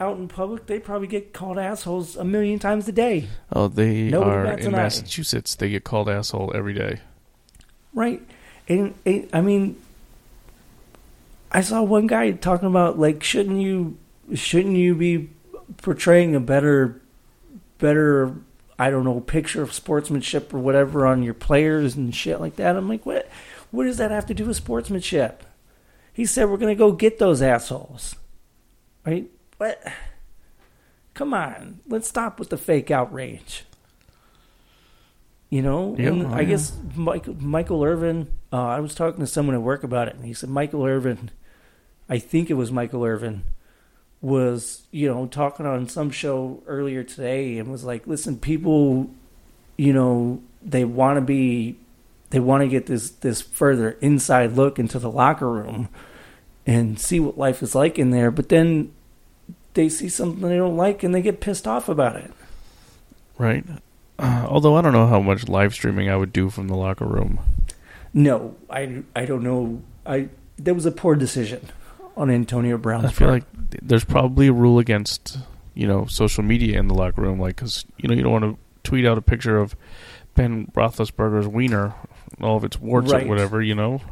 out 0.02 0.18
in 0.18 0.26
public, 0.26 0.66
they 0.66 0.80
probably 0.80 1.06
get 1.06 1.32
called 1.32 1.58
assholes 1.58 2.16
a 2.16 2.24
million 2.24 2.58
times 2.58 2.88
a 2.88 2.92
day. 2.92 3.28
Oh, 3.52 3.68
they 3.68 4.08
Nobody 4.08 4.30
are 4.30 4.58
in. 4.58 4.72
Massachusetts. 4.72 5.54
They 5.54 5.70
get 5.70 5.84
called 5.84 6.08
asshole 6.08 6.52
every 6.54 6.74
day. 6.74 7.00
Right. 7.94 8.20
And 8.68 8.94
it, 9.04 9.30
I 9.32 9.40
mean, 9.40 9.80
I 11.52 11.60
saw 11.60 11.82
one 11.82 12.08
guy 12.08 12.32
talking 12.32 12.68
about 12.68 12.98
like, 12.98 13.22
shouldn't 13.22 13.60
you, 13.60 13.96
shouldn't 14.34 14.76
you 14.76 14.94
be 14.94 15.30
portraying 15.76 16.34
a 16.34 16.40
better, 16.40 17.00
better, 17.78 18.34
I 18.78 18.90
don't 18.90 19.04
know, 19.04 19.20
picture 19.20 19.62
of 19.62 19.72
sportsmanship 19.72 20.52
or 20.52 20.58
whatever 20.58 21.06
on 21.06 21.22
your 21.22 21.34
players 21.34 21.94
and 21.94 22.14
shit 22.14 22.40
like 22.40 22.56
that? 22.56 22.76
I'm 22.76 22.88
like, 22.88 23.06
what, 23.06 23.28
what 23.70 23.84
does 23.84 23.98
that 23.98 24.10
have 24.10 24.26
to 24.26 24.34
do 24.34 24.46
with 24.46 24.56
sportsmanship? 24.56 25.44
He 26.12 26.26
said 26.26 26.50
we're 26.50 26.58
gonna 26.58 26.74
go 26.74 26.92
get 26.92 27.18
those 27.18 27.40
assholes, 27.40 28.16
right? 29.06 29.30
What? 29.62 29.80
Come 31.14 31.32
on, 31.32 31.78
let's 31.86 32.08
stop 32.08 32.40
with 32.40 32.50
the 32.50 32.56
fake 32.56 32.90
outrage. 32.90 33.62
You 35.50 35.62
know, 35.62 35.94
Yeah, 35.96 36.08
and 36.08 36.26
oh, 36.26 36.30
I 36.32 36.40
yeah. 36.40 36.48
guess 36.48 36.76
Michael, 36.96 37.36
Michael 37.38 37.84
Irvin. 37.84 38.26
Uh, 38.52 38.56
I 38.56 38.80
was 38.80 38.92
talking 38.92 39.20
to 39.20 39.26
someone 39.28 39.54
at 39.54 39.62
work 39.62 39.84
about 39.84 40.08
it, 40.08 40.16
and 40.16 40.24
he 40.24 40.34
said 40.34 40.50
Michael 40.50 40.84
Irvin. 40.84 41.30
I 42.08 42.18
think 42.18 42.50
it 42.50 42.54
was 42.54 42.72
Michael 42.72 43.04
Irvin 43.04 43.44
was 44.20 44.82
you 44.90 45.06
know 45.06 45.26
talking 45.26 45.64
on 45.64 45.88
some 45.88 46.10
show 46.10 46.60
earlier 46.66 47.04
today 47.04 47.58
and 47.58 47.70
was 47.70 47.84
like, 47.84 48.04
listen, 48.08 48.38
people, 48.38 49.12
you 49.76 49.92
know, 49.92 50.42
they 50.60 50.84
want 50.84 51.18
to 51.18 51.20
be, 51.20 51.76
they 52.30 52.40
want 52.40 52.62
to 52.64 52.68
get 52.68 52.86
this 52.86 53.10
this 53.10 53.40
further 53.40 53.92
inside 54.00 54.54
look 54.54 54.80
into 54.80 54.98
the 54.98 55.10
locker 55.10 55.48
room 55.48 55.88
and 56.66 56.98
see 56.98 57.20
what 57.20 57.38
life 57.38 57.62
is 57.62 57.76
like 57.76 57.96
in 57.96 58.10
there, 58.10 58.32
but 58.32 58.48
then 58.48 58.92
they 59.74 59.88
see 59.88 60.08
something 60.08 60.48
they 60.48 60.56
don't 60.56 60.76
like 60.76 61.02
and 61.02 61.14
they 61.14 61.22
get 61.22 61.40
pissed 61.40 61.66
off 61.66 61.88
about 61.88 62.16
it. 62.16 62.30
Right. 63.38 63.64
Uh, 64.18 64.46
although 64.48 64.76
I 64.76 64.82
don't 64.82 64.92
know 64.92 65.06
how 65.06 65.20
much 65.20 65.48
live 65.48 65.74
streaming 65.74 66.08
I 66.08 66.16
would 66.16 66.32
do 66.32 66.50
from 66.50 66.68
the 66.68 66.76
locker 66.76 67.06
room. 67.06 67.40
No, 68.14 68.56
I, 68.68 69.02
I 69.16 69.24
don't 69.24 69.42
know. 69.42 69.82
I 70.04 70.28
that 70.58 70.74
was 70.74 70.84
a 70.86 70.92
poor 70.92 71.14
decision 71.14 71.66
on 72.16 72.30
Antonio 72.30 72.76
Brown's 72.76 73.06
I 73.06 73.08
feel 73.08 73.28
part. 73.28 73.42
like 73.42 73.80
there's 73.82 74.04
probably 74.04 74.48
a 74.48 74.52
rule 74.52 74.78
against 74.78 75.38
you 75.74 75.86
know 75.86 76.04
social 76.06 76.42
media 76.44 76.78
in 76.78 76.88
the 76.88 76.94
locker 76.94 77.22
room, 77.22 77.40
like 77.40 77.56
because 77.56 77.86
you 77.96 78.08
know 78.08 78.14
you 78.14 78.22
don't 78.22 78.32
want 78.32 78.44
to 78.44 78.58
tweet 78.88 79.06
out 79.06 79.16
a 79.16 79.22
picture 79.22 79.56
of 79.58 79.74
Ben 80.34 80.66
Roethlisberger's 80.74 81.48
wiener, 81.48 81.94
all 82.40 82.56
of 82.58 82.64
its 82.64 82.78
warts 82.78 83.10
Right. 83.12 83.24
or 83.24 83.28
whatever. 83.28 83.62
You 83.62 83.74
know. 83.74 84.02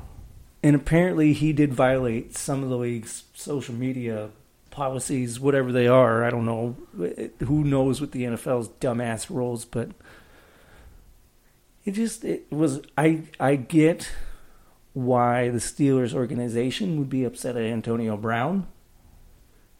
and 0.62 0.74
apparently 0.74 1.34
he 1.34 1.52
did 1.52 1.74
violate 1.74 2.34
some 2.36 2.62
of 2.62 2.70
the 2.70 2.78
league's 2.78 3.24
social 3.34 3.74
media 3.74 4.30
policies, 4.70 5.38
whatever 5.40 5.72
they 5.72 5.86
are. 5.86 6.24
I 6.24 6.30
don't 6.30 6.44
know. 6.46 6.76
Who 7.44 7.64
knows 7.64 8.00
what 8.00 8.12
the 8.12 8.22
NFL's 8.24 8.68
dumbass 8.80 9.28
rules, 9.30 9.64
but 9.64 9.90
it 11.84 11.92
just 11.92 12.24
it 12.24 12.50
was. 12.50 12.80
I 12.96 13.22
I 13.38 13.56
get 13.56 14.10
why 14.92 15.48
the 15.50 15.58
Steelers 15.58 16.14
organization 16.14 16.98
would 16.98 17.08
be 17.10 17.24
upset 17.24 17.56
at 17.56 17.62
Antonio 17.62 18.16
Brown 18.16 18.66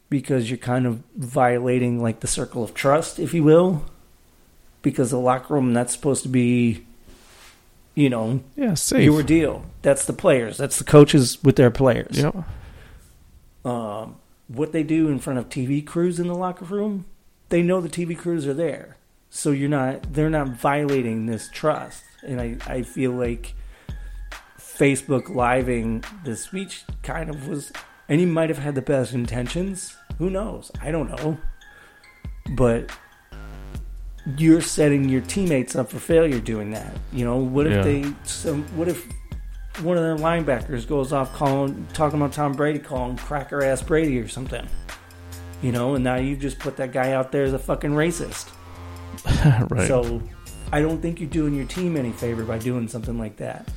because 0.09 0.51
you're 0.51 0.57
kind 0.59 0.87
of 0.87 1.03
violating 1.17 2.01
like 2.03 2.21
the 2.21 2.27
circle 2.27 2.63
of 2.65 2.75
trust, 2.75 3.19
if 3.19 3.33
you 3.35 3.43
will, 3.43 3.85
because 4.83 5.11
the 5.11 5.19
locker 5.19 5.55
room 5.55 5.73
that's 5.73 5.93
supposed 5.93 6.23
to 6.25 6.29
be, 6.29 6.85
you 7.95 8.09
know, 8.09 8.41
Yeah, 8.57 8.75
safe. 8.75 9.05
your 9.05 9.23
deal. 9.23 9.65
That's 9.83 10.05
the 10.05 10.13
players. 10.13 10.57
That's 10.57 10.79
the 10.79 10.85
coaches 10.85 11.39
with 11.45 11.57
their 11.57 11.71
players. 11.71 12.19
Yep. 12.19 12.37
Um, 13.65 14.17
what 14.53 14.73
they 14.73 14.83
do 14.83 15.09
in 15.09 15.19
front 15.19 15.39
of 15.39 15.49
TV 15.49 15.85
crews 15.87 16.19
in 16.19 16.27
the 16.27 16.35
locker 16.35 16.65
room, 16.65 17.05
they 17.51 17.63
know 17.63 17.81
the 17.81 17.89
TV 17.89 18.17
crews 18.19 18.47
are 18.47 18.55
there, 18.55 18.97
so 19.29 19.51
you're 19.51 19.69
not. 19.69 20.13
They're 20.15 20.31
not 20.31 20.49
violating 20.49 21.27
this 21.27 21.49
trust. 21.53 22.03
And 22.27 22.41
I, 22.41 22.57
I 22.67 22.83
feel 22.83 23.13
like 23.13 23.55
Facebook 24.59 25.29
living 25.35 26.05
the 26.25 26.37
speech 26.37 26.85
kind 27.03 27.31
of 27.31 27.49
was, 27.49 27.73
and 28.09 28.21
he 28.21 28.27
might 28.27 28.49
have 28.51 28.59
had 28.59 28.75
the 28.75 28.83
best 28.83 29.13
intentions. 29.13 29.97
Who 30.19 30.31
knows? 30.31 30.71
I 30.83 30.91
don't 30.91 31.09
know. 31.09 31.39
But 32.51 32.91
you're 34.37 34.61
setting 34.61 35.09
your 35.09 35.23
teammates 35.23 35.75
up 35.77 35.91
for 35.91 35.99
failure 35.99 36.41
doing 36.41 36.71
that. 36.73 36.93
You 37.13 37.25
know, 37.25 37.37
what 37.39 37.67
if 37.67 37.73
Yeah. 37.73 37.83
they 37.83 38.13
some 38.25 38.65
what 38.77 38.89
if 38.89 39.07
one 39.83 39.97
of 39.97 40.03
their 40.03 40.17
linebackers 40.17 40.87
goes 40.87 41.13
off 41.13 41.35
calling 41.35 41.87
talking 41.93 42.21
about 42.21 42.33
Tom 42.33 42.53
Brady 42.53 42.79
calling 42.79 43.17
cracker 43.17 43.63
ass 43.63 43.83
Brady 43.83 44.19
or 44.19 44.29
something. 44.29 44.67
You 45.63 45.73
know, 45.73 45.95
and 45.95 46.05
now 46.05 46.17
you've 46.17 46.41
just 46.41 46.59
put 46.59 46.77
that 46.79 46.93
guy 46.93 47.13
out 47.13 47.33
there 47.33 47.45
as 47.45 47.53
a 47.53 47.59
fucking 47.59 47.91
racist. 47.91 48.51
right. 49.71 49.87
So 49.87 50.23
I 50.73 50.81
don't 50.81 51.03
think 51.03 51.21
you're 51.21 51.29
doing 51.29 51.55
your 51.55 51.67
team 51.67 51.97
any 51.97 52.13
favor 52.13 52.45
by 52.45 52.59
doing 52.59 52.89
something 52.89 53.19
like 53.19 53.37
that. 53.37 53.69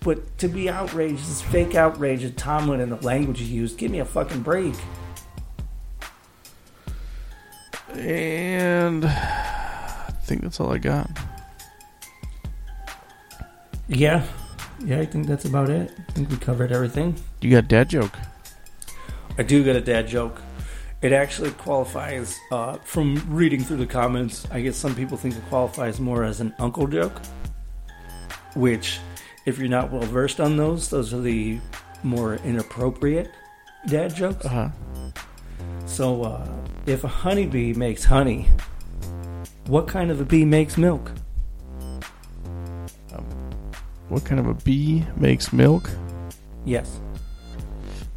But 0.00 0.38
to 0.38 0.48
be 0.48 0.70
outraged, 0.70 1.20
this 1.20 1.42
fake 1.42 1.74
outrage 1.74 2.24
at 2.24 2.36
Tomlin 2.36 2.80
and 2.80 2.90
the 2.90 2.96
language 3.04 3.38
he 3.38 3.44
used, 3.44 3.76
give 3.76 3.90
me 3.90 3.98
a 3.98 4.04
fucking 4.04 4.42
break. 4.42 4.74
and 7.94 9.04
I 9.04 10.12
think 10.24 10.42
that's 10.42 10.58
all 10.60 10.72
I 10.72 10.78
got. 10.78 11.10
Yeah. 13.88 14.24
Yeah, 14.84 15.00
I 15.00 15.06
think 15.06 15.26
that's 15.26 15.44
about 15.44 15.68
it. 15.68 15.92
I 16.08 16.12
think 16.12 16.30
we 16.30 16.36
covered 16.36 16.72
everything. 16.72 17.16
You 17.40 17.50
got 17.50 17.68
dad 17.68 17.90
joke. 17.90 18.16
I 19.38 19.40
I 19.40 19.42
do 19.42 19.64
get 19.64 19.74
a 19.74 19.80
dad 19.80 20.06
joke. 20.06 20.42
It 21.00 21.12
actually 21.12 21.52
qualifies 21.52 22.38
uh, 22.52 22.76
from 22.84 23.24
reading 23.26 23.64
through 23.64 23.78
the 23.78 23.86
comments. 23.86 24.46
I 24.50 24.60
guess 24.60 24.76
some 24.76 24.94
people 24.94 25.16
think 25.16 25.34
it 25.34 25.42
qualifies 25.48 25.98
more 25.98 26.24
as 26.24 26.40
an 26.40 26.52
uncle 26.58 26.86
joke, 26.86 27.22
which, 28.54 28.98
if 29.46 29.58
you're 29.58 29.68
not 29.68 29.90
well 29.90 30.02
versed 30.02 30.40
on 30.40 30.58
those, 30.58 30.90
those 30.90 31.14
are 31.14 31.20
the 31.22 31.58
more 32.02 32.34
inappropriate 32.44 33.30
dad 33.86 34.14
jokes. 34.14 34.44
Uh 34.44 34.48
huh. 34.48 34.68
So, 35.86 36.22
uh, 36.22 36.46
if 36.84 37.04
a 37.04 37.08
honeybee 37.08 37.72
makes 37.72 38.04
honey, 38.04 38.46
what 39.68 39.88
kind 39.88 40.10
of 40.10 40.20
a 40.20 40.24
bee 40.26 40.44
makes 40.44 40.76
milk? 40.76 41.12
What 44.10 44.24
kind 44.24 44.40
of 44.40 44.46
a 44.46 44.54
bee 44.54 45.04
makes 45.16 45.52
milk? 45.52 45.88
Yes, 46.66 47.00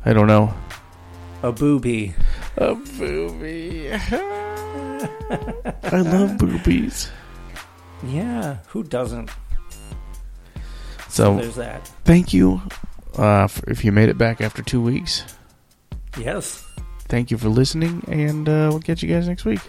I 0.05 0.13
don't 0.13 0.27
know. 0.27 0.53
a 1.43 1.51
booby. 1.51 2.13
A 2.57 2.75
booby. 2.75 3.91
I 3.93 5.07
love 6.01 6.37
boobies. 6.37 7.09
Yeah, 8.05 8.57
who 8.67 8.83
doesn't? 8.83 9.29
So 11.09 11.37
There's 11.37 11.55
that. 11.55 11.87
thank 12.05 12.33
you 12.33 12.61
uh, 13.17 13.47
for, 13.47 13.69
if 13.69 13.85
you 13.85 13.91
made 13.91 14.09
it 14.09 14.17
back 14.17 14.41
after 14.41 14.61
two 14.61 14.81
weeks. 14.81 15.23
Yes. 16.17 16.65
Thank 17.07 17.31
you 17.31 17.37
for 17.37 17.49
listening, 17.49 18.03
and 18.07 18.47
uh, 18.49 18.67
we'll 18.71 18.81
catch 18.81 19.03
you 19.03 19.09
guys 19.13 19.27
next 19.27 19.45
week. 19.45 19.61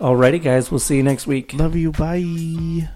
Alrighty, 0.00 0.42
guys. 0.42 0.70
We'll 0.70 0.80
see 0.80 0.96
you 0.96 1.02
next 1.02 1.26
week. 1.26 1.52
Love 1.54 1.76
you. 1.76 1.92
Bye. 1.92 2.88